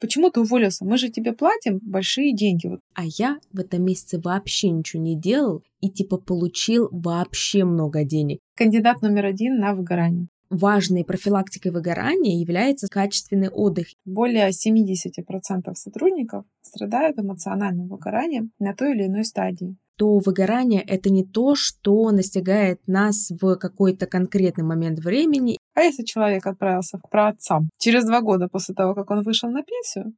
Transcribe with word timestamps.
Почему 0.00 0.30
ты 0.30 0.40
уволился? 0.40 0.84
Мы 0.84 0.96
же 0.96 1.08
тебе 1.08 1.32
платим 1.32 1.80
большие 1.82 2.34
деньги. 2.34 2.70
А 2.94 3.02
я 3.04 3.38
в 3.52 3.58
этом 3.58 3.84
месяце 3.84 4.20
вообще 4.20 4.70
ничего 4.70 5.02
не 5.02 5.16
делал 5.16 5.62
и 5.80 5.90
типа 5.90 6.18
получил 6.18 6.88
вообще 6.92 7.64
много 7.64 8.04
денег. 8.04 8.38
Кандидат 8.56 9.02
номер 9.02 9.26
один 9.26 9.58
на 9.58 9.74
выгорание. 9.74 10.28
Важной 10.50 11.04
профилактикой 11.04 11.72
выгорания 11.72 12.40
является 12.40 12.86
качественный 12.88 13.50
отдых. 13.50 13.88
Более 14.06 14.48
70% 14.48 15.74
сотрудников 15.74 16.44
страдают 16.62 17.18
эмоциональным 17.18 17.88
выгоранием 17.88 18.52
на 18.58 18.74
той 18.74 18.94
или 18.94 19.06
иной 19.06 19.24
стадии 19.24 19.76
то 19.98 20.18
выгорание— 20.18 20.80
это 20.86 21.10
не 21.10 21.24
то, 21.24 21.56
что 21.56 22.10
настигает 22.12 22.80
нас 22.86 23.30
в 23.30 23.56
какой-то 23.56 24.06
конкретный 24.06 24.64
момент 24.64 25.00
времени. 25.00 25.58
А 25.74 25.82
если 25.82 26.04
человек 26.04 26.46
отправился 26.46 26.98
к 26.98 27.10
праотцам 27.10 27.68
через 27.78 28.04
два 28.04 28.20
года 28.20 28.48
после 28.48 28.74
того, 28.74 28.94
как 28.94 29.10
он 29.10 29.22
вышел 29.22 29.50
на 29.50 29.62
пенсию? 29.62 30.14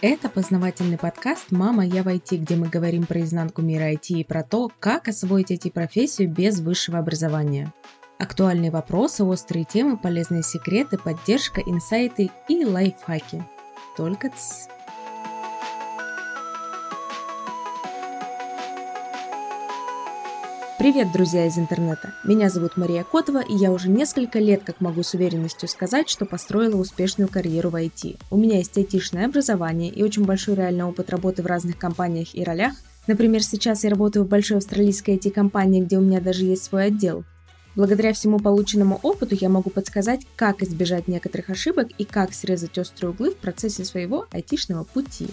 Это 0.00 0.28
познавательный 0.28 0.96
подкаст 0.96 1.50
«Мама, 1.50 1.84
я 1.84 2.02
в 2.04 2.06
IT», 2.06 2.36
где 2.36 2.54
мы 2.56 2.68
говорим 2.68 3.04
про 3.04 3.20
изнанку 3.20 3.62
мира 3.62 3.92
IT 3.92 4.10
и 4.10 4.24
про 4.24 4.44
то, 4.44 4.70
как 4.78 5.08
освоить 5.08 5.50
IT-профессию 5.50 6.32
без 6.32 6.60
высшего 6.60 6.98
образования. 6.98 7.72
Актуальные 8.18 8.70
вопросы, 8.70 9.24
острые 9.24 9.64
темы, 9.64 9.96
полезные 9.96 10.42
секреты, 10.42 10.98
поддержка, 10.98 11.60
инсайты 11.60 12.30
и 12.48 12.64
лайфхаки. 12.64 13.44
Только 13.96 14.28
ц. 14.30 14.68
Привет, 20.78 21.10
друзья 21.10 21.44
из 21.44 21.58
интернета! 21.58 22.14
Меня 22.22 22.48
зовут 22.50 22.76
Мария 22.76 23.02
Котова, 23.02 23.40
и 23.40 23.52
я 23.52 23.72
уже 23.72 23.90
несколько 23.90 24.38
лет 24.38 24.62
как 24.64 24.80
могу 24.80 25.02
с 25.02 25.12
уверенностью 25.12 25.68
сказать, 25.68 26.08
что 26.08 26.24
построила 26.24 26.76
успешную 26.76 27.28
карьеру 27.28 27.70
в 27.70 27.74
IT. 27.74 28.16
У 28.30 28.36
меня 28.36 28.58
есть 28.58 28.78
айтишное 28.78 29.26
образование 29.26 29.90
и 29.90 30.04
очень 30.04 30.24
большой 30.24 30.54
реальный 30.54 30.84
опыт 30.84 31.10
работы 31.10 31.42
в 31.42 31.46
разных 31.46 31.78
компаниях 31.78 32.32
и 32.32 32.44
ролях. 32.44 32.74
Например, 33.08 33.42
сейчас 33.42 33.82
я 33.82 33.90
работаю 33.90 34.24
в 34.24 34.28
большой 34.28 34.58
австралийской 34.58 35.16
IT-компании, 35.16 35.82
где 35.82 35.98
у 35.98 36.00
меня 36.00 36.20
даже 36.20 36.44
есть 36.44 36.62
свой 36.62 36.86
отдел. 36.86 37.24
Благодаря 37.74 38.12
всему 38.12 38.38
полученному 38.38 39.00
опыту 39.02 39.34
я 39.34 39.48
могу 39.48 39.70
подсказать, 39.70 40.20
как 40.36 40.62
избежать 40.62 41.08
некоторых 41.08 41.50
ошибок 41.50 41.88
и 41.98 42.04
как 42.04 42.32
срезать 42.32 42.78
острые 42.78 43.10
углы 43.10 43.32
в 43.32 43.36
процессе 43.36 43.84
своего 43.84 44.26
айтишного 44.30 44.84
пути. 44.84 45.26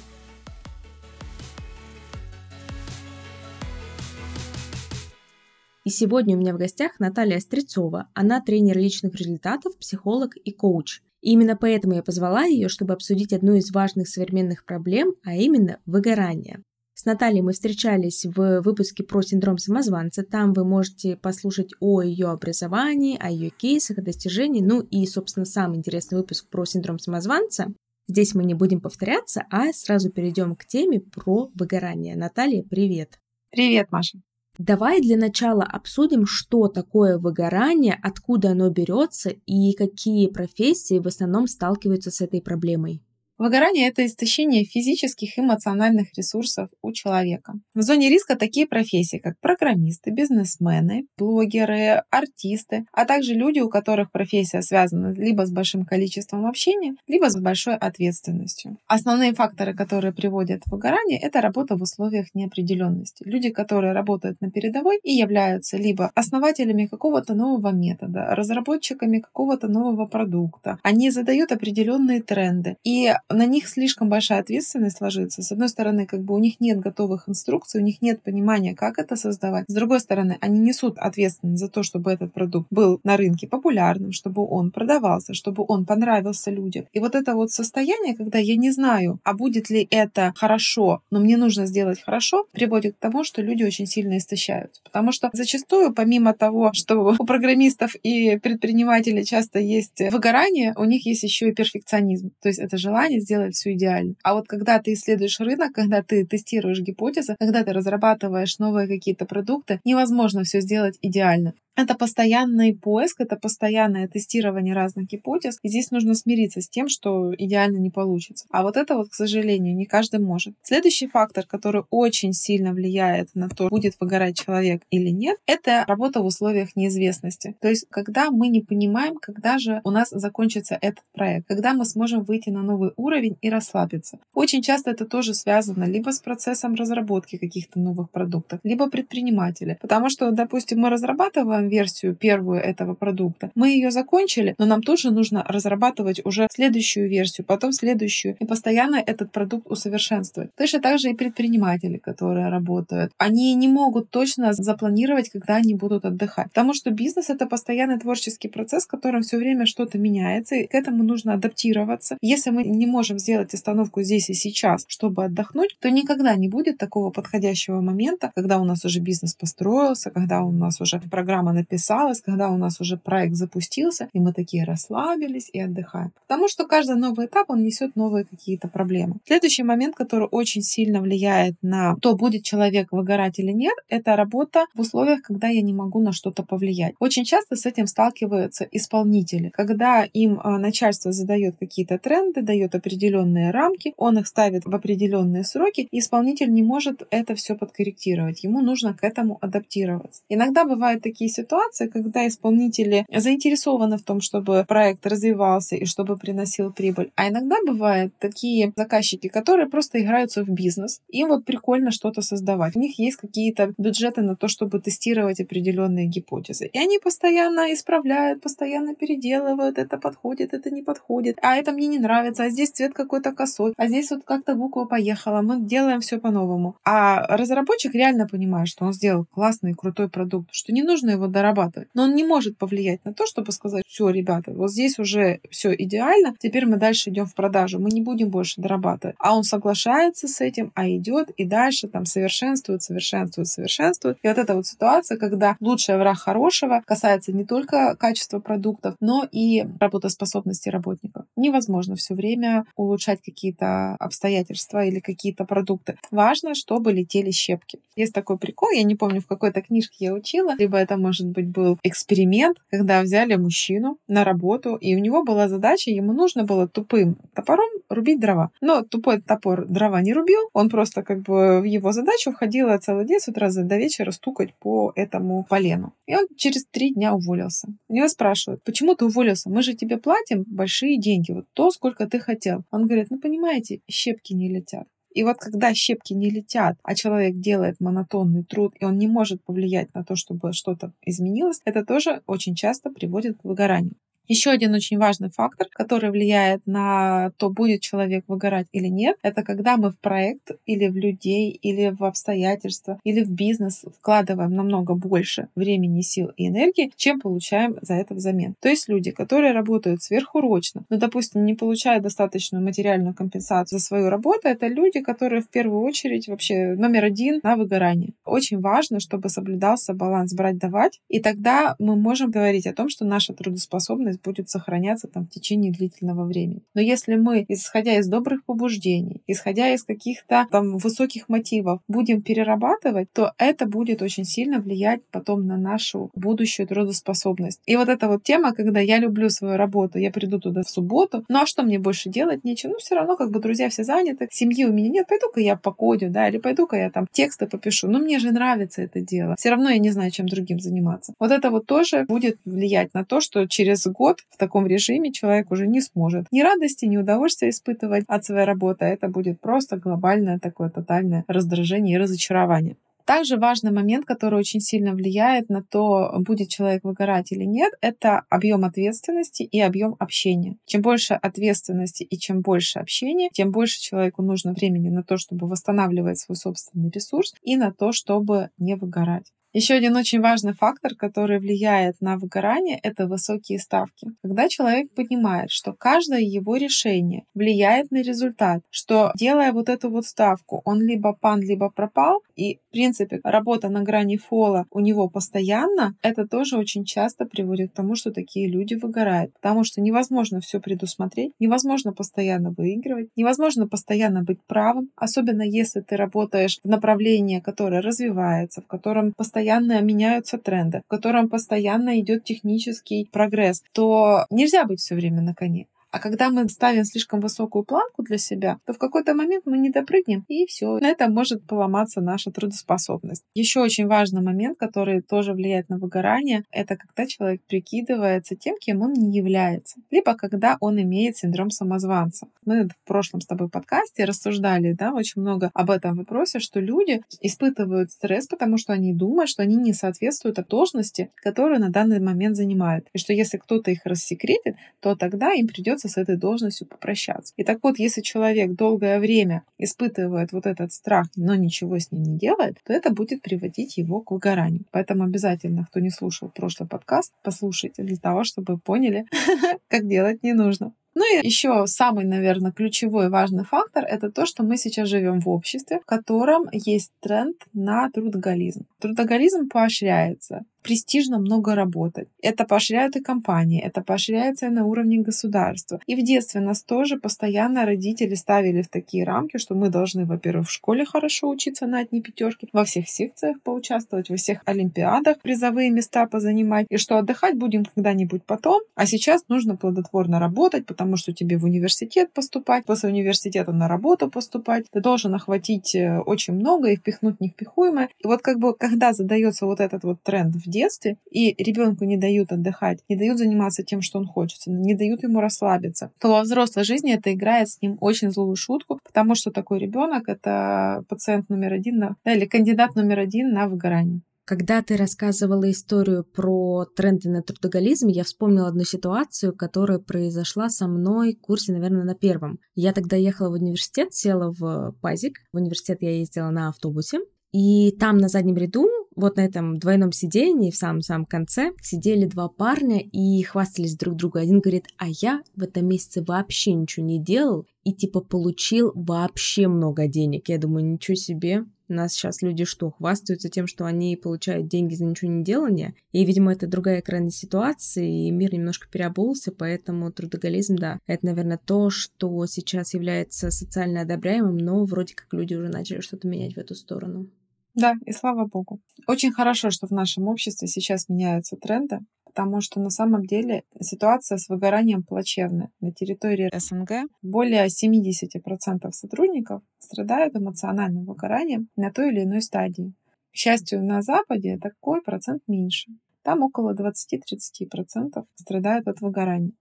И 5.86 5.92
сегодня 5.92 6.36
у 6.36 6.40
меня 6.40 6.56
в 6.56 6.58
гостях 6.58 7.00
Наталья 7.00 7.40
Стрецова. 7.40 8.10
Она 8.16 8.42
тренер 8.42 8.76
личных 8.76 9.14
результатов, 9.16 9.78
психолог 9.78 10.36
и 10.36 10.52
коуч. 10.52 11.02
И 11.22 11.32
именно 11.34 11.56
поэтому 11.56 11.94
я 11.94 12.02
позвала 12.02 12.46
ее, 12.46 12.70
чтобы 12.70 12.94
обсудить 12.94 13.34
одну 13.34 13.54
из 13.54 13.72
важных 13.72 14.08
современных 14.08 14.66
проблем, 14.66 15.14
а 15.24 15.36
именно 15.36 15.78
выгорание. 15.86 16.64
С 16.96 17.06
Натальей 17.06 17.44
мы 17.44 17.52
встречались 17.52 18.26
в 18.26 18.62
выпуске 18.62 19.04
про 19.04 19.22
синдром 19.22 19.60
самозванца. 19.60 20.24
Там 20.24 20.54
вы 20.54 20.66
можете 20.66 21.18
послушать 21.18 21.74
о 21.80 22.02
ее 22.02 22.30
образовании, 22.30 23.20
о 23.20 23.30
ее 23.30 23.52
кейсах, 23.52 24.00
о 24.00 24.02
достижениях, 24.02 24.66
ну 24.66 24.82
и, 24.82 25.06
собственно, 25.06 25.46
самый 25.46 25.78
интересный 25.78 26.18
выпуск 26.18 26.50
про 26.50 26.66
синдром 26.66 26.98
самозванца. 26.98 27.68
Здесь 28.08 28.34
мы 28.34 28.44
не 28.44 28.56
будем 28.56 28.82
повторяться, 28.82 29.44
а 29.52 29.72
сразу 29.72 30.10
перейдем 30.10 30.56
к 30.56 30.66
теме 30.66 31.00
про 31.00 31.52
выгорание. 31.54 32.16
Наталья, 32.16 32.64
привет! 32.64 33.20
Привет, 33.52 33.92
Маша! 33.92 34.18
Давай 34.58 35.02
для 35.02 35.18
начала 35.18 35.64
обсудим, 35.64 36.26
что 36.26 36.70
такое 36.70 37.18
выгорание, 37.18 38.00
откуда 38.02 38.52
оно 38.52 38.70
берется 38.70 39.32
и 39.46 39.74
какие 39.74 40.28
профессии 40.28 41.00
в 41.00 41.08
основном 41.08 41.48
сталкиваются 41.48 42.10
с 42.10 42.22
этой 42.22 42.42
проблемой. 42.42 43.02
Выгорание– 43.38 43.88
это 43.90 44.06
истощение 44.06 44.64
физических 44.64 45.38
и 45.38 45.42
эмоциональных 45.42 46.18
ресурсов 46.18 46.70
у 46.82 46.94
человека. 46.94 47.56
В 47.74 47.82
зоне 47.82 48.10
риска 48.10 48.38
такие 48.38 48.66
профессии, 48.66 49.18
как 49.18 49.38
программисты, 49.42 50.12
бизнесмены, 50.12 51.08
блогеры, 51.18 52.04
артисты, 52.12 52.86
а 52.94 53.04
также 53.04 53.34
люди, 53.34 53.60
у 53.60 53.68
которых 53.68 54.10
профессия 54.14 54.62
связана 54.62 55.12
либо 55.14 55.46
с 55.46 55.52
большим 55.52 55.84
количеством 55.84 56.46
общения, 56.46 56.96
либо 57.08 57.30
с 57.30 57.36
большой 57.36 57.76
ответственностью. 57.76 58.78
Основные 58.88 59.34
факторы, 59.34 59.74
которые 59.74 60.14
приводят 60.14 60.62
к 60.64 60.72
выгоранию, 60.72 61.20
это 61.22 61.42
работа 61.42 61.76
в 61.76 61.82
условиях 61.82 62.28
неопределенности. 62.36 63.26
Люди, 63.26 63.50
которые 63.50 63.92
работают 63.92 64.40
на 64.40 64.50
передовой 64.50 64.98
и 65.04 65.12
являются 65.12 65.76
либо 65.76 66.10
основателями 66.16 66.86
какого-то 66.86 67.34
нового 67.34 67.74
метода, 67.74 68.34
разработчиками 68.34 69.20
какого-то 69.20 69.68
нового 69.68 70.06
продукта, 70.06 70.80
они 70.84 71.12
задают 71.12 71.52
определенные 71.52 72.22
тренды. 72.22 72.78
И 72.86 73.12
на 73.30 73.46
них 73.46 73.68
слишком 73.68 74.10
большая 74.10 74.40
ответственность 74.40 75.02
ложится. 75.02 75.42
С 75.42 75.52
одной 75.52 75.70
стороны, 75.70 76.06
как 76.06 76.22
бы 76.22 76.34
у 76.36 76.40
них 76.40 76.60
нет 76.60 76.80
готовых 76.80 77.28
инструкций, 77.28 77.82
у 77.82 77.84
них 77.84 78.02
нет 78.02 78.22
понимания, 78.22 78.76
как 78.76 79.00
это 79.00 79.16
создавать. 79.16 79.66
С 79.68 79.74
другой 79.74 80.00
стороны, 80.00 80.38
они 80.42 80.60
несут 80.60 80.98
ответственность 80.98 81.60
за 81.60 81.70
то, 81.70 81.84
чтобы 81.84 82.12
этот 82.12 82.34
продукт 82.34 82.68
был 82.70 83.00
на 83.04 83.18
рынке 83.18 83.48
популярным, 83.48 84.12
чтобы 84.12 84.46
он 84.46 84.72
продавался, 84.72 85.34
чтобы 85.34 85.66
он 85.68 85.86
понравился 85.86 86.52
людям. 86.52 86.86
И 86.94 87.00
вот 87.00 87.16
это 87.16 87.36
вот 87.36 87.52
состояние, 87.52 88.16
когда 88.16 88.38
я 88.38 88.56
не 88.56 88.72
знаю, 88.72 89.20
а 89.24 89.34
будет 89.34 89.70
ли 89.70 89.88
это 89.90 90.34
хорошо, 90.36 91.02
но 91.10 91.20
мне 91.20 91.38
нужно 91.38 91.66
сделать 91.66 92.02
хорошо, 92.02 92.46
приводит 92.52 92.96
к 92.96 93.00
тому, 93.00 93.24
что 93.24 93.42
люди 93.42 93.64
очень 93.64 93.88
сильно 93.88 94.18
истощаются. 94.18 94.82
Потому 94.84 95.12
что 95.12 95.30
зачастую, 95.34 95.94
помимо 95.94 96.34
того, 96.34 96.72
что 96.74 97.16
у 97.18 97.26
программистов 97.26 97.96
и 98.04 98.38
предпринимателей 98.38 99.26
часто 99.26 99.60
есть 99.60 100.02
выгорание, 100.12 100.74
у 100.78 100.84
них 100.84 101.06
есть 101.06 101.24
еще 101.24 101.50
и 101.50 101.54
перфекционизм. 101.54 102.32
То 102.42 102.50
есть 102.50 102.60
это 102.60 102.78
желание 102.78 103.15
желание 103.16 103.20
сделать 103.22 103.56
все 103.56 103.74
идеально. 103.74 104.16
А 104.24 104.34
вот 104.34 104.48
когда 104.48 104.80
ты 104.80 104.94
исследуешь 104.94 105.40
рынок, 105.40 105.74
когда 105.74 106.02
ты 106.02 106.26
тестируешь 106.26 106.80
гипотезы, 106.82 107.36
когда 107.40 107.64
ты 107.64 107.74
разрабатываешь 107.74 108.60
новые 108.60 108.88
какие-то 108.88 109.26
продукты, 109.26 109.80
невозможно 109.86 110.44
все 110.44 110.62
сделать 110.62 110.98
идеально. 111.02 111.54
Это 111.76 111.96
постоянный 111.96 112.76
поиск, 112.76 113.20
это 113.20 113.36
постоянное 113.36 114.08
тестирование 114.08 114.74
разных 114.74 115.08
гипотез. 115.08 115.60
И 115.62 115.70
здесь 115.70 115.92
нужно 115.92 116.14
смириться 116.16 116.62
с 116.62 116.70
тем, 116.70 116.88
что 116.88 117.34
идеально 117.36 117.78
не 117.78 117.90
получится. 117.90 118.46
А 118.50 118.64
вот 118.64 118.78
это 118.78 118.96
вот, 118.96 119.10
к 119.10 119.14
сожалению, 119.14 119.76
не 119.76 119.86
каждый 119.86 120.20
может. 120.20 120.56
Следующий 120.64 121.08
фактор, 121.08 121.46
который 121.46 121.84
очень 121.90 122.34
сильно 122.34 122.72
влияет 122.72 123.30
на 123.36 123.50
то, 123.50 123.68
будет 123.68 123.96
выгорать 124.00 124.40
человек 124.40 124.84
или 124.90 125.10
нет, 125.10 125.38
это 125.46 125.84
работа 125.88 126.22
в 126.22 126.26
условиях 126.26 126.76
неизвестности. 126.76 127.56
То 127.60 127.68
есть, 127.68 127.86
когда 127.90 128.32
мы 128.32 128.48
не 128.48 128.62
понимаем, 128.62 129.18
когда 129.18 129.58
же 129.58 129.82
у 129.84 129.92
нас 129.92 130.10
закончится 130.12 130.78
этот 130.82 131.04
проект, 131.14 131.48
когда 131.48 131.74
мы 131.74 131.86
сможем 131.86 132.24
выйти 132.24 132.50
на 132.50 132.62
новый 132.62 132.92
уровень 132.96 133.38
и 133.42 133.50
расслабиться. 133.50 134.20
Очень 134.34 134.62
часто 134.62 134.92
это 134.92 135.06
тоже 135.06 135.34
связано 135.34 135.84
либо 135.84 136.12
с 136.12 136.20
процессом 136.20 136.76
разработки 136.76 137.38
каких-то 137.38 137.80
новых 137.80 138.10
продуктов, 138.12 138.60
либо 138.64 138.90
предприниматели. 138.90 139.78
Потому 139.82 140.10
что, 140.10 140.32
допустим, 140.32 140.80
мы 140.80 140.90
разрабатываем 140.90 141.65
версию 141.70 142.16
первую 142.16 142.60
этого 142.60 142.94
продукта. 142.94 143.52
Мы 143.56 143.70
ее 143.70 143.92
закончили, 143.92 144.56
но 144.58 144.66
нам 144.66 144.82
тоже 144.82 145.12
нужно 145.12 145.44
разрабатывать 145.48 146.22
уже 146.26 146.48
следующую 146.52 147.10
версию, 147.10 147.46
потом 147.46 147.72
следующую, 147.72 148.36
и 148.40 148.46
постоянно 148.46 148.96
этот 148.96 149.32
продукт 149.32 149.68
усовершенствовать. 149.70 150.50
Точно 150.56 150.80
так 150.80 151.00
же 151.00 151.10
и 151.10 151.16
предприниматели, 151.16 151.98
которые 151.98 152.50
работают. 152.50 153.12
Они 153.18 153.54
не 153.56 153.68
могут 153.68 154.10
точно 154.10 154.54
запланировать, 154.54 155.30
когда 155.30 155.56
они 155.56 155.76
будут 155.76 156.06
отдыхать. 156.06 156.48
Потому 156.48 156.74
что 156.74 156.92
бизнес— 156.92 157.30
это 157.30 157.46
постоянный 157.46 158.00
творческий 158.00 158.48
процесс, 158.48 158.86
в 158.86 158.90
котором 158.90 159.22
все 159.22 159.38
время 159.38 159.66
что-то 159.66 159.98
меняется, 159.98 160.56
и 160.56 160.68
к 160.68 160.74
этому 160.74 161.04
нужно 161.04 161.34
адаптироваться. 161.34 162.18
Если 162.22 162.52
мы 162.52 162.64
не 162.64 162.86
можем 162.86 163.20
сделать 163.20 163.54
остановку 163.54 164.02
здесь 164.02 164.30
и 164.30 164.34
сейчас, 164.34 164.86
чтобы 164.88 165.26
отдохнуть, 165.26 165.78
то 165.80 165.90
никогда 165.90 166.36
не 166.36 166.48
будет 166.48 166.78
такого 166.78 167.12
подходящего 167.12 167.82
момента, 167.82 168.32
когда 168.36 168.60
у 168.60 168.66
нас 168.66 168.86
уже 168.86 169.00
бизнес 169.00 169.36
построился, 169.36 170.12
когда 170.12 170.42
у 170.44 170.52
нас 170.52 170.82
уже 170.82 171.00
программа 171.00 171.54
написалась, 171.56 172.22
когда 172.22 172.50
у 172.50 172.58
нас 172.58 172.80
уже 172.80 172.98
проект 172.98 173.36
запустился, 173.36 174.10
и 174.14 174.20
мы 174.20 174.34
такие 174.34 174.64
расслабились 174.64 175.50
и 175.52 175.60
отдыхаем. 175.60 176.12
Потому 176.28 176.48
что 176.48 176.68
каждый 176.68 176.96
новый 176.96 177.26
этап, 177.26 177.50
он 177.50 177.64
несет 177.64 177.96
новые 177.96 178.26
какие-то 178.26 178.68
проблемы. 178.68 179.16
Следующий 179.26 179.64
момент, 179.64 179.96
который 179.96 180.28
очень 180.30 180.62
сильно 180.62 181.02
влияет 181.02 181.56
на 181.62 181.96
то, 182.02 182.16
будет 182.16 182.44
человек 182.44 182.92
выгорать 182.92 183.40
или 183.40 183.52
нет, 183.52 183.76
это 183.90 184.16
работа 184.16 184.66
в 184.76 184.82
условиях, 184.82 185.22
когда 185.22 185.48
я 185.48 185.62
не 185.62 185.74
могу 185.74 186.00
на 186.02 186.12
что-то 186.12 186.44
повлиять. 186.44 186.96
Очень 187.00 187.26
часто 187.26 187.56
с 187.56 187.66
этим 187.66 187.88
сталкиваются 187.88 188.68
исполнители, 188.72 189.50
когда 189.50 190.04
им 190.04 190.40
а, 190.44 190.58
начальство 190.58 191.12
задает 191.12 191.56
какие-то 191.60 191.98
тренды, 191.98 192.42
дает 192.42 192.76
определенные 192.76 193.52
рамки, 193.52 193.94
он 193.98 194.18
их 194.18 194.28
ставит 194.28 194.66
в 194.66 194.76
определенные 194.76 195.44
сроки, 195.44 195.88
и 195.92 196.00
исполнитель 196.00 196.52
не 196.52 196.64
может 196.64 197.08
это 197.10 197.36
все 197.36 197.56
подкорректировать. 197.56 198.44
Ему 198.44 198.62
нужно 198.62 198.94
к 198.94 199.04
этому 199.04 199.38
адаптироваться. 199.42 200.22
Иногда 200.30 200.66
бывают 200.66 201.04
такие 201.04 201.30
ситуации, 201.30 201.45
ситуации, 201.46 201.88
когда 201.88 202.28
исполнители 202.28 203.06
заинтересованы 203.14 203.98
в 203.98 204.04
том, 204.04 204.22
чтобы 204.22 204.66
проект 204.68 205.06
развивался 205.06 205.76
и 205.76 205.86
чтобы 205.86 206.18
приносил 206.18 206.74
прибыль. 206.74 207.12
А 207.16 207.30
иногда 207.30 207.56
бывают 207.66 208.14
такие 208.20 208.74
заказчики, 208.76 209.28
которые 209.28 209.68
просто 209.68 210.02
играются 210.02 210.44
в 210.44 210.50
бизнес. 210.50 211.02
Им 211.10 211.30
вот 211.30 211.46
прикольно 211.46 211.92
что-то 211.92 212.22
создавать. 212.22 212.76
У 212.76 212.80
них 212.80 213.00
есть 213.00 213.18
какие-то 213.18 213.74
бюджеты 213.78 214.22
на 214.22 214.36
то, 214.36 214.48
чтобы 214.48 214.80
тестировать 214.80 215.40
определенные 215.40 216.08
гипотезы. 216.08 216.66
И 216.74 216.80
они 216.80 217.00
постоянно 217.00 217.74
исправляют, 217.74 218.42
постоянно 218.42 218.96
переделывают. 218.96 219.78
Это 219.78 219.98
подходит, 219.98 220.54
это 220.54 220.72
не 220.72 220.82
подходит. 220.82 221.38
А 221.42 221.56
это 221.56 221.72
мне 221.72 221.88
не 221.88 222.00
нравится. 222.00 222.44
А 222.44 222.50
здесь 222.50 222.72
цвет 222.72 222.94
какой-то 222.94 223.32
косой. 223.32 223.74
А 223.78 223.88
здесь 223.88 224.12
вот 224.12 224.24
как-то 224.26 224.56
буква 224.56 224.86
поехала. 224.86 225.42
Мы 225.42 225.62
делаем 225.62 226.00
все 226.00 226.18
по-новому. 226.18 226.76
А 226.84 227.38
разработчик 227.38 227.94
реально 227.94 228.28
понимает, 228.28 228.68
что 228.68 228.86
он 228.86 228.94
сделал 228.94 229.26
классный, 229.26 229.74
крутой 229.74 230.10
продукт, 230.10 230.50
что 230.52 230.74
не 230.74 230.82
нужно 230.82 231.12
его 231.12 231.28
дорабатывать. 231.36 231.90
Но 231.94 232.04
он 232.04 232.16
не 232.16 232.24
может 232.24 232.58
повлиять 232.58 233.04
на 233.04 233.14
то, 233.14 233.26
чтобы 233.26 233.52
сказать, 233.52 233.84
все, 233.86 234.10
ребята, 234.10 234.52
вот 234.52 234.72
здесь 234.72 234.98
уже 235.00 235.42
все 235.52 235.76
идеально, 235.76 236.34
теперь 236.40 236.66
мы 236.66 236.78
дальше 236.78 237.10
идем 237.10 237.26
в 237.26 237.36
продажу, 237.36 237.78
мы 237.78 237.90
не 237.90 238.02
будем 238.02 238.30
больше 238.30 238.62
дорабатывать. 238.62 239.18
А 239.20 239.36
он 239.36 239.44
соглашается 239.44 240.30
с 240.30 240.40
этим, 240.40 240.72
а 240.76 240.88
идет 240.88 241.32
и 241.32 241.44
дальше 241.44 241.90
там 241.90 242.06
совершенствует, 242.06 242.84
совершенствует, 242.84 243.50
совершенствует. 243.50 244.18
И 244.24 244.28
вот 244.30 244.38
эта 244.38 244.56
вот 244.56 244.66
ситуация, 244.66 245.18
когда 245.18 245.58
лучший 245.60 245.98
враг 245.98 246.18
хорошего 246.18 246.82
касается 246.86 247.34
не 247.34 247.44
только 247.44 247.98
качества 247.98 248.40
продуктов, 248.40 248.96
но 249.02 249.28
и 249.30 249.66
работоспособности 249.82 250.70
работников. 250.70 251.26
Невозможно 251.36 251.98
все 251.98 252.14
время 252.14 252.66
улучшать 252.78 253.20
какие-то 253.22 253.96
обстоятельства 254.00 254.86
или 254.86 255.00
какие-то 255.02 255.44
продукты. 255.44 255.98
Важно, 256.12 256.56
чтобы 256.56 256.94
летели 256.94 257.32
щепки. 257.32 257.80
Есть 257.98 258.14
такой 258.14 258.38
прикол, 258.38 258.70
я 258.72 258.84
не 258.84 258.96
помню, 258.96 259.20
в 259.20 259.28
какой-то 259.28 259.62
книжке 259.62 260.06
я 260.06 260.14
учила, 260.14 260.56
либо 260.58 260.78
это, 260.78 260.96
может 260.96 261.15
быть, 261.24 261.48
был 261.48 261.78
эксперимент, 261.84 262.58
когда 262.70 263.02
взяли 263.02 263.36
мужчину 263.36 263.98
на 264.08 264.24
работу, 264.24 264.76
и 264.76 264.96
у 264.96 265.00
него 265.00 265.24
была 265.24 265.48
задача, 265.48 265.92
ему 265.92 266.14
нужно 266.14 266.44
было 266.44 266.68
тупым 266.68 267.18
топором 267.34 267.70
рубить 267.90 268.20
дрова. 268.20 268.52
Но 268.62 268.84
тупой 268.84 269.22
топор 269.22 269.66
дрова 269.68 270.02
не 270.02 270.14
рубил, 270.14 270.50
он 270.54 270.70
просто 270.70 271.04
как 271.04 271.22
бы 271.22 271.62
в 271.62 271.64
его 271.64 271.92
задачу 271.92 272.32
входило 272.32 272.78
целый 272.78 273.06
день 273.06 273.20
с 273.20 273.28
утра 273.28 273.50
до 273.56 273.78
вечера 273.78 274.12
стукать 274.12 274.54
по 274.56 274.92
этому 274.96 275.44
полену. 275.44 275.94
И 276.08 276.16
он 276.16 276.28
через 276.36 276.66
три 276.66 276.94
дня 276.94 277.14
уволился. 277.14 277.68
У 277.88 277.94
него 277.94 278.08
спрашивают, 278.08 278.64
почему 278.64 278.96
ты 278.96 279.06
уволился? 279.06 279.50
Мы 279.50 279.62
же 279.62 279.74
тебе 279.74 279.98
платим 279.98 280.44
большие 280.48 281.00
деньги, 281.00 281.32
вот 281.32 281.46
то, 281.54 281.72
сколько 281.72 282.08
ты 282.08 282.20
хотел. 282.20 282.64
Он 282.72 282.86
говорит, 282.86 283.08
ну 283.10 283.20
понимаете, 283.20 283.80
щепки 283.88 284.34
не 284.34 284.50
летят. 284.50 284.88
И 285.16 285.24
вот 285.24 285.38
когда 285.38 285.74
щепки 285.74 286.14
не 286.14 286.30
летят, 286.30 286.78
а 286.84 286.94
человек 286.94 287.40
делает 287.40 287.80
монотонный 287.80 288.44
труд, 288.44 288.76
и 288.80 288.86
он 288.86 288.98
не 288.98 289.08
может 289.08 289.42
повлиять 289.44 289.94
на 289.96 290.04
то, 290.04 290.18
чтобы 290.18 290.52
что-то 290.52 290.92
изменилось, 291.06 291.62
это 291.64 291.86
тоже 291.86 292.22
очень 292.28 292.54
часто 292.54 292.92
приводит 292.92 293.38
к 293.38 293.46
выгоранию. 293.46 293.96
Еще 294.28 294.50
один 294.50 294.74
очень 294.74 294.98
важный 294.98 295.30
фактор, 295.30 295.68
который 295.72 296.10
влияет 296.10 296.62
на 296.66 297.32
то, 297.38 297.50
будет 297.50 297.82
человек 297.82 298.26
выгорать 298.28 298.68
или 298.72 298.88
нет, 298.88 299.18
это 299.22 299.44
когда 299.44 299.78
мы 299.78 299.92
в 299.92 300.00
проект 300.00 300.52
или 300.66 300.88
в 300.88 300.96
людей, 300.96 301.50
или 301.52 301.96
в 301.96 302.04
обстоятельства, 302.04 303.00
или 303.04 303.24
в 303.24 303.32
бизнес 303.32 303.86
вкладываем 304.00 304.56
намного 304.56 304.96
больше 304.96 305.50
времени, 305.56 306.02
сил 306.02 306.32
и 306.38 306.48
энергии, 306.48 306.92
чем 306.96 307.20
получаем 307.20 307.78
за 307.82 307.96
это 307.96 308.16
взамен. 308.16 308.56
То 308.60 308.70
есть 308.70 308.90
люди, 308.90 309.12
которые 309.12 309.54
работают 309.54 310.02
сверхурочно, 310.02 310.86
но, 310.90 310.98
допустим, 310.98 311.46
не 311.46 311.54
получают 311.54 312.04
достаточную 312.04 312.64
материальную 312.64 313.14
компенсацию 313.14 313.80
за 313.80 313.86
свою 313.86 314.10
работу, 314.10 314.48
это 314.48 314.68
люди, 314.68 315.02
которые 315.02 315.42
в 315.42 315.50
первую 315.50 315.82
очередь 315.82 316.28
вообще 316.28 316.76
номер 316.76 317.06
один 317.06 317.40
на 317.44 317.56
выгорание. 317.56 318.14
Очень 318.26 318.60
важно, 318.60 319.00
чтобы 319.00 319.30
соблюдался 319.30 319.94
баланс 319.94 320.34
брать-давать, 320.34 321.00
и 321.10 321.20
тогда 321.20 321.76
мы 321.80 321.96
можем 321.96 322.32
говорить 322.32 322.68
о 322.68 322.74
том, 322.74 322.90
что 322.90 323.06
наша 323.06 323.34
трудоспособность 323.34 324.15
уверенность 324.16 324.22
будет 324.24 324.50
сохраняться 324.50 325.08
там 325.08 325.24
в 325.24 325.30
течение 325.30 325.72
длительного 325.72 326.26
времени. 326.26 326.62
Но 326.74 326.82
если 326.82 327.16
мы, 327.16 327.46
исходя 327.48 327.98
из 327.98 328.08
добрых 328.08 328.44
побуждений, 328.46 329.22
исходя 329.28 329.74
из 329.74 329.84
каких-то 329.84 330.48
там 330.52 330.78
высоких 330.78 331.30
мотивов, 331.30 331.80
будем 331.88 332.22
перерабатывать, 332.22 333.08
то 333.14 333.34
это 333.38 333.66
будет 333.66 334.02
очень 334.02 334.26
сильно 334.26 334.60
влиять 334.60 335.02
потом 335.12 335.48
на 335.48 335.58
нашу 335.58 336.10
будущую 336.16 336.68
трудоспособность. 336.68 337.62
И 337.68 337.78
вот 337.78 337.90
эта 337.90 338.08
вот 338.08 338.24
тема, 338.24 338.54
когда 338.54 338.80
я 338.80 339.00
люблю 339.00 339.30
свою 339.30 339.58
работу, 339.58 340.00
я 340.00 340.12
приду 340.12 340.40
туда 340.40 340.62
в 340.62 340.70
субботу, 340.70 341.24
ну 341.30 341.40
а 341.40 341.46
что 341.46 341.64
мне 341.64 341.80
больше 341.80 342.10
делать? 342.10 342.44
Нечего. 342.44 342.72
Ну 342.72 342.78
все 342.78 342.96
равно 342.96 343.16
как 343.16 343.32
бы 343.32 343.40
друзья 343.40 343.70
все 343.70 343.84
заняты, 343.84 344.28
семьи 344.32 344.66
у 344.66 344.74
меня 344.74 344.90
нет, 344.90 345.08
пойду-ка 345.08 345.40
я 345.40 345.56
покодю, 345.56 346.10
да, 346.10 346.30
или 346.30 346.38
пойду-ка 346.38 346.76
я 346.76 346.90
там 346.90 347.08
тексты 347.12 347.48
попишу. 347.48 347.88
Но 347.88 348.00
мне 348.00 348.20
же 348.20 348.32
нравится 348.32 348.82
это 348.82 349.02
дело. 349.02 349.36
Все 349.38 349.50
равно 349.50 349.70
я 349.70 349.78
не 349.78 349.92
знаю, 349.92 350.12
чем 350.12 350.28
другим 350.28 350.60
заниматься. 350.60 351.14
Вот 351.20 351.32
это 351.32 351.50
вот 351.50 351.66
тоже 351.66 352.06
будет 352.08 352.38
влиять 352.46 352.94
на 352.94 353.04
то, 353.04 353.20
что 353.20 353.48
через 353.48 353.88
год 353.88 354.05
год 354.06 354.20
в 354.30 354.38
таком 354.38 354.68
режиме 354.68 355.12
человек 355.12 355.52
уже 355.52 355.66
не 355.66 355.82
сможет 355.82 356.28
ни 356.32 356.42
радости, 356.42 356.86
ни 356.86 356.98
удовольствия 356.98 357.50
испытывать 357.50 358.06
от 358.08 358.24
своей 358.24 358.46
работы. 358.46 358.86
А 358.86 358.90
это 358.90 359.08
будет 359.08 359.42
просто 359.42 359.78
глобальное 359.78 360.38
такое 360.40 360.70
тотальное 360.70 361.24
раздражение 361.28 361.96
и 361.96 362.00
разочарование. 362.00 362.76
Также 363.06 363.38
важный 363.38 363.72
момент, 363.72 364.06
который 364.06 364.40
очень 364.40 364.62
сильно 364.62 364.94
влияет 364.94 365.50
на 365.50 365.64
то, 365.64 366.12
будет 366.20 366.50
человек 366.50 366.84
выгорать 366.84 367.32
или 367.32 367.44
нет, 367.44 367.74
это 367.82 368.24
объем 368.30 368.64
ответственности 368.66 369.44
и 369.44 369.60
объем 369.60 369.96
общения. 370.00 370.58
Чем 370.66 370.82
больше 370.82 371.14
ответственности 371.14 372.04
и 372.04 372.18
чем 372.18 372.42
больше 372.42 372.80
общения, 372.80 373.30
тем 373.32 373.52
больше 373.52 373.80
человеку 373.80 374.24
нужно 374.24 374.54
времени 374.54 374.90
на 374.90 375.04
то, 375.04 375.18
чтобы 375.18 375.48
восстанавливать 375.48 376.20
свой 376.20 376.36
собственный 376.36 376.90
ресурс 376.90 377.34
и 377.44 377.58
на 377.58 377.72
то, 377.72 377.92
чтобы 377.92 378.50
не 378.58 378.76
выгорать. 378.76 379.32
Еще 379.56 379.76
один 379.76 379.96
очень 379.96 380.20
важный 380.20 380.52
фактор, 380.52 380.96
который 380.96 381.40
влияет 381.40 382.02
на 382.02 382.18
выгорание, 382.18 382.78
это 382.84 383.08
высокие 383.08 383.58
ставки. 383.58 384.10
Когда 384.22 384.50
человек 384.50 384.94
понимает, 384.94 385.50
что 385.50 385.72
каждое 385.72 386.20
его 386.20 386.58
решение 386.58 387.24
влияет 387.34 387.90
на 387.90 388.02
результат, 388.02 388.64
что 388.70 389.14
делая 389.18 389.54
вот 389.54 389.70
эту 389.70 389.90
вот 389.90 390.06
ставку, 390.06 390.62
он 390.66 390.82
либо 390.82 391.14
пан, 391.14 391.40
либо 391.40 391.70
пропал, 391.70 392.22
и 392.36 392.58
в 392.68 392.72
принципе 392.74 393.22
работа 393.24 393.70
на 393.70 393.82
грани 393.82 394.18
фола 394.18 394.66
у 394.72 394.82
него 394.82 395.08
постоянно, 395.08 395.96
это 396.02 396.28
тоже 396.28 396.58
очень 396.58 396.84
часто 396.84 397.24
приводит 397.26 397.72
к 397.72 397.76
тому, 397.76 397.96
что 397.96 398.12
такие 398.12 398.50
люди 398.50 398.74
выгорают. 398.74 399.32
Потому 399.36 399.64
что 399.64 399.80
невозможно 399.80 400.42
все 400.42 400.60
предусмотреть, 400.60 401.32
невозможно 401.40 401.94
постоянно 401.94 402.52
выигрывать, 402.52 403.08
невозможно 403.16 403.70
постоянно 403.70 404.22
быть 404.22 404.40
правым, 404.48 404.90
особенно 404.98 405.44
если 405.44 405.80
ты 405.80 405.96
работаешь 405.96 406.60
в 406.62 406.68
направлении, 406.68 407.40
которое 407.40 407.80
развивается, 407.80 408.62
в 408.62 408.68
котором 408.68 409.14
постоянно 409.16 409.45
постоянно 409.46 409.80
меняются 409.82 410.38
тренды, 410.40 410.82
в 410.86 410.90
котором 410.90 411.30
постоянно 411.30 412.00
идет 412.00 412.24
технический 412.24 413.08
прогресс, 413.12 413.64
то 413.74 414.26
нельзя 414.32 414.66
быть 414.66 414.80
все 414.80 414.96
время 414.96 415.22
на 415.22 415.36
коне. 415.36 415.68
А 415.96 416.00
когда 416.00 416.30
мы 416.30 416.50
ставим 416.50 416.84
слишком 416.84 417.22
высокую 417.22 417.64
планку 417.64 418.04
для 418.04 418.18
себя, 418.18 418.60
то 418.66 418.74
в 418.74 418.78
какой-то 418.78 419.14
момент 419.14 419.46
мы 419.46 419.58
не 419.58 419.70
допрыгнем, 419.70 420.26
и 420.28 420.46
все. 420.46 420.78
На 420.80 420.90
этом 420.90 421.14
может 421.14 421.48
поломаться 421.48 422.02
наша 422.02 422.32
трудоспособность. 422.32 423.24
Еще 423.34 423.62
очень 423.62 423.88
важный 423.88 424.22
момент, 424.22 424.58
который 424.60 425.02
тоже 425.02 425.32
влияет 425.32 425.70
на 425.70 425.78
выгорание, 425.78 426.44
это 426.52 426.76
когда 426.76 427.06
человек 427.08 427.42
прикидывается 427.48 428.36
тем, 428.36 428.58
кем 428.60 428.82
он 428.82 428.92
не 428.92 429.16
является. 429.16 429.80
Либо 429.90 430.16
когда 430.16 430.58
он 430.60 430.82
имеет 430.82 431.16
синдром 431.16 431.50
самозванца. 431.50 432.28
Мы 432.44 432.68
в 432.68 432.76
прошлом 432.86 433.22
с 433.22 433.26
тобой 433.26 433.48
подкасте 433.48 434.04
рассуждали 434.04 434.74
да, 434.74 434.92
очень 434.92 435.22
много 435.22 435.50
об 435.54 435.72
этом 435.72 435.96
вопросе, 435.96 436.40
что 436.40 436.60
люди 436.60 437.04
испытывают 437.22 437.92
стресс, 437.92 438.28
потому 438.28 438.58
что 438.58 438.74
они 438.74 438.94
думают, 438.94 439.30
что 439.30 439.44
они 439.44 439.56
не 439.56 439.72
соответствуют 439.72 440.46
должности, 440.50 441.10
которую 441.16 441.62
на 441.62 441.70
данный 441.70 442.02
момент 442.02 442.36
занимают. 442.36 442.90
И 442.92 442.98
что 442.98 443.14
если 443.14 443.38
кто-то 443.38 443.72
их 443.72 443.86
рассекретит, 443.86 444.58
то 444.82 444.98
тогда 444.98 445.32
им 445.32 445.48
придется 445.48 445.85
придется 445.86 445.88
с 445.88 445.98
этой 445.98 446.18
должностью 446.18 446.68
попрощаться. 446.68 447.34
И 447.38 447.44
так 447.44 447.60
вот, 447.64 447.80
если 447.80 448.02
человек 448.02 448.52
долгое 448.56 449.00
время 449.00 449.44
испытывает 449.58 450.32
вот 450.32 450.46
этот 450.46 450.72
страх, 450.72 451.08
но 451.16 451.36
ничего 451.36 451.78
с 451.78 451.92
ним 451.92 452.04
не 452.04 452.18
делает, 452.18 452.58
то 452.66 452.74
это 452.74 452.92
будет 452.92 453.22
приводить 453.22 453.78
его 453.78 454.02
к 454.02 454.12
выгоранию. 454.12 454.66
Поэтому 454.72 455.04
обязательно, 455.04 455.66
кто 455.66 455.80
не 455.80 455.90
слушал 455.90 456.30
прошлый 456.30 456.68
подкаст, 456.68 457.14
послушайте 457.24 457.84
для 457.84 457.98
того, 457.98 458.24
чтобы 458.24 458.58
поняли, 458.58 459.06
как 459.70 459.88
делать 459.88 460.24
не 460.24 460.34
нужно. 460.34 460.74
Ну 460.96 461.04
и 461.04 461.28
еще 461.28 461.68
самый, 461.68 462.06
наверное, 462.06 462.52
ключевой 462.52 463.10
важный 463.10 463.44
фактор— 463.44 463.84
это 463.88 464.10
то, 464.10 464.26
что 464.26 464.44
мы 464.44 464.58
сейчас 464.58 464.88
живем 464.88 465.20
в 465.20 465.30
обществе, 465.30 465.80
в 465.82 465.86
котором 465.86 466.48
есть 466.54 466.92
тренд 467.02 467.36
на 467.54 467.90
трудоголизм. 467.92 468.66
Трудоголизм 468.80 469.50
поощряется 469.50 470.46
престижно 470.66 471.20
много 471.20 471.56
работать. 471.56 472.08
Это 472.24 472.44
поощряют 472.44 472.96
и 472.96 473.02
компании, 473.02 473.62
это 473.62 473.82
поощряется 473.82 474.48
и 474.48 474.50
на 474.50 474.66
уровне 474.66 474.98
государства. 474.98 475.80
И 475.86 475.96
в 475.96 476.04
детстве 476.04 476.42
нас 476.42 476.64
тоже 476.64 476.98
постоянно 476.98 477.66
родители 477.66 478.16
ставили 478.16 478.64
в 478.64 478.70
такие 478.70 479.04
рамки, 479.04 479.38
что 479.38 479.54
мы 479.54 479.70
должны, 479.70 480.06
во-первых, 480.06 480.48
в 480.48 480.52
школе 480.52 480.84
хорошо 480.86 481.30
учиться 481.30 481.68
на 481.68 481.80
одни 481.80 482.02
пятерки, 482.02 482.50
во 482.52 482.64
всех 482.64 482.90
секциях 482.90 483.40
поучаствовать, 483.44 484.10
во 484.10 484.16
всех 484.16 484.42
олимпиадах 484.46 485.20
призовые 485.22 485.70
места 485.70 486.08
позанимать, 486.08 486.66
и 486.70 486.78
что 486.78 486.98
отдыхать 486.98 487.38
будем 487.38 487.66
когда-нибудь 487.66 488.24
потом, 488.24 488.62
а 488.74 488.88
сейчас 488.88 489.26
нужно 489.28 489.56
плодотворно 489.56 490.20
работать, 490.20 490.66
потому 490.66 490.85
что 490.96 491.12
тебе 491.12 491.38
в 491.38 491.44
университет 491.46 492.14
поступать, 492.14 492.66
после 492.66 492.90
университета 492.90 493.52
на 493.52 493.68
работу 493.68 494.10
поступать, 494.10 494.66
ты 494.72 494.82
должен 494.82 495.14
охватить 495.16 495.76
э, 495.76 496.00
очень 496.00 496.36
много 496.36 496.70
и 496.70 496.76
впихнуть 496.76 497.20
невпихуемое. 497.20 497.90
И 498.00 498.08
вот 498.08 498.22
как 498.22 498.40
бы 498.40 498.54
когда 498.54 498.94
задается 498.94 499.46
вот 499.46 499.60
этот 499.60 499.84
вот 499.84 500.02
тренд 500.04 500.36
в 500.36 500.50
детстве, 500.50 500.98
и 501.10 501.34
ребенку 501.44 501.86
не 501.86 501.98
дают 501.98 502.32
отдыхать, 502.32 502.80
не 502.90 502.96
дают 502.96 503.18
заниматься 503.18 503.64
тем, 503.64 503.82
что 503.82 504.00
он 504.00 504.06
хочет, 504.06 504.40
не 504.46 504.76
дают 504.76 505.04
ему 505.04 505.20
расслабиться, 505.20 505.92
то 506.00 506.10
во 506.12 506.22
взрослой 506.22 506.64
жизни 506.64 506.94
это 506.94 507.12
играет 507.14 507.50
с 507.50 507.62
ним 507.62 507.78
очень 507.82 508.12
злую 508.12 508.36
шутку, 508.36 508.80
потому 508.84 509.16
что 509.16 509.32
такой 509.32 509.60
ребенок 509.60 510.08
это 510.08 510.84
пациент 510.88 511.30
номер 511.30 511.54
один 511.54 511.78
на, 511.78 511.96
да, 512.06 512.14
или 512.14 512.26
кандидат 512.26 512.76
номер 512.76 513.00
один 513.00 513.32
на 513.32 513.48
выгорание. 513.48 514.02
Когда 514.26 514.64
ты 514.64 514.76
рассказывала 514.76 515.52
историю 515.52 516.04
про 516.04 516.66
тренды 516.76 517.10
на 517.10 517.22
трудоголизм, 517.22 517.90
я 517.90 518.04
вспомнила 518.04 518.48
одну 518.48 518.64
ситуацию, 518.64 519.36
которая 519.36 519.78
произошла 519.78 520.50
со 520.50 520.68
мной 520.68 521.16
в 521.16 521.22
курсе, 521.22 521.54
наверное, 521.54 521.84
на 521.84 521.94
первом. 521.94 522.40
Я 522.56 522.74
тогда 522.74 522.96
ехала 522.96 523.30
в 523.30 523.34
университет, 523.34 523.94
села 523.94 524.34
в 524.36 524.76
пазик. 524.82 525.20
В 525.32 525.38
университет 525.38 525.78
я 525.82 526.00
ездила 526.00 526.32
на 526.32 526.50
автобусе. 526.50 527.02
И 527.34 527.72
там 527.80 527.98
на 527.98 528.08
заднем 528.08 528.36
ряду, 528.36 528.68
вот 528.96 529.18
на 529.18 529.26
этом 529.26 529.60
двойном 529.60 529.92
сидении, 529.92 530.50
в 530.50 530.56
самом-самом 530.56 531.06
конце, 531.06 531.52
сидели 531.62 532.06
два 532.06 532.28
парня 532.28 532.80
и 532.80 533.22
хвастались 533.22 533.78
друг 533.78 533.96
другу. 533.96 534.18
Один 534.18 534.40
говорит, 534.40 534.68
а 534.78 534.88
я 534.88 535.22
в 535.36 535.44
этом 535.44 535.68
месяце 535.68 536.02
вообще 536.02 536.54
ничего 536.54 536.86
не 536.86 536.98
делал 537.00 537.46
и 537.64 537.74
типа 537.74 538.00
получил 538.00 538.72
вообще 538.74 539.48
много 539.48 539.88
денег. 539.88 540.30
Я 540.30 540.40
думаю, 540.40 540.66
ничего 540.66 540.96
себе, 540.96 541.44
нас 541.68 541.94
сейчас 541.94 542.22
люди 542.22 542.46
что, 542.46 542.72
хвастаются 542.72 543.30
тем, 543.30 543.48
что 543.48 543.66
они 543.66 543.96
получают 543.96 544.48
деньги 544.48 544.76
за 544.76 544.86
ничего 544.86 545.12
не 545.12 545.24
делание? 545.24 545.76
И, 545.92 546.06
видимо, 546.06 546.32
это 546.32 546.48
другая 546.48 546.82
крайняя 546.82 547.12
ситуация, 547.12 547.86
и 547.86 548.12
мир 548.12 548.34
немножко 548.34 548.68
переобулся, 548.70 549.32
поэтому 549.32 549.92
трудоголизм, 549.92 550.56
да, 550.56 550.80
это, 550.88 551.06
наверное, 551.06 551.40
то, 551.44 551.70
что 551.70 552.26
сейчас 552.26 552.74
является 552.74 553.32
социально 553.32 553.82
одобряемым, 553.82 554.38
но 554.38 554.66
вроде 554.66 554.96
как 554.96 555.14
люди 555.14 555.34
уже 555.34 555.50
начали 555.50 555.82
что-то 555.82 556.08
менять 556.08 556.36
в 556.36 556.40
эту 556.40 556.56
сторону. 556.56 557.10
Да, 557.56 557.76
и 557.86 557.92
слава 557.94 558.26
богу. 558.26 558.60
Очень 558.86 559.14
хорошо, 559.14 559.50
что 559.50 559.68
в 559.68 559.72
нашем 559.72 560.08
обществе 560.08 560.48
сейчас 560.48 560.90
меняются 560.90 561.38
тренды, 561.38 561.80
потому 562.16 562.40
что 562.40 562.62
на 562.62 562.70
самом 562.70 563.06
деле 563.06 563.44
ситуация 563.60 564.18
с 564.18 564.30
выгоранием 564.30 564.84
плачевная. 564.84 565.52
На 565.60 565.74
территории 565.74 566.32
СНГ 566.34 566.90
более 567.02 567.48
70% 567.48 568.72
сотрудников 568.72 569.42
страдают 569.60 570.16
эмоциональным 570.16 570.86
выгоранием 570.86 571.50
на 571.58 571.74
той 571.74 571.92
или 571.92 572.04
иной 572.04 572.22
стадии. 572.22 572.74
К 573.12 573.16
счастью, 573.18 573.66
на 573.66 573.82
Западе 573.82 574.38
такой 574.42 574.82
процент 574.82 575.24
меньше. 575.28 575.72
Там 576.04 576.22
около 576.24 576.54
20-30% 576.54 578.06
страдают 578.16 578.68
от 578.70 578.80
выгорания. 578.80 579.34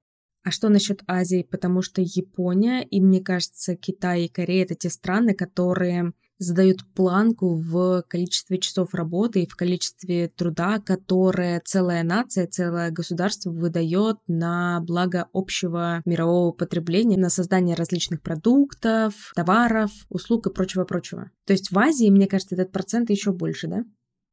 А 0.42 0.50
что 0.50 0.68
насчет 0.68 1.02
Азии? 1.06 1.46
Потому 1.48 1.80
что 1.80 2.02
Япония 2.02 2.82
и, 2.82 3.00
мне 3.00 3.20
кажется, 3.20 3.76
Китай 3.76 4.24
и 4.24 4.28
Корея— 4.28 4.64
это 4.64 4.74
те 4.74 4.90
страны, 4.90 5.34
которые 5.34 6.12
задают 6.38 6.84
планку 6.94 7.54
в 7.54 8.02
количестве 8.08 8.58
часов 8.58 8.94
работы 8.94 9.42
и 9.42 9.48
в 9.48 9.56
количестве 9.56 10.28
труда, 10.28 10.78
которое 10.78 11.60
целая 11.64 12.02
нация, 12.02 12.46
целое 12.46 12.90
государство 12.90 13.50
выдает 13.50 14.18
на 14.26 14.80
благо 14.80 15.28
общего 15.32 16.02
мирового 16.04 16.52
потребления, 16.52 17.16
на 17.16 17.30
создание 17.30 17.76
различных 17.76 18.22
продуктов, 18.22 19.32
товаров, 19.34 19.90
услуг 20.08 20.46
и 20.46 20.52
прочего-прочего. 20.52 21.30
То 21.46 21.52
есть 21.52 21.70
в 21.70 21.78
Азии, 21.78 22.10
мне 22.10 22.26
кажется, 22.26 22.54
этот 22.54 22.72
процент 22.72 23.10
еще 23.10 23.32
больше, 23.32 23.68
да? 23.68 23.84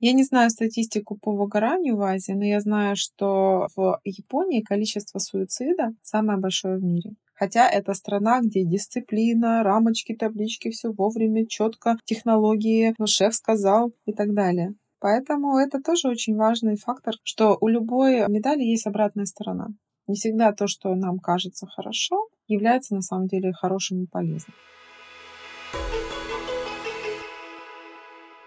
Я 0.03 0.13
не 0.13 0.23
знаю 0.23 0.49
статистику 0.49 1.15
по 1.15 1.31
выгоранию 1.31 1.95
в 1.95 2.01
Азии, 2.01 2.31
но 2.31 2.43
я 2.43 2.59
знаю, 2.59 2.95
что 2.95 3.67
в 3.75 3.99
Японии 4.03 4.61
количество 4.61 5.19
суицида 5.19 5.93
самое 6.01 6.39
большое 6.39 6.77
в 6.77 6.83
мире. 6.83 7.11
Хотя 7.41 7.67
это 7.67 7.95
страна, 7.95 8.39
где 8.41 8.63
дисциплина, 8.63 9.63
рамочки, 9.63 10.13
таблички, 10.13 10.69
все 10.69 10.91
вовремя, 10.91 11.47
четко, 11.47 11.97
технологии, 12.05 12.93
ну, 12.99 13.07
шеф 13.07 13.33
сказал 13.33 13.93
и 14.05 14.13
так 14.13 14.35
далее. 14.35 14.75
Поэтому 14.99 15.57
это 15.57 15.81
тоже 15.81 16.07
очень 16.07 16.35
важный 16.35 16.75
фактор, 16.75 17.15
что 17.23 17.57
у 17.59 17.67
любой 17.67 18.29
медали 18.29 18.61
есть 18.61 18.85
обратная 18.85 19.25
сторона. 19.25 19.69
Не 20.05 20.13
всегда 20.13 20.51
то, 20.51 20.67
что 20.67 20.93
нам 20.93 21.17
кажется 21.17 21.65
хорошо, 21.65 22.27
является 22.45 22.93
на 22.93 23.01
самом 23.01 23.25
деле 23.25 23.53
хорошим 23.53 24.03
и 24.03 24.05
полезным. 24.05 24.53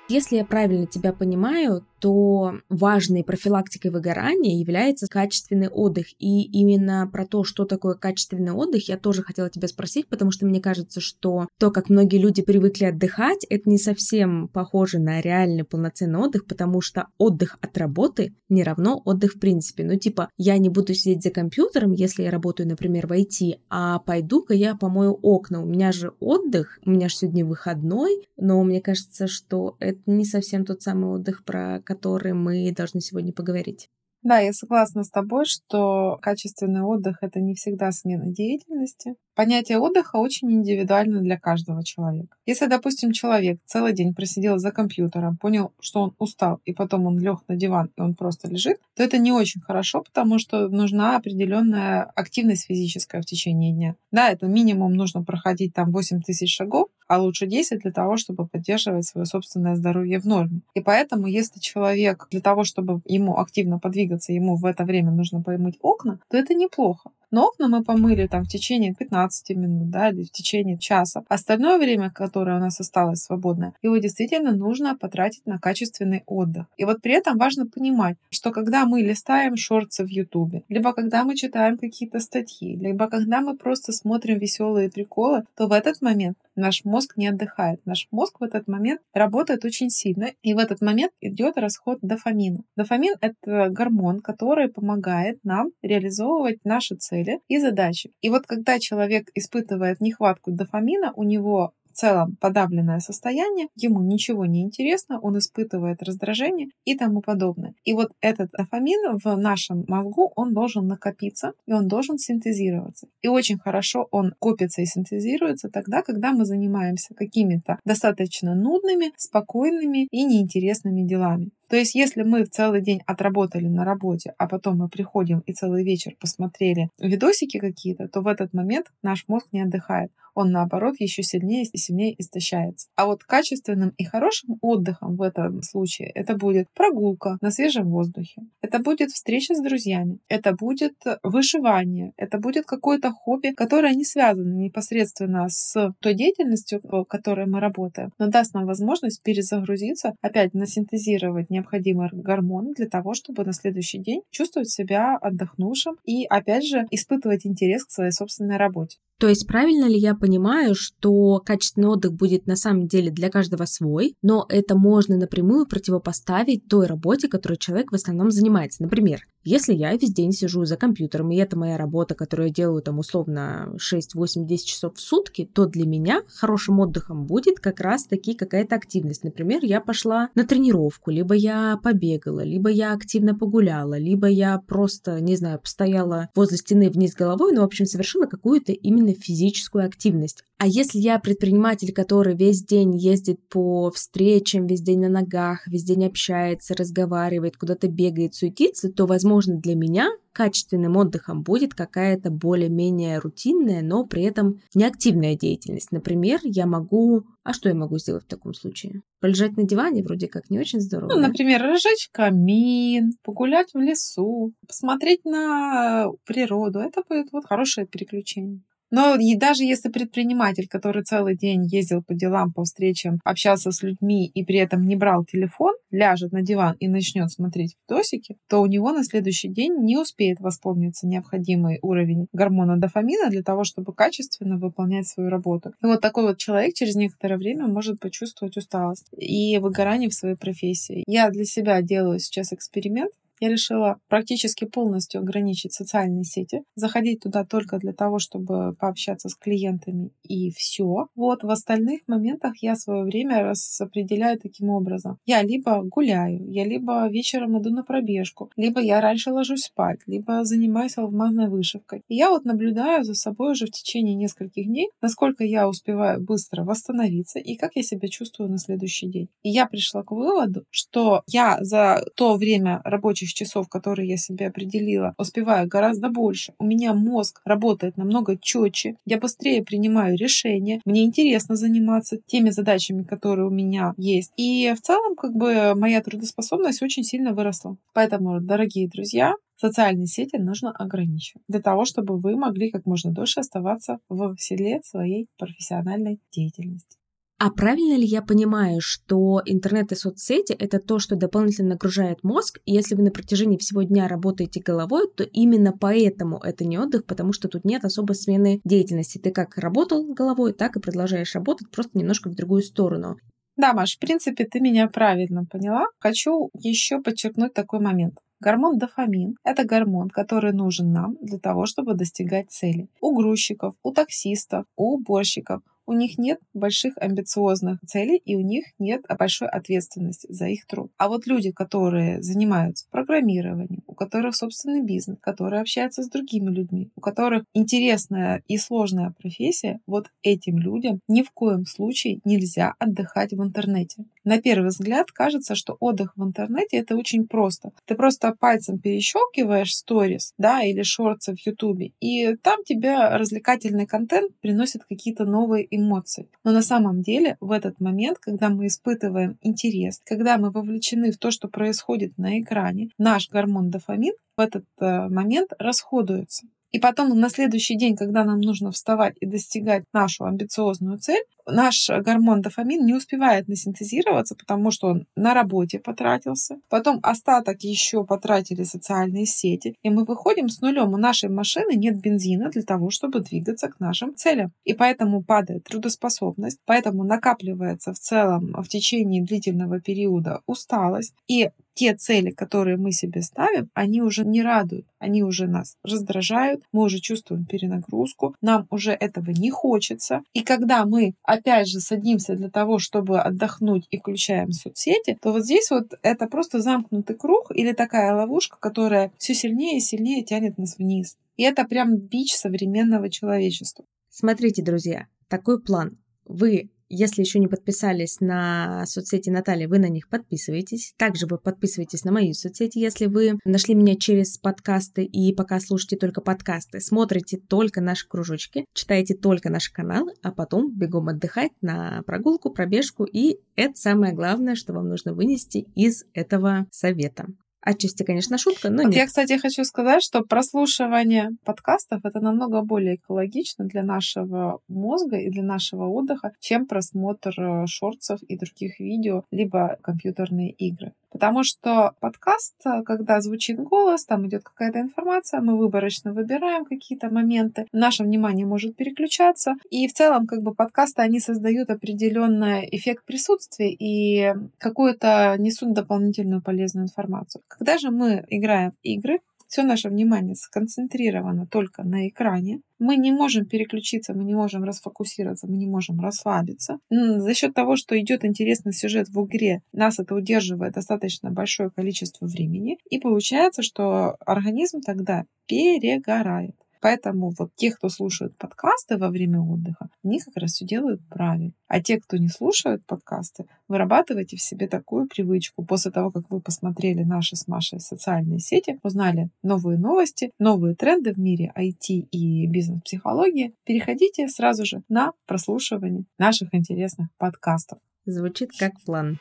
Если 0.09 0.37
я 0.37 0.45
правильно 0.45 0.87
тебя 0.87 1.13
понимаю, 1.13 1.87
то 1.99 2.53
важной 2.69 3.25
профилактикой 3.25 3.91
выгорания 3.91 4.59
является 4.59 5.07
качественный 5.07 5.69
отдых. 5.69 6.09
И 6.19 6.43
именно 6.43 7.09
про 7.11 7.25
то, 7.25 7.45
что 7.45 7.65
такое 7.65 7.95
качественный 7.95 8.53
отдых, 8.53 8.91
я 8.91 8.99
тоже 8.99 9.23
хотела 9.23 9.49
тебя 9.49 9.69
спросить, 9.69 10.07
потому 10.09 10.31
что 10.31 10.45
мне 10.45 10.61
кажется, 10.61 11.01
что 11.01 11.49
то, 11.59 11.71
как 11.71 11.89
многие 11.89 12.19
люди 12.19 12.43
привыкли 12.43 12.85
отдыхать, 12.85 13.47
это 13.49 13.71
не 13.71 13.79
совсем 13.79 14.49
похоже 14.49 14.99
на 14.99 15.23
реальный 15.23 15.65
полноценный 15.65 16.19
отдых, 16.19 16.45
потому 16.45 16.83
что 16.83 17.07
отдых 17.17 17.57
от 17.63 17.79
работы 17.79 18.35
не 18.51 18.63
равно 18.63 19.01
отдых 19.07 19.37
в 19.37 19.41
принципе. 19.41 19.83
Ну, 19.85 19.99
типа, 19.99 20.29
я 20.37 20.59
не 20.59 20.69
буду 20.69 20.93
сидеть 20.93 21.23
за 21.23 21.31
компьютером, 21.31 21.93
если 21.93 22.25
я 22.25 22.31
работаю, 22.31 22.69
например, 22.69 23.07
в 23.07 23.13
IT, 23.13 23.61
а 23.71 23.99
пойду-ка 24.01 24.53
я 24.53 24.75
помою 24.75 25.19
окна. 25.23 25.63
У 25.63 25.67
меня 25.67 25.91
же 25.91 26.13
отдых, 26.21 26.79
у 26.85 26.91
меня 26.91 27.09
же 27.09 27.17
сегодня 27.17 27.47
выходной, 27.47 28.29
но 28.37 28.63
мне 28.63 28.83
кажется, 28.83 29.27
что 29.27 29.77
это 29.81 29.94
не 30.07 30.25
совсем 30.25 30.65
тот 30.65 30.83
самый 30.83 31.11
отдых, 31.11 31.45
про 31.45 31.81
который 31.85 32.33
мы 32.33 32.73
должны 32.73 33.01
сегодня 33.01 33.33
поговорить. 33.33 33.89
Да, 34.25 34.39
я 34.39 34.55
согласна 34.55 35.05
с 35.05 35.11
тобой, 35.11 35.45
что 35.45 36.19
качественный 36.23 36.81
отдых— 36.81 37.19
это 37.21 37.41
не 37.41 37.55
всегда 37.55 37.93
смена 37.93 38.33
деятельности. 38.33 39.17
Понятие 39.35 39.79
отдыха 39.79 40.17
очень 40.17 40.51
индивидуально 40.51 41.21
для 41.21 41.39
каждого 41.39 41.85
человека. 41.85 42.35
Если, 42.47 42.67
допустим, 42.67 43.13
человек 43.13 43.59
целый 43.67 43.93
день 43.93 44.15
просидел 44.15 44.59
за 44.59 44.71
компьютером, 44.71 45.37
понял, 45.37 45.73
что 45.79 46.01
он 46.01 46.15
устал, 46.19 46.61
и 46.65 46.73
потом 46.73 47.05
он 47.05 47.19
лег 47.19 47.41
на 47.49 47.57
диван, 47.57 47.91
и 47.97 48.01
он 48.01 48.15
просто 48.15 48.49
лежит, 48.49 48.79
то 48.97 49.03
это 49.03 49.19
не 49.19 49.31
очень 49.31 49.61
хорошо, 49.61 50.03
потому 50.03 50.39
что 50.39 50.69
нужна 50.69 51.17
определенная 51.17 52.05
активность 52.05 52.65
физическая 52.65 53.21
в 53.21 53.27
течение 53.27 53.75
дня. 53.75 53.97
Да, 54.11 54.31
это 54.31 54.47
минимум 54.47 54.95
нужно 54.95 55.23
проходить 55.23 55.75
там 55.75 55.91
8 55.91 56.23
тысяч 56.23 56.55
шагов, 56.55 56.89
а 57.07 57.21
лучше 57.21 57.47
10 57.47 57.81
для 57.81 57.93
того, 57.93 58.17
чтобы 58.17 58.47
поддерживать 58.47 59.07
свое 59.07 59.27
собственное 59.27 59.77
здоровье 59.77 60.19
в 60.19 60.27
норме. 60.27 60.61
И 60.75 60.81
поэтому, 60.81 61.27
если 61.27 61.61
человек 61.61 62.27
для 62.31 62.41
того, 62.41 62.65
чтобы 62.65 63.01
ему 63.05 63.39
активно 63.39 63.79
подвигаться, 63.79 64.33
ему 64.33 64.57
в 64.57 64.65
это 64.65 64.85
время 64.85 65.11
нужно 65.11 65.43
помыть 65.43 65.79
окна, 65.81 66.19
то 66.31 66.37
это 66.37 66.55
неплохо. 66.55 67.11
Но 67.35 67.49
окна 67.49 67.67
мы 67.67 67.83
помыли 67.83 68.29
там 68.29 68.45
в 68.45 68.49
течение 68.49 68.95
15 68.95 69.57
минут, 69.57 69.91
да, 69.91 70.11
или 70.11 70.23
в 70.23 70.31
течение 70.31 70.79
часа. 70.79 71.25
Остальное 71.29 71.79
время, 71.79 72.09
которое 72.09 72.59
у 72.59 72.61
нас 72.61 72.79
осталось 72.79 73.25
свободное, 73.25 73.73
его 73.83 73.97
действительно 73.97 74.53
нужно 74.53 74.97
потратить 74.97 75.45
на 75.45 75.59
качественный 75.59 76.23
отдых. 76.27 76.67
И 76.77 76.85
вот 76.85 77.03
при 77.03 77.13
этом 77.15 77.37
важно 77.37 77.67
понимать, 77.67 78.17
что 78.31 78.53
когда 78.53 78.85
мы 78.85 79.03
листаем 79.03 79.57
шорты 79.57 80.05
в 80.05 80.09
Ютубе, 80.09 80.63
либо 80.69 80.93
когда 80.93 81.25
мы 81.25 81.35
читаем 81.35 81.77
какие-то 81.77 82.21
статьи, 82.21 82.77
либо 82.77 83.09
когда 83.09 83.41
мы 83.41 83.57
просто 83.57 83.91
смотрим 83.93 84.39
веселые 84.39 84.89
приколы, 84.89 85.43
то 85.57 85.67
в 85.67 85.73
этот 85.73 86.03
момент 86.03 86.39
наш 86.55 86.85
мозг 86.85 87.17
не 87.17 87.27
отдыхает. 87.27 87.81
Наш 87.85 88.07
мозг 88.13 88.39
в 88.39 88.45
этот 88.45 88.69
момент 88.69 89.01
работает 89.13 89.65
очень 89.65 89.91
сильно, 89.91 90.29
и 90.45 90.55
в 90.55 90.59
этот 90.59 90.81
момент 90.81 91.13
идет 91.21 91.59
расход 91.59 91.99
дофамина. 92.01 92.63
Дофамин— 92.77 93.15
это 93.21 93.71
гормон, 93.71 94.21
который 94.21 94.69
помогает 94.69 95.41
нам 95.43 95.71
реализовывать 95.83 96.65
наши 96.65 96.95
цели 96.95 97.24
цели 97.25 97.41
и 97.49 97.59
задачи. 97.59 98.11
И 98.23 98.31
вот 98.31 98.47
когда 98.47 98.79
человек 98.79 99.31
испытывает 99.35 100.01
нехватку 100.01 100.51
дофамина, 100.51 101.13
у 101.17 101.25
него 101.25 101.73
в 101.93 101.97
целом 101.97 102.37
подавленное 102.41 102.99
состояние, 102.99 103.69
ему 103.77 104.03
ничего 104.03 104.47
не 104.47 104.63
интересно, 104.63 105.21
он 105.21 105.39
испытывает 105.39 106.03
раздражение 106.03 106.69
и 106.85 106.97
тому 106.97 107.21
подобное. 107.21 107.75
И 107.85 107.93
вот 107.93 108.11
этот 108.21 108.51
дофамин 108.51 109.19
в 109.23 109.37
нашем 109.37 109.85
мозгу, 109.87 110.33
он 110.35 110.53
должен 110.55 110.89
накопиться, 110.89 111.53
и 111.67 111.73
он 111.73 111.87
должен 111.87 112.19
синтезироваться. 112.19 113.07
И 113.23 113.29
очень 113.29 113.59
хорошо 113.59 114.09
он 114.11 114.35
копится 114.41 114.83
и 114.83 114.87
синтезируется 114.87 115.69
тогда, 115.69 116.03
когда 116.03 116.33
мы 116.33 116.45
занимаемся 116.45 117.15
какими-то 117.15 117.79
достаточно 117.85 118.57
нудными, 118.57 119.13
спокойными 119.17 120.09
и 120.11 120.25
неинтересными 120.25 121.03
делами. 121.03 121.51
То 121.69 121.77
есть, 121.77 121.95
если 121.95 122.23
мы 122.23 122.45
целый 122.45 122.83
день 122.83 123.01
отработали 123.07 123.67
на 123.67 123.85
работе, 123.85 124.35
а 124.39 124.47
потом 124.49 124.79
мы 124.79 124.89
приходим 124.89 125.41
и 125.41 125.53
целый 125.53 125.85
вечер 125.85 126.15
посмотрели 126.21 126.89
видосики 126.99 127.59
какие-то, 127.59 128.09
то 128.09 128.21
в 128.21 128.27
этот 128.27 128.53
момент 128.53 128.87
наш 129.03 129.25
мозг 129.29 129.49
не 129.53 129.63
отдыхает. 129.63 130.11
Он, 130.35 130.51
наоборот, 130.51 130.97
еще 130.99 131.23
сильнее 131.23 131.65
и 131.65 131.79
сильнее 131.79 132.15
истощается. 132.19 132.89
А 132.97 133.07
вот 133.07 133.23
качественным 133.23 133.93
и 133.97 134.05
хорошим 134.05 134.59
отдыхом 134.61 135.17
в 135.17 135.23
этом 135.23 135.63
случае 135.63 136.11
это 136.11 136.37
будет 136.37 136.69
прогулка 136.75 137.39
на 137.41 137.51
свежем 137.51 137.91
воздухе, 137.91 138.43
это 138.61 138.81
будет 138.81 139.11
встреча 139.11 139.55
с 139.55 139.63
друзьями, 139.63 140.19
это 140.29 140.53
будет 140.53 140.95
вышивание, 141.23 142.13
это 142.17 142.39
будет 142.39 142.67
какое-то 142.67 143.13
хобби, 143.13 143.53
которое 143.57 143.95
не 143.95 144.05
связано 144.05 144.55
непосредственно 144.55 145.49
с 145.49 145.95
той 146.01 146.15
деятельностью, 146.15 146.81
в 146.83 147.05
которой 147.05 147.47
мы 147.47 147.61
работаем, 147.61 148.11
но 148.19 148.29
даст 148.29 148.55
нам 148.55 148.67
возможность 148.67 149.23
перезагрузиться, 149.23 150.15
опять 150.21 150.55
насинтезировать 150.55 151.51
необходимый 151.55 152.11
гормон 152.13 152.73
для 152.73 152.89
того, 152.89 153.15
чтобы 153.15 153.45
на 153.45 153.53
следующий 153.53 153.99
день 153.99 154.23
чувствовать 154.31 154.71
себя 154.71 155.17
отдохнувшим 155.17 155.97
и, 156.05 156.25
опять 156.27 156.67
же, 156.67 156.87
испытывать 156.91 157.47
интерес 157.47 157.85
к 157.85 157.91
своей 157.91 158.13
собственной 158.13 158.57
работе. 158.57 158.99
То 159.19 159.29
есть 159.29 159.47
правильно 159.47 159.87
ли 159.87 159.99
я 159.99 160.15
понимаю, 160.15 160.75
что 160.75 161.41
качественный 161.45 161.89
отдых 161.89 162.13
будет 162.13 162.47
на 162.47 162.57
самом 162.57 162.87
деле 162.87 163.11
для 163.11 163.31
каждого 163.31 163.65
свой, 163.65 164.15
но 164.23 164.45
это 164.49 164.77
можно 164.77 165.17
напрямую 165.17 165.67
противопоставить 165.67 166.69
той 166.69 166.87
работе, 166.87 167.29
которой 167.29 167.57
человек 167.57 167.93
в 167.93 167.95
основном 167.95 168.31
занимается. 168.31 168.83
Например, 168.83 169.21
если 169.45 169.75
я 169.75 169.95
весь 169.95 170.13
день 170.13 170.33
сижу 170.33 170.65
за 170.65 170.77
компьютером, 170.77 171.31
и 171.31 171.37
это 171.37 171.59
моя 171.59 171.77
работа, 171.77 172.15
которую 172.15 172.49
я 172.49 172.55
делаю 172.55 172.83
там 172.83 172.99
условно 172.99 173.75
6, 173.77 174.15
8, 174.15 174.47
10 174.47 174.67
часов 174.67 174.97
в 174.97 175.01
сутки, 175.01 175.49
то 175.53 175.67
для 175.67 175.87
меня 175.87 176.23
хорошим 176.29 176.81
отдыхом 176.81 177.27
будет 177.27 177.61
как 177.61 177.81
раз 177.81 178.07
таки 178.07 178.35
какая-то 178.35 178.75
активность. 178.75 179.23
Например, 179.23 179.61
я 179.63 179.83
пошла 179.83 180.31
на 180.35 180.45
тренировку, 180.45 181.11
либо 181.11 181.35
я 181.35 181.79
побегала, 181.83 182.43
либо 182.43 182.71
я 182.71 182.95
активно 182.95 183.35
погуляла, 183.35 183.99
либо 183.99 184.27
я 184.27 184.59
просто, 184.59 185.21
не 185.21 185.37
знаю, 185.37 185.61
постояла 185.61 186.31
возле 186.35 186.57
стены 186.57 186.89
вниз 186.89 187.15
головой, 187.15 187.53
ну, 187.53 187.61
в 187.61 187.65
общем, 187.65 187.85
совершила 187.85 188.25
какую-то 188.25 188.73
именно 188.73 189.04
физическую 189.13 189.85
активность. 189.85 190.45
А 190.59 190.67
если 190.67 190.99
я 190.99 191.19
предприниматель, 191.19 191.93
который 191.93 192.35
весь 192.35 192.65
день 192.65 192.97
ездит 192.97 193.39
по 193.49 193.91
встречам, 193.91 194.67
весь 194.67 194.81
день 194.81 195.01
на 195.01 195.09
ногах, 195.09 195.67
весь 195.67 195.85
день 195.85 196.07
общается, 196.07 196.75
разговаривает, 196.75 197.57
куда-то 197.57 197.89
бегает, 197.89 198.35
суетится, 198.35 198.91
то, 198.91 199.07
возможно, 199.07 199.57
для 199.57 199.75
меня 199.75 200.11
качественным 200.33 200.97
отдыхом 200.97 201.43
будет 201.43 201.75
какая-то 201.75 202.31
более-менее 202.31 203.19
рутинная, 203.19 203.83
но 203.83 204.05
при 204.05 204.23
этом 204.23 204.61
неактивная 204.75 205.37
деятельность. 205.37 205.93
Например, 205.93 206.41
я 206.43 206.67
могу... 206.67 207.25
А 207.43 207.53
что 207.53 207.69
я 207.69 207.75
могу 207.75 207.99
сделать 207.99 208.25
в 208.25 208.29
таком 208.29 208.55
случае? 208.55 209.03
Полежать 209.21 209.57
на 209.57 209.65
диване 209.65 210.03
вроде 210.03 210.29
как 210.29 210.51
не 210.51 210.59
очень 210.59 210.81
здорово. 210.81 211.11
Ну, 211.11 211.21
да? 211.21 211.29
например, 211.29 211.63
разжечь 211.63 212.09
камин, 212.11 213.13
погулять 213.23 213.75
в 213.75 213.79
лесу, 213.79 214.53
посмотреть 214.67 215.25
на 215.25 216.07
природу. 216.25 216.79
Это 216.79 217.03
будет 217.09 217.33
вот 217.33 217.45
хорошее 217.45 217.87
переключение. 217.87 218.63
Но 218.95 219.17
и 219.17 219.35
даже 219.35 219.65
если 219.65 219.89
предприниматель, 219.89 220.69
который 220.69 221.03
целый 221.03 221.37
день 221.37 221.65
ездил 221.65 222.01
по 222.01 222.15
делам, 222.15 222.53
по 222.53 222.63
встречам, 222.63 223.19
общался 223.25 223.73
с 223.73 223.83
людьми 223.83 224.31
и 224.33 224.45
при 224.45 224.59
этом 224.59 224.87
не 224.87 224.95
брал 224.95 225.25
телефон, 225.25 225.75
ляжет 225.91 226.31
на 226.31 226.43
диван 226.43 226.77
и 226.79 226.87
начнет 226.87 227.29
смотреть 227.29 227.75
видосики, 227.89 228.37
то 228.49 228.61
у 228.61 228.67
него 228.67 228.93
на 228.93 229.03
следующий 229.03 229.49
день 229.49 229.79
не 229.81 229.97
успеет 229.97 230.39
восполниться 230.39 231.09
необходимый 231.09 231.81
уровень 231.83 232.29
гормона 232.33 232.77
дофамина 232.77 233.31
для 233.31 233.43
того, 233.43 233.65
чтобы 233.65 233.93
качественно 233.93 234.59
выполнять 234.59 235.09
свою 235.09 235.29
работу. 235.29 235.73
И 235.83 235.87
вот 235.87 236.01
такой 236.01 236.29
вот 236.29 236.39
человек 236.39 236.75
через 236.75 236.95
некоторое 236.95 237.37
время 237.37 237.67
может 237.67 237.99
почувствовать 237.99 238.57
усталость 238.57 239.09
и 239.19 239.59
выгорание 239.59 240.09
в 240.09 240.15
своей 240.15 240.37
профессии. 240.37 241.03
Я 241.09 241.31
для 241.31 241.45
себя 241.45 241.83
делаю 241.83 242.21
сейчас 242.21 242.53
эксперимент 242.53 243.11
я 243.41 243.49
решила 243.49 243.99
практически 244.09 244.65
полностью 244.65 245.21
ограничить 245.21 245.73
социальные 245.73 246.25
сети, 246.25 246.63
заходить 246.75 247.21
туда 247.21 247.45
только 247.45 247.79
для 247.79 247.93
того, 247.93 248.19
чтобы 248.19 248.75
пообщаться 248.75 249.29
с 249.29 249.35
клиентами 249.35 250.11
и 250.23 250.51
все. 250.51 251.07
Вот 251.15 251.43
в 251.43 251.51
остальных 251.51 252.01
моментах 252.07 252.55
я 252.63 252.77
свое 252.77 253.05
время 253.05 253.43
распределяю 253.43 254.39
таким 254.39 254.71
образом. 254.71 255.19
Я 255.27 255.43
либо 255.43 255.83
гуляю, 255.83 256.51
я 256.51 256.65
либо 256.65 257.09
вечером 257.09 257.61
иду 257.61 257.71
на 257.71 257.83
пробежку, 257.83 258.51
либо 258.57 258.81
я 258.81 259.01
раньше 259.01 259.31
ложусь 259.31 259.65
спать, 259.65 260.01
либо 260.07 260.45
занимаюсь 260.45 260.99
алмазной 260.99 261.49
вышивкой. 261.49 262.03
И 262.09 262.15
я 262.15 262.31
вот 262.31 262.45
наблюдаю 262.45 263.05
за 263.05 263.15
собой 263.15 263.53
уже 263.53 263.67
в 263.67 263.71
течение 263.71 264.15
нескольких 264.15 264.67
дней, 264.67 264.91
насколько 265.01 265.45
я 265.45 265.69
успеваю 265.69 266.21
быстро 266.23 266.65
восстановиться 266.65 267.39
и 267.39 267.57
как 267.57 267.73
я 267.75 267.83
себя 267.83 268.09
чувствую 268.09 268.51
на 268.51 268.59
следующий 268.59 269.09
день. 269.09 269.29
И 269.43 269.51
я 269.51 269.67
пришла 269.67 270.03
к 270.03 270.11
выводу, 270.11 270.65
что 270.71 271.23
я 271.27 271.59
за 271.61 272.05
то 272.17 272.37
время 272.37 272.81
рабочих 272.85 273.24
часов, 273.33 273.69
которые 273.69 274.09
я 274.09 274.17
себе 274.17 274.49
определила, 274.49 275.15
успеваю 275.19 275.69
гораздо 275.69 276.09
больше. 276.09 276.55
У 276.59 276.65
меня 276.65 276.95
мозг 276.95 277.41
работает 277.45 277.97
намного 277.97 278.37
четче, 278.37 278.97
я 279.05 279.19
быстрее 279.19 279.63
принимаю 279.63 280.17
решения, 280.17 280.81
мне 280.85 281.05
интересно 281.05 281.57
заниматься 281.57 282.19
теми 282.27 282.51
задачами, 282.51 283.03
которые 283.03 283.47
у 283.47 283.51
меня 283.51 283.95
есть. 283.97 284.33
И 284.37 284.73
в 284.77 284.81
целом, 284.81 285.17
как 285.17 285.33
бы, 285.33 285.75
моя 285.75 286.01
трудоспособность 286.03 286.83
очень 286.83 287.05
сильно 287.05 287.33
выросла. 287.33 287.77
Поэтому, 287.93 288.41
дорогие 288.41 288.89
друзья, 288.89 289.35
социальные 289.57 290.07
сети 290.07 290.37
нужно 290.37 290.71
ограничивать 290.73 291.45
для 291.49 291.61
того, 291.61 291.85
чтобы 291.85 292.19
вы 292.19 292.37
могли 292.37 292.71
как 292.71 292.87
можно 292.87 293.13
дольше 293.13 293.41
оставаться 293.41 293.99
в 294.09 294.37
седле 294.39 294.81
своей 294.85 295.29
профессиональной 295.39 296.21
деятельности. 296.33 296.99
А 297.39 297.51
правильно 297.51 297.97
ли 297.97 298.05
я 298.05 298.23
понимаю, 298.23 298.81
что 298.81 299.43
интернет 299.45 299.91
и 299.91 299.97
соцсети— 299.97 300.53
это 300.59 300.79
то, 300.79 301.01
что 301.01 301.17
дополнительно 301.17 301.71
нагружает 301.71 302.23
мозг, 302.23 302.61
и 302.65 302.73
если 302.73 302.95
вы 302.95 303.03
на 303.03 303.11
протяжении 303.11 303.59
всего 303.59 303.83
дня 303.83 304.07
работаете 304.07 304.61
головой, 304.61 305.09
то 305.15 305.25
именно 305.25 305.73
поэтому 305.73 306.39
это 306.39 306.65
не 306.65 306.79
отдых, 306.79 307.05
потому 307.07 307.33
что 307.33 307.49
тут 307.49 307.65
нет 307.65 307.85
особой 307.85 308.15
смены 308.15 308.61
деятельности. 308.65 309.19
Ты 309.19 309.33
как 309.33 309.59
работал 309.59 310.15
головой, 310.15 310.53
так 310.53 310.77
и 310.77 310.81
продолжаешь 310.81 311.35
работать, 311.35 311.71
просто 311.71 311.99
немножко 311.99 312.31
в 312.31 312.37
другую 312.37 312.63
сторону. 312.63 313.17
Да, 313.57 313.73
Маш, 313.73 313.97
в 313.97 313.99
принципе, 313.99 314.45
ты 314.45 314.61
меня 314.61 314.89
правильно 314.89 315.45
поняла. 315.45 315.87
Хочу 315.99 316.51
еще 316.55 317.01
подчеркнуть 317.01 317.53
такой 317.53 317.81
момент. 317.81 318.19
Гормон 318.41 318.79
дофамин– 318.79 319.37
это 319.45 319.65
гормон, 319.65 320.09
который 320.09 320.53
нужен 320.53 320.93
нам 320.93 321.17
для 321.21 321.39
того, 321.39 321.67
чтобы 321.67 321.95
достигать 321.95 322.51
цели. 322.51 322.89
У 323.01 323.15
грузчиков, 323.15 323.75
у 323.83 323.93
таксистов, 323.93 324.67
у 324.77 324.95
уборщиков– 324.95 325.63
у 325.87 325.93
них 325.93 326.19
нет 326.19 326.39
больших 326.53 326.95
амбициозных 326.97 327.81
целей 327.87 328.21
и 328.25 328.37
у 328.37 328.41
них 328.41 328.67
нет 328.79 329.05
большой 329.19 329.49
ответственности 329.49 330.27
за 330.31 330.49
их 330.49 330.67
труд. 330.67 330.91
А 330.97 331.09
вот 331.09 331.27
люди, 331.27 331.53
которые 331.53 332.23
занимаются 332.23 332.87
программированием, 332.91 333.83
у 333.87 333.95
которых 333.95 334.37
собственный 334.37 334.83
бизнес, 334.83 335.19
которые 335.21 335.61
общаются 335.61 336.03
с 336.03 336.09
другими 336.09 336.51
людьми, 336.51 336.91
у 336.97 337.01
которых 337.01 337.45
интересная 337.55 338.43
и 338.49 338.59
сложная 338.59 339.15
профессия, 339.21 339.81
вот 339.87 340.11
этим 340.23 340.59
людям 340.59 341.01
ни 341.09 341.23
в 341.23 341.31
коем 341.31 341.67
случае 341.67 342.21
нельзя 342.25 342.75
отдыхать 342.79 343.33
в 343.33 343.43
интернете. 343.43 344.05
На 344.25 344.41
первый 344.41 344.69
взгляд 344.69 345.13
кажется, 345.13 345.55
что 345.55 345.77
отдых 345.81 346.13
в 346.17 346.25
интернете 346.25 346.79
это 346.79 346.97
очень 346.97 347.27
просто. 347.27 347.73
Ты 347.85 347.95
просто 347.95 348.35
пальцем 348.39 348.79
перещелкиваешь 348.79 349.75
сторис, 349.75 350.33
да, 350.39 350.63
или 350.63 350.83
шорты 350.83 351.35
в 351.35 351.47
Ютубе, 351.47 351.93
и 352.01 352.35
там 352.37 352.65
тебе 352.65 352.97
развлекательный 353.09 353.87
контент 353.87 354.35
приносит 354.41 354.85
какие-то 354.85 355.25
новые 355.25 355.74
эмоций. 355.75 356.29
Но 356.45 356.53
на 356.53 356.63
самом 356.63 357.03
деле 357.03 357.37
в 357.41 357.51
этот 357.51 357.81
момент, 357.81 358.19
когда 358.19 358.49
мы 358.49 358.67
испытываем 358.67 359.39
интерес, 359.43 360.01
когда 360.05 360.39
мы 360.39 360.51
вовлечены 360.51 361.13
в 361.13 361.19
то, 361.19 361.31
что 361.31 361.49
происходит 361.49 362.17
на 362.19 362.41
экране, 362.41 362.91
наш 362.99 363.29
гормон 363.29 363.71
дофамин 363.71 364.15
в 364.37 364.41
этот 364.41 364.65
э, 364.81 365.09
момент 365.09 365.53
расходуется. 365.59 366.47
И 366.75 366.81
потом 366.81 367.17
на 367.21 367.29
следующий 367.31 367.77
день, 367.77 367.95
когда 367.95 368.25
нам 368.25 368.41
нужно 368.41 368.73
вставать 368.73 369.15
и 369.21 369.27
достигать 369.27 369.85
нашу 369.93 370.25
амбициозную 370.25 370.99
цель, 370.99 371.23
наш 371.47 371.89
гормон 371.89 372.43
дофамин 372.43 372.85
не 372.85 372.95
успевает 372.95 373.47
насинтезироваться, 373.47 374.35
потому 374.35 374.73
что 374.73 374.89
он 374.89 375.07
на 375.15 375.35
работе 375.35 375.79
потратился. 375.79 376.57
Потом 376.69 376.99
остаток 377.05 377.63
еще 377.63 378.05
потратили 378.05 378.65
социальные 378.65 379.27
сети. 379.27 379.77
И 379.85 379.91
мы 379.91 380.05
выходим 380.05 380.49
с 380.49 380.61
нулем. 380.63 380.95
У 380.95 380.97
нашей 380.97 381.29
машины 381.29 381.77
нет 381.77 382.01
бензина 382.01 382.51
для 382.51 382.63
того, 382.63 382.91
чтобы 382.91 383.21
двигаться 383.21 383.69
к 383.69 383.79
нашим 383.79 384.17
целям. 384.17 384.51
И 384.65 384.75
поэтому 384.75 385.23
падает 385.23 385.63
трудоспособность, 385.63 386.59
поэтому 386.67 387.05
накапливается 387.05 387.93
в 387.93 388.01
целом 388.01 388.53
в 388.53 388.67
течение 388.67 389.23
длительного 389.23 389.81
периода 389.81 390.41
усталость. 390.47 391.15
И 391.29 391.51
те 391.75 391.95
цели, 391.95 392.31
которые 392.31 392.77
мы 392.77 392.93
себе 392.93 393.23
ставим, 393.23 393.69
они 393.75 394.01
уже 394.01 394.25
не 394.25 394.43
радуют, 394.43 394.87
они 394.99 395.23
уже 395.23 395.47
нас 395.47 395.77
раздражают, 395.83 396.63
мы 396.73 396.85
уже 396.85 396.99
чувствуем 396.99 397.45
перенагрузку, 397.45 398.35
нам 398.41 398.67
уже 398.71 398.93
этого 398.93 399.31
не 399.31 399.51
хочется. 399.51 400.23
И 400.33 400.43
когда 400.43 400.87
мы 400.87 401.15
опять 401.23 401.69
же 401.69 401.81
садимся 401.81 402.37
для 402.37 402.49
того, 402.49 402.79
чтобы 402.79 403.21
отдохнуть 403.21 403.87
и 403.91 403.99
включаем 403.99 404.53
соцсети, 404.53 405.19
то 405.21 405.33
вот 405.33 405.45
здесь 405.45 405.71
вот 405.71 405.95
это 406.03 406.27
просто 406.27 406.61
замкнутый 406.61 407.17
круг 407.17 407.51
или 407.55 407.73
такая 407.73 408.15
ловушка, 408.15 408.57
которая 408.59 409.13
все 409.19 409.35
сильнее 409.35 409.79
и 409.79 409.81
сильнее 409.81 410.23
тянет 410.23 410.59
нас 410.59 410.79
вниз. 410.79 411.17
И 411.37 411.43
это 411.43 411.65
прям 411.65 411.97
бич 411.97 412.35
современного 412.35 413.11
человечества. 413.11 413.85
Смотрите, 414.09 414.63
друзья, 414.63 415.09
такой 415.29 415.61
план. 415.61 415.99
Вы 416.25 416.71
если 416.89 417.23
еще 417.23 417.39
не 417.39 417.49
подписались 417.49 418.21
на 418.21 418.85
соцсети 418.87 419.31
Натальи, 419.31 419.67
вы 419.67 419.79
на 419.79 419.89
них 419.89 420.09
подписывайтесь. 420.09 420.95
Также 420.97 421.27
вы 421.27 421.39
подписывайтесь 421.39 422.05
на 422.05 422.13
мои 422.13 422.33
соцсети, 422.33 422.79
если 422.79 423.07
вы 423.07 423.39
нашли 423.45 423.75
меня 423.75 423.97
через 423.97 424.39
подкасты 424.39 425.05
и 425.05 425.35
пока 425.35 425.61
слушаете 425.61 425.97
только 425.97 426.21
подкасты, 426.21 426.81
смотрите 426.81 427.39
только 427.39 427.81
наши 427.81 428.09
кружочки, 428.09 428.65
читаете 428.75 429.15
только 429.15 429.51
наш 429.51 429.69
канал, 429.71 430.09
а 430.23 430.33
потом 430.33 430.73
бегом 430.73 431.09
отдыхать 431.09 431.53
на 431.61 432.03
прогулку, 432.07 432.51
пробежку. 432.51 433.05
И 433.05 433.39
это 433.57 433.77
самое 433.77 434.13
главное, 434.13 434.55
что 434.55 434.73
вам 434.73 434.89
нужно 434.89 435.15
вынести 435.15 435.67
из 435.75 436.05
этого 436.13 436.67
совета. 436.71 437.27
Отчасти, 437.67 438.03
конечно, 438.03 438.37
шутка, 438.37 438.69
но 438.69 438.83
вот 438.83 438.89
нет. 438.89 438.95
Я, 438.95 439.07
кстати, 439.07 439.39
хочу 439.39 439.65
сказать, 439.65 440.03
что 440.03 440.23
прослушивание 440.23 441.31
подкастов 441.45 442.05
это 442.05 442.21
намного 442.21 442.61
более 442.61 442.97
экологично 442.97 443.65
для 443.65 443.83
нашего 443.83 444.61
мозга 444.69 445.17
и 445.17 445.31
для 445.31 445.43
нашего 445.43 445.87
отдыха, 445.87 446.33
чем 446.41 446.67
просмотр 446.67 447.33
э, 447.41 447.67
шортсов 447.67 448.23
и 448.23 448.37
других 448.37 448.81
видео, 448.81 449.25
либо 449.31 449.79
компьютерные 449.83 450.51
игры. 450.51 450.93
Потому 451.15 451.45
что 451.45 451.93
подкаст, 452.01 452.57
когда 452.85 453.21
звучит 453.21 453.59
голос, 453.59 454.05
там 454.05 454.27
идет 454.27 454.43
какая-то 454.43 454.81
информация, 454.81 455.41
мы 455.41 455.57
выборочно 455.57 456.13
выбираем 456.13 456.65
какие-то 456.65 457.09
моменты, 457.09 457.67
наше 457.73 458.03
внимание 458.03 458.45
может 458.45 458.75
переключаться. 458.75 459.55
И 459.71 459.87
в 459.87 459.93
целом, 459.93 460.27
как 460.27 460.43
бы 460.43 460.55
подкасты, 460.55 461.03
они 461.03 461.21
создают 461.21 461.71
определенный 461.71 462.69
эффект 462.73 463.05
присутствия 463.07 463.73
и 463.73 464.35
какую-то 464.59 465.37
несут 465.39 465.73
дополнительную 465.73 466.43
полезную 466.43 466.87
информацию. 466.87 467.43
Когда 467.47 467.79
же 467.79 467.93
мы 467.93 468.25
играем 468.29 468.73
в 468.73 468.79
игры, 468.83 469.21
все 469.49 469.63
наше 469.63 469.89
внимание 469.89 470.35
сконцентрировано 470.35 471.47
только 471.47 471.83
на 471.83 472.09
экране, 472.09 472.61
мы 472.79 472.97
не 472.97 473.13
можем 473.13 473.47
переключиться, 473.47 474.15
мы 474.15 474.25
не 474.25 474.35
можем 474.35 474.65
расфокусироваться, 474.65 475.47
мы 475.47 475.57
не 475.57 475.67
можем 475.67 476.01
расслабиться. 476.01 476.79
За 476.91 477.35
счет 477.35 477.55
того, 477.55 477.77
что 477.77 477.99
идет 477.99 478.25
интересный 478.25 478.73
сюжет 478.73 479.09
в 479.09 479.25
игре, 479.25 479.63
нас 479.73 479.99
это 479.99 480.15
удерживает 480.15 480.75
достаточно 480.75 481.31
большое 481.31 481.71
количество 481.71 482.27
времени. 482.27 482.79
И 482.91 482.99
получается, 482.99 483.63
что 483.63 484.17
организм 484.27 484.81
тогда 484.81 485.25
перегорает. 485.47 486.57
Поэтому 486.85 487.33
вот 487.39 487.49
те, 487.57 487.71
кто 487.71 487.89
слушают 487.89 488.37
подкасты 488.37 488.99
во 488.99 489.09
время 489.09 489.41
отдыха, 489.41 489.89
они 490.05 490.21
как 490.21 490.37
раз 490.37 490.53
все 490.53 490.67
делают 490.67 491.01
правильно. 491.09 491.55
А 491.67 491.81
те, 491.81 491.99
кто 491.99 492.19
не 492.19 492.29
слушают 492.29 492.85
подкасты, 492.85 493.47
вырабатывайте 493.69 494.37
в 494.37 494.43
себе 494.43 494.69
такую 494.69 495.09
привычку. 495.09 495.65
После 495.65 495.93
того, 495.93 496.11
как 496.11 496.31
вы 496.31 496.43
посмотрели 496.43 497.03
наши 497.03 497.37
с 497.37 497.49
Машей 497.49 497.81
социальные 497.81 498.41
сети, 498.41 498.79
узнали 498.83 499.31
новые 499.43 499.79
новости, 499.79 500.31
новые 500.39 500.75
тренды 500.75 501.15
в 501.15 501.19
мире 501.19 501.51
IT 501.57 501.89
и 501.89 502.47
бизнес-психологии, 502.49 503.55
переходите 503.65 504.29
сразу 504.29 504.67
же 504.67 504.83
на 504.91 505.13
прослушивание 505.25 506.05
наших 506.19 506.55
интересных 506.55 507.09
подкастов. 507.17 507.79
Звучит 508.05 508.51
как 508.59 508.79
план. 508.85 509.19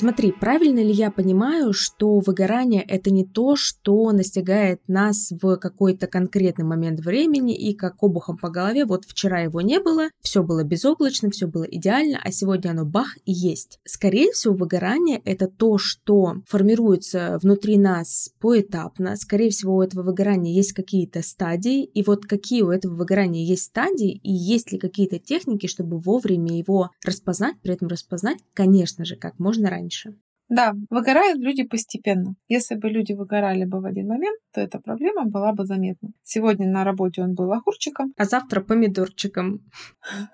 Смотри, 0.00 0.30
правильно 0.30 0.78
ли 0.78 0.92
я 0.92 1.10
понимаю, 1.10 1.72
что 1.72 2.20
выгорание 2.20 2.82
это 2.82 3.10
не 3.10 3.24
то, 3.24 3.56
что 3.56 4.12
настигает 4.12 4.80
нас 4.86 5.32
в 5.32 5.56
какой-то 5.56 6.06
конкретный 6.06 6.64
момент 6.64 7.00
времени 7.00 7.56
и 7.56 7.74
как 7.74 8.00
обухом 8.00 8.38
по 8.38 8.48
голове, 8.48 8.84
вот 8.84 9.06
вчера 9.06 9.40
его 9.40 9.60
не 9.60 9.80
было, 9.80 10.10
все 10.20 10.44
было 10.44 10.62
безоблачно, 10.62 11.30
все 11.30 11.48
было 11.48 11.64
идеально, 11.64 12.20
а 12.22 12.30
сегодня 12.30 12.70
оно 12.70 12.84
бах 12.84 13.16
и 13.24 13.32
есть. 13.32 13.80
Скорее 13.84 14.30
всего, 14.30 14.54
выгорание 14.54 15.20
это 15.24 15.48
то, 15.48 15.78
что 15.78 16.36
формируется 16.46 17.40
внутри 17.42 17.76
нас 17.76 18.30
поэтапно. 18.38 19.16
Скорее 19.16 19.50
всего, 19.50 19.78
у 19.78 19.82
этого 19.82 20.04
выгорания 20.04 20.54
есть 20.54 20.74
какие-то 20.74 21.22
стадии, 21.22 21.82
и 21.82 22.04
вот 22.04 22.24
какие 22.24 22.62
у 22.62 22.70
этого 22.70 22.94
выгорания 22.94 23.44
есть 23.44 23.64
стадии, 23.64 24.20
и 24.22 24.32
есть 24.32 24.70
ли 24.70 24.78
какие-то 24.78 25.18
техники, 25.18 25.66
чтобы 25.66 25.98
вовремя 25.98 26.56
его 26.56 26.90
распознать, 27.04 27.56
при 27.62 27.72
этом 27.74 27.88
распознать, 27.88 28.38
конечно 28.54 29.04
же, 29.04 29.16
как 29.16 29.40
можно 29.40 29.68
раньше 29.68 29.87
раньше. 29.88 30.14
Да, 30.48 30.74
выгорают 30.88 31.38
люди 31.38 31.62
постепенно. 31.62 32.34
Если 32.48 32.74
бы 32.74 32.88
люди 32.88 33.12
выгорали 33.12 33.64
бы 33.64 33.80
в 33.80 33.84
один 33.84 34.08
момент, 34.08 34.38
то 34.54 34.60
эта 34.60 34.78
проблема 34.78 35.24
была 35.26 35.52
бы 35.52 35.66
заметна. 35.66 36.10
Сегодня 36.22 36.66
на 36.68 36.84
работе 36.84 37.22
он 37.22 37.34
был 37.34 37.52
огурчиком. 37.52 38.14
А 38.16 38.24
завтра 38.24 38.60
помидорчиком. 38.62 39.60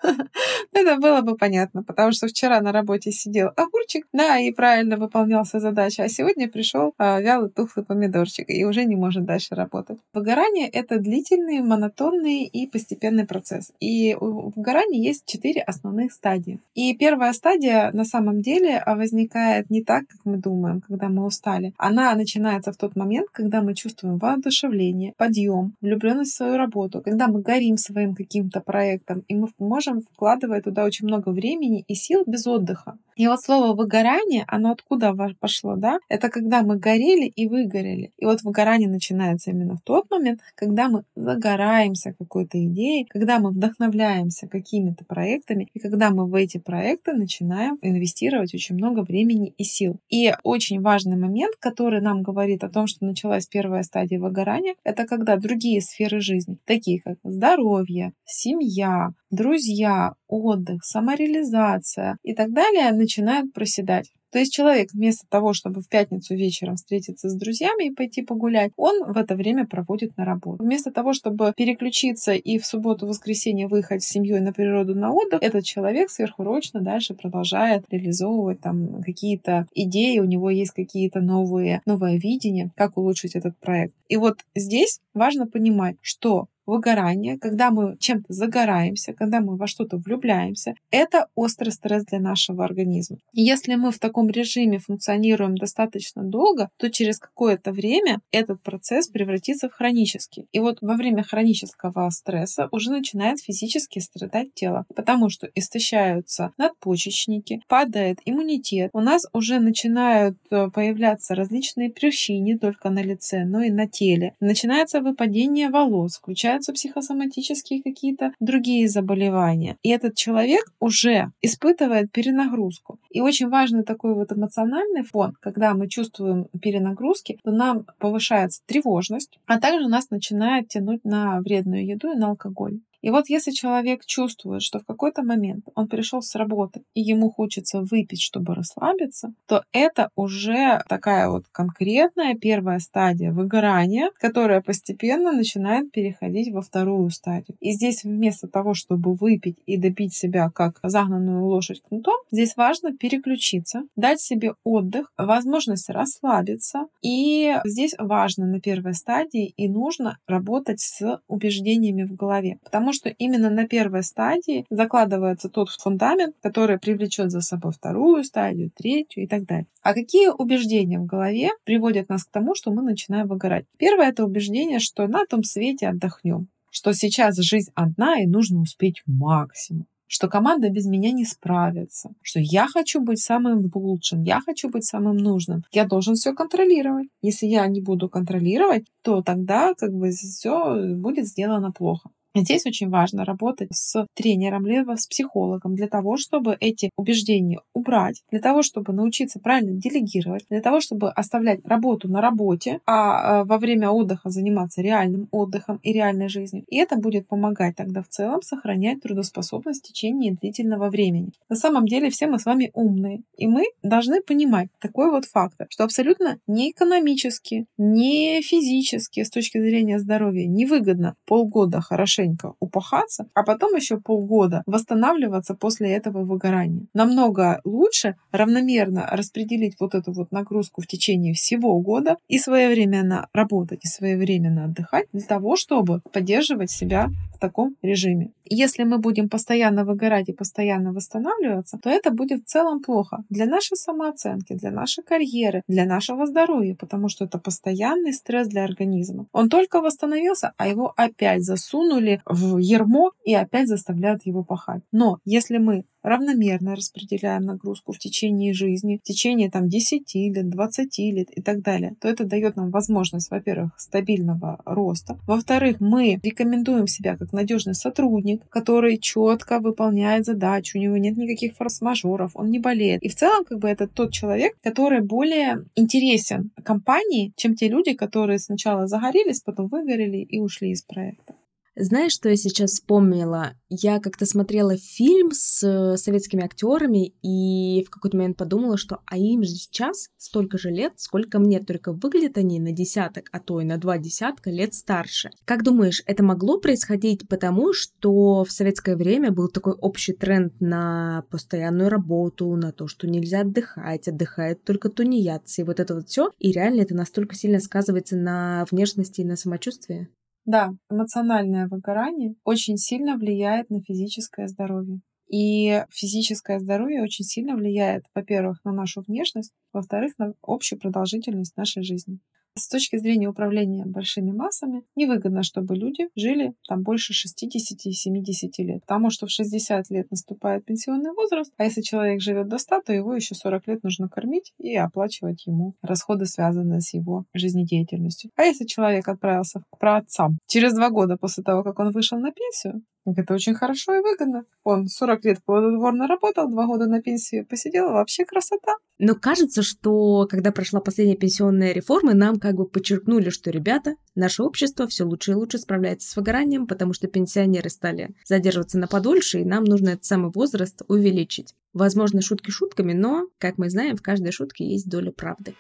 Это 0.73 0.97
было 0.97 1.21
бы 1.21 1.37
понятно, 1.37 1.83
потому 1.83 2.13
что 2.13 2.29
вчера 2.29 2.61
на 2.61 2.73
работе 2.73 3.11
сидел 3.11 3.51
огурчик, 3.57 4.07
да, 4.13 4.39
и 4.39 4.53
правильно 4.53 4.97
выполнялся 4.97 5.59
задача, 5.59 6.05
а 6.05 6.09
сегодня 6.09 6.49
пришел 6.49 6.95
а, 6.99 7.21
вялый 7.21 7.51
тухлый 7.51 7.85
помидорчик 7.85 8.49
и 8.49 8.65
уже 8.65 8.85
не 8.85 8.97
может 8.97 9.25
дальше 9.25 9.55
работать. 9.55 9.99
Выгорание— 10.13 10.69
это 10.73 10.99
длительный, 10.99 11.61
монотонный 11.61 12.45
и 12.45 12.67
постепенный 12.67 13.27
процесс. 13.27 13.73
И 13.81 14.17
у 14.21 14.51
выгорания 14.51 15.01
есть 15.01 15.27
четыре 15.27 15.63
основных 15.63 16.13
стадии. 16.13 16.61
И 16.75 16.97
первая 16.97 17.33
стадия 17.33 17.91
на 17.93 18.05
самом 18.05 18.43
деле 18.43 18.83
возникает 18.87 19.71
не 19.71 19.83
так, 19.83 20.04
как 20.09 20.21
мы 20.25 20.39
думаем, 20.39 20.81
когда 20.81 21.09
мы 21.09 21.25
устали. 21.25 21.73
Она 21.79 22.15
начинается 22.15 22.73
в 22.73 22.77
тот 22.77 22.97
момент, 22.97 23.29
когда 23.33 23.63
мы 23.63 23.75
чувствуем 23.75 24.19
воодушевление, 24.19 25.15
подъем, 25.17 25.75
влюбленность 25.81 26.33
в 26.33 26.37
свою 26.37 26.57
работу, 26.57 27.03
когда 27.03 27.29
мы 27.29 27.43
горим 27.43 27.77
своим 27.77 28.15
каким-то 28.15 28.61
проектом, 28.61 29.25
и 29.29 29.35
мы 29.35 29.49
можем 29.59 30.01
вкладывать 30.01 30.65
туда 30.65 30.85
очень 30.85 31.07
много 31.07 31.31
времени 31.31 31.85
и 31.89 31.95
сил 31.95 32.25
без 32.27 32.47
отдыха. 32.47 32.97
И 33.17 33.29
вот 33.29 33.41
слово 33.41 33.77
выгорание, 33.77 34.45
оно 34.49 34.73
откуда 34.73 35.15
пошло, 35.39 35.77
да? 35.77 35.99
Это 36.09 36.29
когда 36.29 36.63
мы 36.63 36.77
горели 36.77 37.27
и 37.27 37.47
выгорели. 37.47 38.11
И 38.19 38.25
вот 38.25 38.43
выгорание 38.43 38.89
начинается 38.89 39.51
именно 39.51 39.77
в 39.77 39.83
тот 39.83 40.11
момент, 40.11 40.41
когда 40.57 40.89
мы 40.89 41.05
загораемся 41.15 42.13
какой-то 42.19 42.63
идеей, 42.65 43.05
когда 43.05 43.39
мы 43.39 43.51
вдохновляемся 43.51 44.49
какими-то 44.49 45.05
проектами, 45.05 45.69
и 45.75 45.79
когда 45.79 46.11
мы 46.11 46.27
в 46.27 46.35
эти 46.35 46.59
проекты 46.59 47.13
начинаем 47.13 47.79
инвестировать 47.83 48.53
очень 48.55 48.75
много 48.75 49.01
времени 49.01 49.55
и 49.59 49.65
сил. 49.65 49.94
И 50.09 50.33
очень 50.43 50.81
важный 50.81 51.17
момент, 51.17 51.57
который 51.59 52.01
нам 52.01 52.23
говорит 52.23 52.65
о 52.65 52.69
том, 52.69 52.87
что 52.87 53.05
началась 53.05 53.47
первая 53.47 53.83
стадия 53.83 54.19
выгорания, 54.19 54.75
это 54.85 55.07
когда 55.07 55.37
другие 55.37 55.81
сферы 55.81 56.21
жизни, 56.21 56.59
такие 56.65 57.01
как 57.01 57.19
здоровье, 57.23 58.13
семья, 58.25 59.11
друзья, 59.31 60.15
отдых, 60.27 60.85
самореализация 60.85 62.19
и 62.23 62.35
так 62.35 62.53
далее, 62.53 62.93
начинают 62.93 63.53
проседать. 63.53 64.11
То 64.35 64.41
есть 64.41 64.53
человек 64.53 64.89
вместо 64.93 65.29
того, 65.29 65.53
чтобы 65.53 65.81
в 65.81 65.89
пятницу 65.89 66.35
вечером 66.35 66.75
встретиться 66.75 67.29
с 67.29 67.37
друзьями 67.37 67.87
и 67.87 67.95
пойти 67.95 68.21
погулять, 68.21 68.73
он 68.77 69.13
в 69.13 69.17
это 69.17 69.37
время 69.37 69.65
проводит 69.65 70.17
на 70.17 70.25
работу. 70.25 70.61
Вместо 70.61 70.91
того, 70.91 71.13
чтобы 71.13 71.53
переключиться 71.57 72.33
и 72.33 72.59
в 72.59 72.67
субботу-воскресенье 72.67 73.69
выехать 73.69 74.03
с 74.03 74.09
семьей 74.09 74.41
на 74.41 74.53
природу 74.53 74.97
на 74.97 75.13
отдых, 75.13 75.41
этот 75.41 75.63
человек 75.63 76.11
сверхурочно 76.11 76.81
дальше 76.81 77.15
продолжает 77.15 77.85
реализовывать 77.91 78.61
там 78.61 79.03
какие-то 79.03 79.69
идеи, 79.73 80.19
у 80.19 80.25
него 80.25 80.51
есть 80.51 80.73
какие-то 80.73 81.21
новые, 81.21 81.81
новое 81.87 82.19
видение, 82.19 82.73
как 82.75 82.99
улучшить 82.99 83.37
этот 83.37 83.57
проект. 83.59 83.95
И 84.09 84.17
вот 84.17 84.39
здесь 84.57 84.99
важно 85.15 85.47
понимать, 85.47 85.95
что 86.01 86.49
выгорание, 86.67 87.39
когда 87.39 87.71
мы 87.71 87.97
чем-то 87.99 88.33
загораемся, 88.33 89.13
когда 89.13 89.41
мы 89.41 89.57
во 89.57 89.67
что-то 89.67 89.97
влюбляемся, 89.97 90.75
это 90.91 91.29
острый 91.35 91.71
стресс 91.71 92.05
для 92.05 92.21
нашего 92.21 92.65
организма. 92.65 93.19
И 93.33 93.43
если 93.43 93.75
мы 93.75 93.91
в 93.91 93.99
таком 93.99 94.29
режиме 94.31 94.79
функционируем 94.79 95.57
достаточно 95.57 96.23
долго, 96.23 96.71
то 96.79 96.91
через 96.91 97.19
какое-то 97.19 97.73
время 97.73 98.21
этот 98.31 98.63
процесс 98.63 99.09
превратится 99.09 99.69
в 99.69 99.73
хронический. 99.73 100.47
И 100.53 100.61
вот 100.61 100.79
во 100.81 100.95
время 100.95 101.23
хронического 101.23 102.09
стресса 102.11 102.69
уже 102.71 102.91
начинает 102.91 103.41
физически 103.41 103.99
страдать 103.99 104.55
тело, 104.55 104.85
потому 104.95 105.29
что 105.31 105.49
истощаются 105.55 106.53
надпочечники, 106.59 107.61
падает 107.69 108.19
иммунитет, 108.25 108.91
у 108.93 109.01
нас 109.01 109.27
уже 109.33 109.59
начинают 109.59 110.39
э, 110.51 110.69
появляться 110.71 111.35
различные 111.35 111.91
прыщи 111.91 112.39
не 112.39 112.57
только 112.57 112.91
на 112.91 113.03
лице, 113.03 113.45
но 113.45 113.63
и 113.63 113.71
на 113.71 113.87
теле. 113.87 114.35
Начинается 114.41 115.01
выпадение 115.01 115.69
волос, 115.69 116.17
включая 116.17 116.54
появляются 116.55 116.73
психосоматические 116.73 117.83
какие-то 117.83 118.33
другие 118.41 118.89
заболевания. 118.89 119.77
И 119.83 119.91
этот 119.91 120.15
человек 120.15 120.65
уже 120.81 121.33
испытывает 121.43 122.13
перенагрузку. 122.13 122.99
И 123.11 123.21
очень 123.21 123.49
важный 123.49 123.83
такой 123.83 124.15
вот 124.15 124.33
эмоциональный 124.33 125.03
фон, 125.03 125.35
когда 125.41 125.75
мы 125.75 125.89
чувствуем 125.89 126.47
перенагрузки, 126.63 127.39
то 127.43 127.51
нам 127.51 127.87
повышается 127.99 128.61
тревожность, 128.67 129.39
а 129.47 129.59
также 129.59 129.89
нас 129.89 130.11
начинает 130.11 130.69
тянуть 130.69 131.05
на 131.05 131.41
вредную 131.41 131.87
еду 131.87 132.13
и 132.13 132.17
на 132.17 132.29
алкоголь. 132.29 132.79
И 133.05 133.11
вот 133.11 133.29
если 133.29 133.51
человек 133.51 134.07
чувствует, 134.07 134.63
что 134.63 134.79
в 134.79 134.87
какой-то 134.87 135.23
момент 135.23 135.67
он 135.75 135.89
пришел 135.89 136.23
с 136.23 136.35
работы 136.37 136.85
и 136.95 137.03
ему 137.03 137.31
хочется 137.31 137.83
выпить, 137.83 138.23
чтобы 138.23 138.55
расслабиться, 138.55 139.35
то 139.47 139.63
это 139.73 140.09
уже 140.17 140.83
такая 140.89 141.29
вот 141.29 141.45
конкретная 141.53 142.35
первая 142.35 142.79
стадия 142.79 143.31
выгорания, 143.31 144.11
которая 144.19 144.63
постепенно 144.63 145.33
начинает 145.33 145.93
переходить 145.93 146.51
во 146.51 146.63
вторую 146.63 147.11
стадию. 147.11 147.59
И 147.61 147.73
здесь 147.73 148.05
вместо 148.05 148.49
того, 148.49 148.73
чтобы 148.73 149.13
выпить 149.13 149.59
и 149.67 149.77
добить 149.77 150.15
себя 150.15 150.49
как 150.49 150.81
загнанную 150.83 151.45
лошадь 151.45 151.83
кнутом, 151.87 152.17
здесь 152.31 152.57
важно 152.57 152.97
переключиться, 152.97 153.83
дать 153.97 154.21
себе 154.23 154.55
отдых, 154.65 155.13
возможность 155.19 155.91
расслабиться. 155.91 156.87
И 157.03 157.55
здесь 157.67 157.95
важно 157.99 158.47
на 158.47 158.63
первой 158.63 158.95
стадии 158.95 159.53
и 159.59 159.69
нужно 159.69 160.17
работать 160.27 160.81
с 160.81 161.21
убеждениями 161.29 162.05
в 162.05 162.17
голове, 162.17 162.57
потому 162.65 162.94
что 162.95 163.11
именно 163.11 163.51
на 163.51 163.67
первой 163.69 164.03
стадии 164.03 164.65
закладывается 164.71 165.49
тот 165.49 165.69
фундамент, 165.69 166.35
который 166.43 166.79
привлечет 166.79 167.31
за 167.31 167.41
собой 167.43 167.73
вторую 167.73 168.25
стадию, 168.25 168.71
третью 168.75 169.25
и 169.25 169.27
так 169.27 169.45
далее. 169.45 169.67
А 169.83 169.93
какие 169.93 170.29
убеждения 170.29 170.99
в 170.99 171.07
голове 171.07 171.51
приводят 171.65 172.09
нас 172.09 172.25
к 172.25 172.31
тому, 172.31 172.55
что 172.55 172.71
мы 172.71 172.83
начинаем 172.83 173.29
выгорать? 173.29 173.67
Первое 173.77 174.09
это 174.09 174.25
убеждение, 174.25 174.79
что 174.79 175.07
на 175.07 175.27
том 175.27 175.43
свете 175.43 175.89
отдохнем 175.89 176.49
что 176.75 176.93
сейчас 176.93 177.37
жизнь 177.37 177.71
одна 177.77 178.21
и 178.21 178.27
нужно 178.27 178.61
успеть 178.61 179.05
максимум 179.07 179.87
что 180.07 180.29
команда 180.29 180.71
без 180.71 180.87
меня 180.87 181.11
не 181.11 181.25
справится, 181.25 182.11
что 182.23 182.39
я 182.39 182.69
хочу 182.69 183.01
быть 183.01 183.19
самым 183.19 183.69
лучшим, 183.75 184.23
я 184.23 184.41
хочу 184.41 184.69
быть 184.69 184.85
самым 184.85 185.17
нужным. 185.17 185.65
Я 185.73 185.87
должен 185.87 186.15
все 186.15 186.33
контролировать. 186.33 187.09
Если 187.21 187.47
я 187.47 187.67
не 187.67 187.81
буду 187.81 188.09
контролировать, 188.09 188.87
то 189.03 189.23
тогда 189.23 189.75
как 189.75 189.93
бы 189.93 190.11
все 190.11 190.95
будет 190.95 191.27
сделано 191.27 191.73
плохо. 191.73 192.11
Здесь 192.35 192.67
очень 192.67 192.91
важно 192.91 193.25
работать 193.25 193.69
с 193.73 194.07
тренером 194.15 194.67
либо 194.67 194.97
с 194.97 195.07
психологом 195.07 195.77
для 195.77 195.87
того, 195.87 196.17
чтобы 196.17 196.57
эти 196.59 196.91
убеждения 196.97 197.61
убрать, 197.75 198.23
для 198.31 198.41
того, 198.41 198.63
чтобы 198.63 198.93
научиться 198.93 199.39
правильно 199.39 199.73
делегировать, 199.73 200.45
для 200.51 200.61
того, 200.61 200.81
чтобы 200.81 201.11
оставлять 201.11 201.61
работу 201.65 202.09
на 202.09 202.21
работе, 202.21 202.81
а 202.87 203.43
э, 203.43 203.45
во 203.45 203.59
время 203.59 203.91
отдыха 203.91 204.31
заниматься 204.31 204.83
реальным 204.83 205.29
отдыхом 205.31 205.79
и 205.85 205.93
реальной 205.93 206.29
жизнью. 206.29 206.65
И 206.69 206.77
это 206.77 206.97
будет 206.97 207.29
помогать 207.29 207.77
тогда 207.77 208.03
в 208.03 208.09
целом 208.09 208.43
сохранять 208.43 209.01
трудоспособность 209.03 209.85
в 209.85 209.89
течение 209.89 210.35
длительного 210.35 210.91
времени. 210.91 211.31
На 211.49 211.57
самом 211.57 211.87
деле 211.87 212.11
все 212.11 212.27
мы 212.27 212.41
с 212.41 212.47
вами 212.47 212.71
умные, 212.75 213.23
и 213.37 213.47
мы 213.47 213.65
должны 213.85 214.21
понимать 214.21 214.69
такой 214.81 215.11
вот 215.11 215.25
факт, 215.25 215.55
что 215.69 215.85
абсолютно 215.85 216.39
не 216.49 216.73
экономически, 216.73 217.67
не 217.79 218.43
физически 218.43 219.23
с 219.23 219.31
точки 219.31 219.59
зрения 219.59 220.01
здоровья 220.01 220.47
невыгодно 220.47 221.15
полгода 221.27 221.81
хорошенько 222.25 222.55
упахаться, 222.61 223.27
а 223.35 223.43
потом 223.43 223.75
еще 223.75 223.99
полгода 223.99 224.63
восстанавливаться 224.67 225.55
после 225.55 225.93
этого 225.93 226.25
выгорания. 226.25 226.87
Намного 226.95 227.61
лучше 227.65 228.17
равномерно 228.33 229.09
распределить 229.13 229.77
вот 229.81 229.95
эту 229.95 230.13
вот 230.13 230.33
нагрузку 230.33 230.83
в 230.83 230.87
течение 230.87 231.35
всего 231.35 231.79
года 231.81 232.17
и 232.29 232.39
своевременно 232.39 233.29
работать, 233.33 233.81
и 233.85 233.89
своевременно 233.89 234.65
отдыхать 234.65 235.07
для 235.13 235.23
того, 235.23 235.57
чтобы 235.57 236.01
поддерживать 236.13 236.71
себя 236.71 237.11
в 237.35 237.39
таком 237.39 237.77
режиме. 237.83 238.31
Если 238.47 238.85
мы 238.85 238.99
будем 238.99 239.29
постоянно 239.29 239.85
выгорать 239.85 240.29
и 240.29 240.33
постоянно 240.33 240.93
восстанавливаться, 240.93 241.79
то 241.83 241.91
это 241.91 242.11
будет 242.11 242.43
в 242.43 242.47
целом 242.47 242.83
плохо 242.83 243.25
для 243.31 243.47
нашей 243.47 243.77
самооценки, 243.77 244.55
для 244.55 244.71
нашей 244.71 245.03
карьеры, 245.03 245.63
для 245.67 245.87
нашего 245.87 246.27
здоровья, 246.27 246.77
потому 246.79 247.09
что 247.09 247.25
это 247.25 247.39
постоянный 247.39 248.13
стресс 248.13 248.49
для 248.49 248.65
организма. 248.65 249.27
Он 249.33 249.49
только 249.49 249.81
восстановился, 249.81 250.53
а 250.59 250.69
его 250.69 250.93
опять 250.97 251.43
засунули 251.43 252.14
в 252.27 252.59
ермо 252.59 253.13
и 253.25 253.35
опять 253.35 253.69
заставляют 253.69 254.27
его 254.27 254.45
пахать. 254.45 254.83
Но 254.93 255.19
если 255.25 255.59
мы 255.59 255.85
равномерно 256.05 256.77
распределяем 256.77 257.45
нагрузку 257.45 257.93
в 257.93 257.99
течение 257.99 258.53
жизни, 258.53 259.01
в 259.03 259.07
течение 259.07 259.51
там 259.51 259.69
10 259.69 260.15
лет, 260.15 260.49
20 260.51 260.99
лет 260.99 261.31
и 261.31 261.43
так 261.43 261.63
далее, 261.63 261.97
то 262.01 262.09
это 262.09 262.25
дает 262.25 262.57
нам 262.57 262.71
возможность, 262.71 263.31
во-первых, 263.31 263.73
стабильного 263.79 264.61
роста. 264.67 265.19
Во-вторых, 265.27 265.81
мы 265.81 266.21
рекомендуем 266.23 266.87
себя 266.87 267.17
как 267.17 267.33
надежный 267.33 267.75
сотрудник, 267.75 268.47
который 268.51 268.99
четко 268.99 269.59
выполняет 269.59 270.27
задачу, 270.27 270.79
у 270.79 270.81
него 270.81 270.99
нет 270.99 271.17
никаких 271.17 271.57
форс-мажоров, 271.57 272.33
он 272.35 272.51
не 272.51 272.59
болеет. 272.59 273.03
И 273.03 273.09
в 273.09 273.15
целом, 273.15 273.45
как 273.45 273.59
бы 273.59 273.69
это 273.69 273.89
тот 273.89 274.13
человек, 274.13 274.57
который 274.63 275.01
более 275.01 275.65
интересен 275.75 276.51
компании, 276.63 277.33
чем 277.37 277.55
те 277.55 277.69
люди, 277.69 277.95
которые 277.95 278.39
сначала 278.39 278.87
загорелись, 278.87 279.41
потом 279.41 279.69
выгорели 279.69 280.19
и 280.19 280.39
ушли 280.39 280.71
из 280.71 280.83
проекта. 280.83 281.34
Знаешь, 281.77 282.13
что 282.13 282.29
я 282.29 282.37
сейчас 282.37 282.71
вспомнила? 282.71 283.55
Я 283.69 283.99
как-то 283.99 284.27
смотрела 284.27 284.77
фильм 284.77 285.33
с 285.33 285.61
э, 285.65 285.97
советскими 285.97 286.45
актерами 286.45 287.15
и 287.21 287.83
в 287.83 287.91
какой-то 287.91 288.17
момент 288.17 288.37
подумала, 288.37 288.77
что 288.77 289.01
а 289.07 289.19
им 289.19 289.43
же 289.43 289.51
сейчас 289.51 290.09
столько 290.17 290.57
же 290.57 290.71
лет, 290.71 290.93
сколько 290.99 291.41
мне, 291.41 291.59
только 291.59 291.93
выглядят 291.93 292.39
они 292.39 292.61
на 292.61 292.71
десяток, 292.71 293.29
а 293.33 293.41
то 293.41 293.61
и 293.61 293.65
на 293.65 293.77
два 293.77 293.99
десятка 293.99 294.51
лет 294.51 294.73
старше. 294.73 295.31
Как 295.45 295.65
думаешь, 295.65 296.05
это 296.07 296.23
могло 296.23 296.61
происходить 296.61 297.29
потому, 297.29 297.73
что 297.73 298.45
в 298.45 298.53
советское 298.53 298.95
время 298.95 299.33
был 299.33 299.49
такой 299.49 299.73
общий 299.73 300.13
тренд 300.13 300.61
на 300.61 301.25
постоянную 301.31 301.89
работу, 301.89 302.55
на 302.55 302.71
то, 302.71 302.87
что 302.87 303.09
нельзя 303.09 303.41
отдыхать, 303.41 304.07
отдыхают 304.07 304.63
только 304.63 304.91
тунеядцы, 304.91 305.63
и 305.63 305.65
вот 305.65 305.81
это 305.81 305.97
вот 305.97 306.09
все, 306.09 306.31
и 306.39 306.53
реально 306.53 306.83
это 306.83 306.95
настолько 306.95 307.35
сильно 307.35 307.59
сказывается 307.59 308.15
на 308.17 308.65
внешности 308.71 309.23
и 309.23 309.25
на 309.25 309.35
самочувствии? 309.35 310.09
Да, 310.47 310.75
эмоциональное 310.91 311.69
выгорание 311.69 312.35
очень 312.45 312.77
сильно 312.77 313.17
влияет 313.17 313.71
на 313.71 313.81
физическое 313.83 314.47
здоровье. 314.47 315.01
И 315.29 315.83
физическое 315.91 316.61
здоровье 316.61 317.03
очень 317.03 317.25
сильно 317.25 317.57
влияет, 317.57 318.05
во-первых, 318.15 318.63
на 318.65 318.73
нашу 318.73 319.03
внешность, 319.03 319.53
во-вторых, 319.73 320.13
на 320.19 320.35
общую 320.43 320.79
продолжительность 320.79 321.57
нашей 321.57 321.83
жизни. 321.83 322.19
С 322.57 322.69
точки 322.69 322.97
зрения 322.99 323.29
управления 323.29 323.85
большими 323.85 324.31
массами, 324.31 324.85
невыгодно, 324.95 325.43
чтобы 325.43 325.75
люди 325.75 326.09
жили 326.15 326.55
там 326.69 326.83
больше 326.83 327.13
60-70 327.13 328.51
лет. 328.59 328.81
Потому 328.83 329.11
что 329.11 329.27
в 329.27 329.31
60 329.31 329.91
лет 329.91 330.09
наступает 330.13 330.65
пенсионный 330.65 331.11
возраст, 331.13 331.53
а 331.57 331.65
если 331.65 331.83
человек 331.83 332.21
живет 332.21 332.47
до 332.47 332.59
100, 332.59 332.83
то 332.83 332.93
его 332.93 333.13
еще 333.13 333.35
40 333.35 333.67
лет 333.67 333.83
нужно 333.83 334.09
кормить 334.09 334.53
и 334.59 334.77
оплачивать 334.77 335.47
ему 335.47 335.75
расходы, 335.83 336.27
связанные 336.27 336.81
с 336.81 336.95
его 336.95 337.25
жизнедеятельностью. 337.35 338.31
А 338.37 338.45
если 338.45 338.67
человек 338.67 339.09
отправился 339.09 339.65
к 339.73 339.79
праотцам 339.79 340.39
через 340.47 340.75
два 340.75 340.91
года 340.91 341.17
после 341.17 341.43
того, 341.43 341.65
как 341.65 341.81
он 341.81 341.91
вышел 341.91 342.19
на 342.21 342.31
пенсию, 342.31 342.85
это 343.07 343.35
очень 343.35 343.55
хорошо 343.55 343.95
и 343.95 344.01
выгодно. 344.01 344.45
Он 344.63 344.87
40 344.87 345.25
лет 345.25 345.45
плодотворно 345.45 346.07
работал, 346.07 346.49
два 346.49 346.67
года 346.67 346.87
на 346.87 347.03
пенсию 347.03 347.47
посидел, 347.47 347.91
вообще 347.91 348.25
красота. 348.25 348.77
Но 348.99 349.15
кажется, 349.15 349.63
что 349.63 350.27
когда 350.31 350.53
прошла 350.53 350.81
последняя 350.81 351.17
пенсионная 351.17 351.73
реформа, 351.73 352.15
нам 352.15 352.39
как 352.39 352.55
бы 352.55 352.67
подчеркнули, 352.67 353.31
что, 353.31 353.51
ребята, 353.51 353.97
наше 354.15 354.43
общество 354.43 354.87
все 354.87 355.05
лучше 355.05 355.33
и 355.33 355.35
лучше 355.35 355.59
справляется 355.59 356.09
с 356.09 356.17
выгоранием, 356.17 356.67
потому 356.67 356.93
что 356.93 357.09
пенсионеры 357.09 357.71
стали 357.71 358.15
задерживаться 358.25 358.79
на 358.79 358.87
подольше, 358.87 359.41
и 359.41 359.45
нам 359.45 359.65
нужно 359.65 359.91
этот 359.91 360.05
самый 360.05 360.31
возраст 360.33 360.83
увеличить. 360.89 361.55
Возможно, 361.73 362.23
шутки 362.23 362.51
шутками, 362.51 362.93
но, 362.93 363.29
как 363.39 363.59
мы 363.59 363.69
знаем, 363.69 363.97
в 363.97 364.03
каждой 364.03 364.33
шутке 364.33 364.65
есть 364.65 364.89
доля 364.89 365.11
правды. 365.11 365.55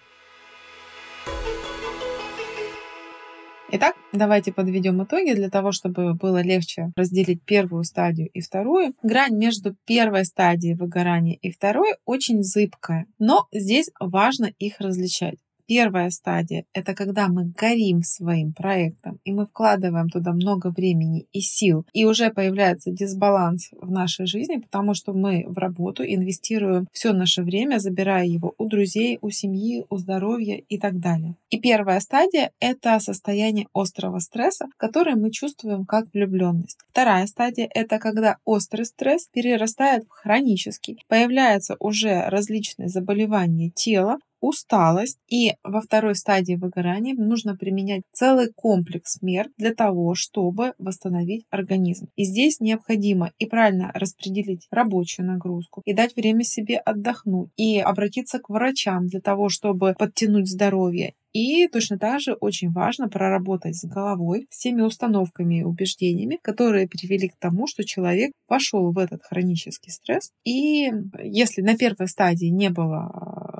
Итак, 3.72 3.96
давайте 4.12 4.52
подведем 4.52 5.02
итоги 5.02 5.32
для 5.32 5.48
того, 5.48 5.72
чтобы 5.72 6.14
было 6.14 6.42
легче 6.42 6.92
разделить 6.96 7.42
первую 7.44 7.84
стадию 7.84 8.28
и 8.28 8.40
вторую. 8.40 8.94
Грань 9.02 9.36
между 9.36 9.74
первой 9.86 10.26
стадией 10.26 10.76
выгорания 10.76 11.38
и 11.40 11.50
второй 11.50 11.94
очень 12.04 12.42
зыбкая, 12.42 13.06
но 13.18 13.46
здесь 13.52 13.90
важно 13.98 14.52
их 14.58 14.80
различать. 14.80 15.38
Первая 15.66 16.10
стадия— 16.10 16.66
это 16.74 16.94
когда 16.94 17.28
мы 17.28 17.46
горим 17.46 18.02
своим 18.02 18.52
проектом, 18.52 19.18
и 19.24 19.32
мы 19.32 19.46
вкладываем 19.46 20.10
туда 20.10 20.32
много 20.32 20.70
времени 20.70 21.26
и 21.32 21.40
сил, 21.40 21.86
и 21.94 22.04
уже 22.04 22.30
появляется 22.30 22.90
дисбаланс 22.90 23.70
в 23.72 23.90
нашей 23.90 24.26
жизни, 24.26 24.58
потому 24.58 24.92
что 24.92 25.14
мы 25.14 25.44
в 25.46 25.56
работу 25.56 26.04
инвестируем 26.04 26.86
все 26.92 27.14
наше 27.14 27.42
время, 27.42 27.78
забирая 27.78 28.26
его 28.26 28.54
у 28.58 28.66
друзей, 28.66 29.18
у 29.22 29.30
семьи, 29.30 29.86
у 29.88 29.96
здоровья 29.96 30.60
и 30.68 30.78
так 30.78 31.00
далее. 31.00 31.36
И 31.48 31.58
первая 31.58 32.00
стадия— 32.00 32.50
это 32.60 33.00
состояние 33.00 33.66
острого 33.72 34.18
стресса, 34.18 34.66
которое 34.76 35.16
мы 35.16 35.30
чувствуем 35.30 35.86
как 35.86 36.12
влюбленность. 36.12 36.78
Вторая 36.90 37.26
стадия— 37.26 37.70
это 37.74 37.98
когда 37.98 38.36
острый 38.44 38.84
стресс 38.84 39.28
перерастает 39.32 40.04
в 40.04 40.10
хронический, 40.10 40.98
появляются 41.08 41.76
уже 41.78 42.28
различные 42.28 42.88
заболевания 42.88 43.70
тела, 43.70 44.18
усталость. 44.44 45.18
И 45.28 45.52
во 45.62 45.80
второй 45.80 46.14
стадии 46.14 46.54
выгорания 46.54 47.14
нужно 47.14 47.56
применять 47.56 48.02
целый 48.12 48.52
комплекс 48.52 49.20
мер 49.22 49.48
для 49.56 49.74
того, 49.74 50.14
чтобы 50.14 50.74
восстановить 50.78 51.46
организм. 51.50 52.08
И 52.16 52.24
здесь 52.24 52.60
необходимо 52.60 53.32
и 53.38 53.46
правильно 53.46 53.90
распределить 53.94 54.66
рабочую 54.70 55.26
нагрузку, 55.26 55.82
и 55.84 55.94
дать 55.94 56.14
время 56.16 56.44
себе 56.44 56.78
отдохнуть, 56.78 57.50
и 57.56 57.78
обратиться 57.78 58.38
к 58.38 58.50
врачам 58.50 59.06
для 59.06 59.20
того, 59.20 59.48
чтобы 59.48 59.94
подтянуть 59.98 60.50
здоровье, 60.50 61.14
и 61.34 61.68
точно 61.68 61.98
так 61.98 62.20
же 62.20 62.32
очень 62.34 62.70
важно 62.70 63.08
проработать 63.08 63.76
с 63.76 63.84
головой, 63.84 64.46
с 64.50 64.60
теми 64.60 64.82
установками 64.82 65.60
и 65.60 65.64
убеждениями, 65.64 66.38
которые 66.40 66.88
привели 66.88 67.28
к 67.28 67.36
тому, 67.36 67.66
что 67.66 67.84
человек 67.84 68.32
пошел 68.46 68.90
в 68.92 68.98
этот 68.98 69.22
хронический 69.24 69.90
стресс. 69.90 70.30
И 70.44 70.90
если 71.22 71.60
на 71.60 71.76
первой 71.76 72.08
стадии 72.08 72.46
не 72.46 72.70
была 72.70 73.10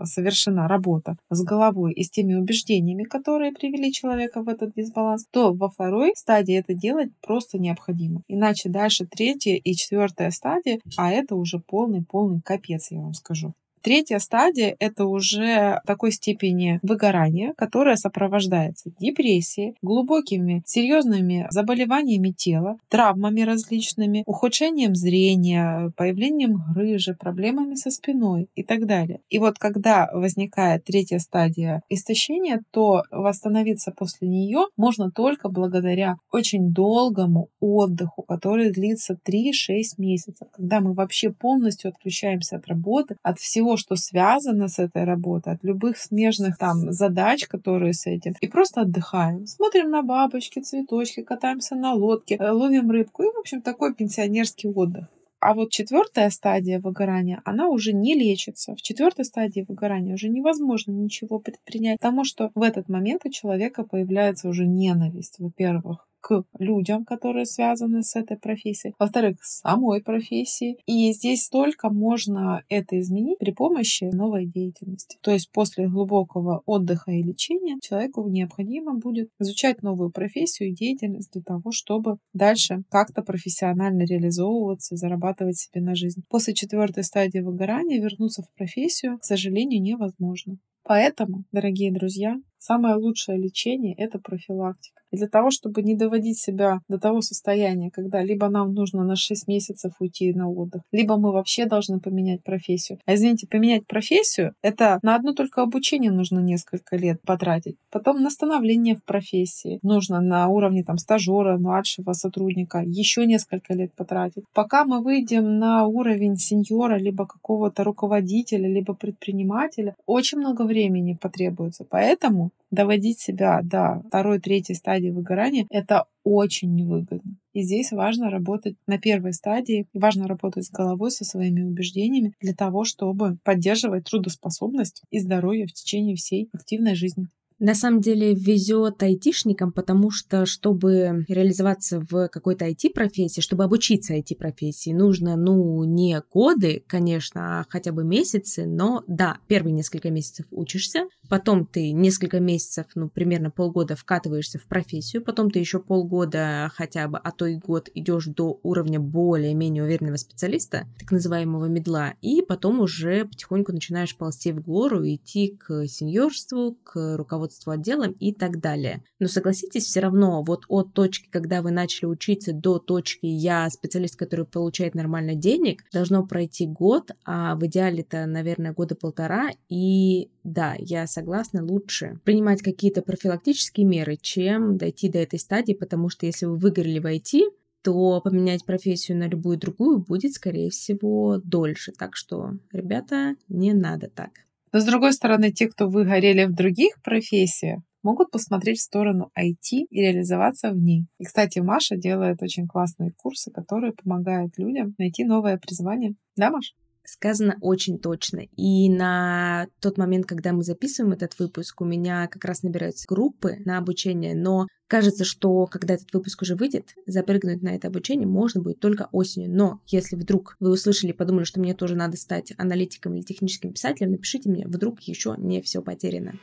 совершена 0.04 0.68
работа 0.68 1.16
с 1.30 1.42
головой 1.42 1.92
и 1.94 2.04
с 2.04 2.10
теми 2.10 2.34
убеждениями, 2.34 3.02
которые 3.02 3.52
привели 3.52 3.92
человека 3.92 4.42
в 4.42 4.48
этот 4.48 4.72
дисбаланс, 4.74 5.26
то 5.30 5.52
во 5.52 5.68
второй 5.68 6.12
стадии 6.16 6.54
это 6.54 6.74
делать 6.74 7.10
просто 7.20 7.58
необходимо. 7.58 8.22
Иначе 8.28 8.68
дальше 8.68 9.06
третья 9.06 9.56
и 9.56 9.74
четвертая 9.74 10.30
стадия, 10.30 10.78
а 10.96 11.10
это 11.10 11.34
уже 11.34 11.58
полный-полный 11.58 12.40
капец, 12.40 12.90
я 12.90 13.00
вам 13.00 13.14
скажу. 13.14 13.54
Третья 13.84 14.18
стадия— 14.18 14.74
это 14.78 15.04
уже 15.04 15.82
такой 15.86 16.10
степени 16.10 16.80
выгорания, 16.82 17.52
которая 17.54 17.96
сопровождается 17.96 18.90
депрессией, 18.98 19.74
глубокими 19.82 20.62
серьезными 20.64 21.46
заболеваниями 21.50 22.30
тела, 22.30 22.78
травмами 22.88 23.42
различными, 23.42 24.22
ухудшением 24.24 24.94
зрения, 24.94 25.92
появлением 25.98 26.62
грыжи, 26.74 27.14
проблемами 27.14 27.74
со 27.74 27.90
спиной 27.90 28.48
и 28.54 28.62
так 28.62 28.86
далее. 28.86 29.20
И 29.28 29.38
вот 29.38 29.58
когда 29.58 30.08
возникает 30.14 30.84
третья 30.84 31.18
стадия 31.18 31.82
истощения, 31.90 32.62
то 32.70 33.02
восстановиться 33.10 33.92
после 33.92 34.28
нее 34.28 34.64
можно 34.78 35.10
только 35.10 35.50
благодаря 35.50 36.16
очень 36.32 36.72
долгому 36.72 37.48
отдыху, 37.60 38.22
который 38.22 38.72
длится 38.72 39.18
3-6 39.28 39.98
месяцев, 39.98 40.48
когда 40.54 40.80
мы 40.80 40.94
вообще 40.94 41.28
полностью 41.28 41.90
отключаемся 41.90 42.56
от 42.56 42.66
работы, 42.66 43.16
от 43.22 43.38
всего, 43.38 43.73
всего, 43.74 43.76
что 43.76 43.96
связано 43.96 44.68
с 44.68 44.78
этой 44.78 45.04
работой, 45.04 45.54
от 45.54 45.64
любых 45.64 45.96
смежных 45.96 46.58
там 46.58 46.92
задач, 46.92 47.46
которые 47.46 47.92
с 47.92 48.06
этим, 48.06 48.34
и 48.40 48.48
просто 48.48 48.82
отдыхаем. 48.82 49.46
Смотрим 49.46 49.90
на 49.90 50.02
бабочки, 50.02 50.60
цветочки, 50.60 51.22
катаемся 51.22 51.74
на 51.74 51.94
лодке, 51.94 52.36
э, 52.36 52.50
ловим 52.50 52.90
рыбку. 52.90 53.22
И, 53.22 53.26
в 53.26 53.38
общем, 53.38 53.62
такой 53.62 53.94
пенсионерский 53.94 54.70
отдых. 54.70 55.08
А 55.40 55.52
вот 55.52 55.70
четвертая 55.70 56.30
стадия 56.30 56.80
выгорания, 56.80 57.42
она 57.44 57.68
уже 57.68 57.92
не 57.92 58.14
лечится. 58.14 58.74
В 58.74 58.82
четвертой 58.82 59.26
стадии 59.26 59.64
выгорания 59.68 60.14
уже 60.14 60.30
невозможно 60.30 60.92
ничего 60.92 61.38
предпринять, 61.38 62.00
потому 62.00 62.24
что 62.24 62.50
в 62.54 62.62
этот 62.62 62.88
момент 62.88 63.22
у 63.26 63.30
человека 63.30 63.84
появляется 63.84 64.48
уже 64.48 64.66
ненависть, 64.66 65.36
во-первых, 65.38 66.08
к 66.24 66.42
людям, 66.58 67.04
которые 67.04 67.44
связаны 67.44 68.02
с 68.02 68.16
этой 68.16 68.38
профессией, 68.38 68.94
во-вторых, 68.98 69.40
к 69.40 69.44
самой 69.44 70.02
профессии. 70.02 70.78
И 70.86 71.12
здесь 71.12 71.50
только 71.50 71.90
можно 71.90 72.64
это 72.70 72.98
изменить 72.98 73.38
при 73.38 73.50
помощи 73.50 74.04
новой 74.04 74.46
деятельности. 74.46 75.18
То 75.20 75.32
есть 75.32 75.50
после 75.52 75.86
глубокого 75.86 76.62
отдыха 76.64 77.10
и 77.12 77.22
лечения 77.22 77.76
человеку 77.82 78.26
необходимо 78.26 78.94
будет 78.94 79.28
изучать 79.38 79.82
новую 79.82 80.10
профессию 80.10 80.70
и 80.70 80.74
деятельность 80.74 81.30
для 81.32 81.42
того, 81.42 81.72
чтобы 81.72 82.16
дальше 82.32 82.84
как-то 82.88 83.22
профессионально 83.22 84.04
реализовываться, 84.04 84.96
зарабатывать 84.96 85.58
себе 85.58 85.82
на 85.82 85.94
жизнь. 85.94 86.22
После 86.30 86.54
четвертой 86.54 87.04
стадии 87.04 87.40
выгорания 87.40 88.00
вернуться 88.00 88.42
в 88.42 88.50
профессию, 88.56 89.18
к 89.18 89.24
сожалению, 89.24 89.82
невозможно. 89.82 90.56
Поэтому, 90.86 91.44
дорогие 91.50 91.90
друзья, 91.90 92.36
самое 92.58 92.96
лучшее 92.96 93.38
лечение— 93.38 93.94
это 93.98 94.18
профилактика. 94.18 95.02
И 95.14 95.16
для 95.16 95.28
того, 95.28 95.52
чтобы 95.52 95.82
не 95.82 95.94
доводить 95.94 96.40
себя 96.40 96.80
до 96.88 96.98
того 96.98 97.20
состояния, 97.20 97.88
когда 97.92 98.20
либо 98.20 98.48
нам 98.48 98.74
нужно 98.74 99.04
на 99.04 99.14
6 99.14 99.46
месяцев 99.46 99.92
уйти 100.00 100.32
на 100.32 100.50
отдых, 100.50 100.82
либо 100.90 101.16
мы 101.16 101.30
вообще 101.30 101.66
должны 101.66 102.00
поменять 102.00 102.42
профессию. 102.42 102.98
А 103.06 103.14
извините, 103.14 103.46
поменять 103.46 103.86
профессию— 103.86 104.54
это 104.62 104.98
на 105.02 105.14
одно 105.14 105.32
только 105.32 105.62
обучение 105.62 106.10
нужно 106.10 106.40
несколько 106.40 106.96
лет 106.96 107.20
потратить. 107.22 107.76
Потом 107.92 108.22
на 108.22 108.30
становление 108.30 108.96
в 108.96 109.04
профессии 109.04 109.78
нужно 109.82 110.20
на 110.20 110.48
уровне 110.48 110.82
там, 110.82 110.98
стажера, 110.98 111.58
младшего 111.58 112.12
сотрудника 112.12 112.82
еще 112.84 113.24
несколько 113.24 113.72
лет 113.72 113.94
потратить. 113.94 114.42
Пока 114.52 114.84
мы 114.84 115.00
выйдем 115.00 115.60
на 115.60 115.86
уровень 115.86 116.36
сеньора, 116.36 116.96
либо 116.96 117.24
какого-то 117.24 117.84
руководителя, 117.84 118.66
либо 118.66 118.94
предпринимателя, 118.94 119.94
очень 120.06 120.38
много 120.38 120.62
времени 120.62 121.16
потребуется. 121.20 121.86
Поэтому 121.88 122.50
доводить 122.74 123.20
себя 123.20 123.60
до 123.62 124.02
второй, 124.08 124.40
третьей 124.40 124.74
стадии 124.74 125.10
выгорания, 125.10 125.66
это 125.70 126.06
очень 126.24 126.74
невыгодно. 126.74 127.36
И 127.52 127.62
здесь 127.62 127.92
важно 127.92 128.30
работать 128.30 128.76
на 128.86 128.98
первой 128.98 129.32
стадии, 129.32 129.86
важно 129.94 130.26
работать 130.26 130.64
с 130.64 130.70
головой, 130.70 131.10
со 131.10 131.24
своими 131.24 131.62
убеждениями 131.62 132.34
для 132.40 132.54
того, 132.54 132.84
чтобы 132.84 133.38
поддерживать 133.44 134.04
трудоспособность 134.04 135.02
и 135.10 135.20
здоровье 135.20 135.66
в 135.66 135.72
течение 135.72 136.16
всей 136.16 136.48
активной 136.52 136.94
жизни. 136.94 137.28
На 137.60 137.74
самом 137.76 138.00
деле 138.00 138.34
везет 138.34 139.00
айтишникам, 139.02 139.70
потому 139.70 140.10
что, 140.10 140.44
чтобы 140.44 141.24
реализоваться 141.28 142.00
в 142.00 142.28
какой-то 142.28 142.68
IT-профессии, 142.68 143.40
чтобы 143.40 143.62
обучиться 143.62 144.16
IT-профессии, 144.16 144.90
нужно, 144.90 145.36
ну, 145.36 145.84
не 145.84 146.20
годы, 146.32 146.82
конечно, 146.88 147.60
а 147.60 147.66
хотя 147.68 147.92
бы 147.92 148.02
месяцы, 148.02 148.66
но 148.66 149.04
да, 149.06 149.38
первые 149.46 149.72
несколько 149.72 150.10
месяцев 150.10 150.46
учишься, 150.50 151.06
потом 151.28 151.64
ты 151.64 151.92
несколько 151.92 152.40
месяцев, 152.40 152.86
ну, 152.96 153.08
примерно 153.08 153.52
полгода 153.52 153.94
вкатываешься 153.94 154.58
в 154.58 154.66
профессию, 154.66 155.22
потом 155.22 155.48
ты 155.52 155.60
еще 155.60 155.78
полгода 155.78 156.72
хотя 156.74 157.06
бы, 157.06 157.18
а 157.18 157.30
то 157.30 157.46
и 157.46 157.54
год 157.54 157.88
идешь 157.94 158.26
до 158.26 158.58
уровня 158.64 158.98
более-менее 158.98 159.84
уверенного 159.84 160.16
специалиста, 160.16 160.88
так 160.98 161.12
называемого 161.12 161.66
медла, 161.66 162.14
и 162.20 162.42
потом 162.42 162.80
уже 162.80 163.26
потихоньку 163.26 163.72
начинаешь 163.72 164.16
ползти 164.16 164.50
в 164.50 164.60
гору, 164.60 165.06
идти 165.06 165.56
к 165.56 165.86
сеньорству, 165.86 166.76
к 166.82 167.16
руководству 167.16 167.43
руководству 167.44 167.72
отделом 167.72 168.12
и 168.12 168.32
так 168.32 168.60
далее. 168.60 169.02
Но 169.18 169.28
согласитесь, 169.28 169.84
все 169.84 170.00
равно 170.00 170.42
вот 170.42 170.64
от 170.68 170.92
точки, 170.92 171.28
когда 171.30 171.62
вы 171.62 171.70
начали 171.70 172.06
учиться, 172.06 172.52
до 172.52 172.78
точки 172.78 173.26
«я 173.26 173.68
специалист, 173.70 174.16
который 174.16 174.46
получает 174.46 174.94
нормально 174.94 175.34
денег», 175.34 175.84
должно 175.92 176.26
пройти 176.26 176.66
год, 176.66 177.10
а 177.24 177.54
в 177.56 177.66
идеале 177.66 178.00
это, 178.00 178.26
наверное, 178.26 178.72
года 178.72 178.94
полтора. 178.94 179.50
И 179.68 180.30
да, 180.42 180.74
я 180.78 181.06
согласна, 181.06 181.64
лучше 181.64 182.18
принимать 182.24 182.62
какие-то 182.62 183.02
профилактические 183.02 183.86
меры, 183.86 184.16
чем 184.20 184.76
дойти 184.76 185.08
до 185.08 185.18
этой 185.18 185.38
стадии, 185.38 185.74
потому 185.74 186.08
что 186.08 186.26
если 186.26 186.46
вы 186.46 186.56
выгорели 186.56 186.98
в 186.98 187.06
IT, 187.06 187.42
то 187.82 188.20
поменять 188.22 188.64
профессию 188.64 189.18
на 189.18 189.28
любую 189.28 189.58
другую 189.58 189.98
будет, 189.98 190.32
скорее 190.32 190.70
всего, 190.70 191.38
дольше. 191.44 191.92
Так 191.92 192.16
что, 192.16 192.52
ребята, 192.72 193.34
не 193.48 193.74
надо 193.74 194.08
так. 194.08 194.30
Но 194.74 194.80
с 194.80 194.84
другой 194.84 195.12
стороны, 195.12 195.52
те, 195.52 195.68
кто 195.68 195.88
выгорели 195.88 196.46
в 196.46 196.52
других 196.52 197.00
профессиях, 197.00 197.78
могут 198.02 198.32
посмотреть 198.32 198.80
в 198.80 198.82
сторону 198.82 199.30
IT 199.38 199.86
и 199.88 200.00
реализоваться 200.00 200.72
в 200.72 200.76
ней. 200.76 201.06
И, 201.20 201.24
кстати, 201.24 201.60
Маша 201.60 201.94
делает 201.94 202.42
очень 202.42 202.66
классные 202.66 203.12
курсы, 203.12 203.52
которые 203.52 203.92
помогают 203.92 204.58
людям 204.58 204.96
найти 204.98 205.22
новое 205.22 205.58
призвание. 205.58 206.16
Да, 206.36 206.50
Маш? 206.50 206.74
Сказано 207.06 207.58
очень 207.60 207.98
точно. 207.98 208.46
И 208.56 208.88
на 208.88 209.66
тот 209.80 209.98
момент, 209.98 210.26
когда 210.26 210.52
мы 210.52 210.62
записываем 210.62 211.12
этот 211.12 211.38
выпуск, 211.38 211.80
у 211.80 211.84
меня 211.84 212.26
как 212.28 212.44
раз 212.44 212.62
набираются 212.62 213.06
группы 213.06 213.56
на 213.64 213.76
обучение, 213.76 214.34
но 214.34 214.66
кажется, 214.88 215.24
что 215.24 215.66
когда 215.66 215.94
этот 215.94 216.12
выпуск 216.14 216.42
уже 216.42 216.56
выйдет, 216.56 216.94
запрыгнуть 217.06 217.62
на 217.62 217.74
это 217.76 217.88
обучение 217.88 218.26
можно 218.26 218.62
будет 218.62 218.80
только 218.80 219.08
осенью. 219.12 219.50
Но 219.50 219.80
если 219.86 220.16
вдруг 220.16 220.56
вы 220.60 220.70
услышали 220.70 221.10
и 221.10 221.14
подумали, 221.14 221.44
что 221.44 221.60
мне 221.60 221.74
тоже 221.74 221.94
надо 221.94 222.16
стать 222.16 222.54
аналитиком 222.56 223.14
или 223.14 223.22
техническим 223.22 223.72
писателем, 223.72 224.12
напишите 224.12 224.48
мне, 224.48 224.66
вдруг 224.66 225.00
еще 225.02 225.34
не 225.36 225.60
все 225.60 225.82
потеряно. 225.82 226.38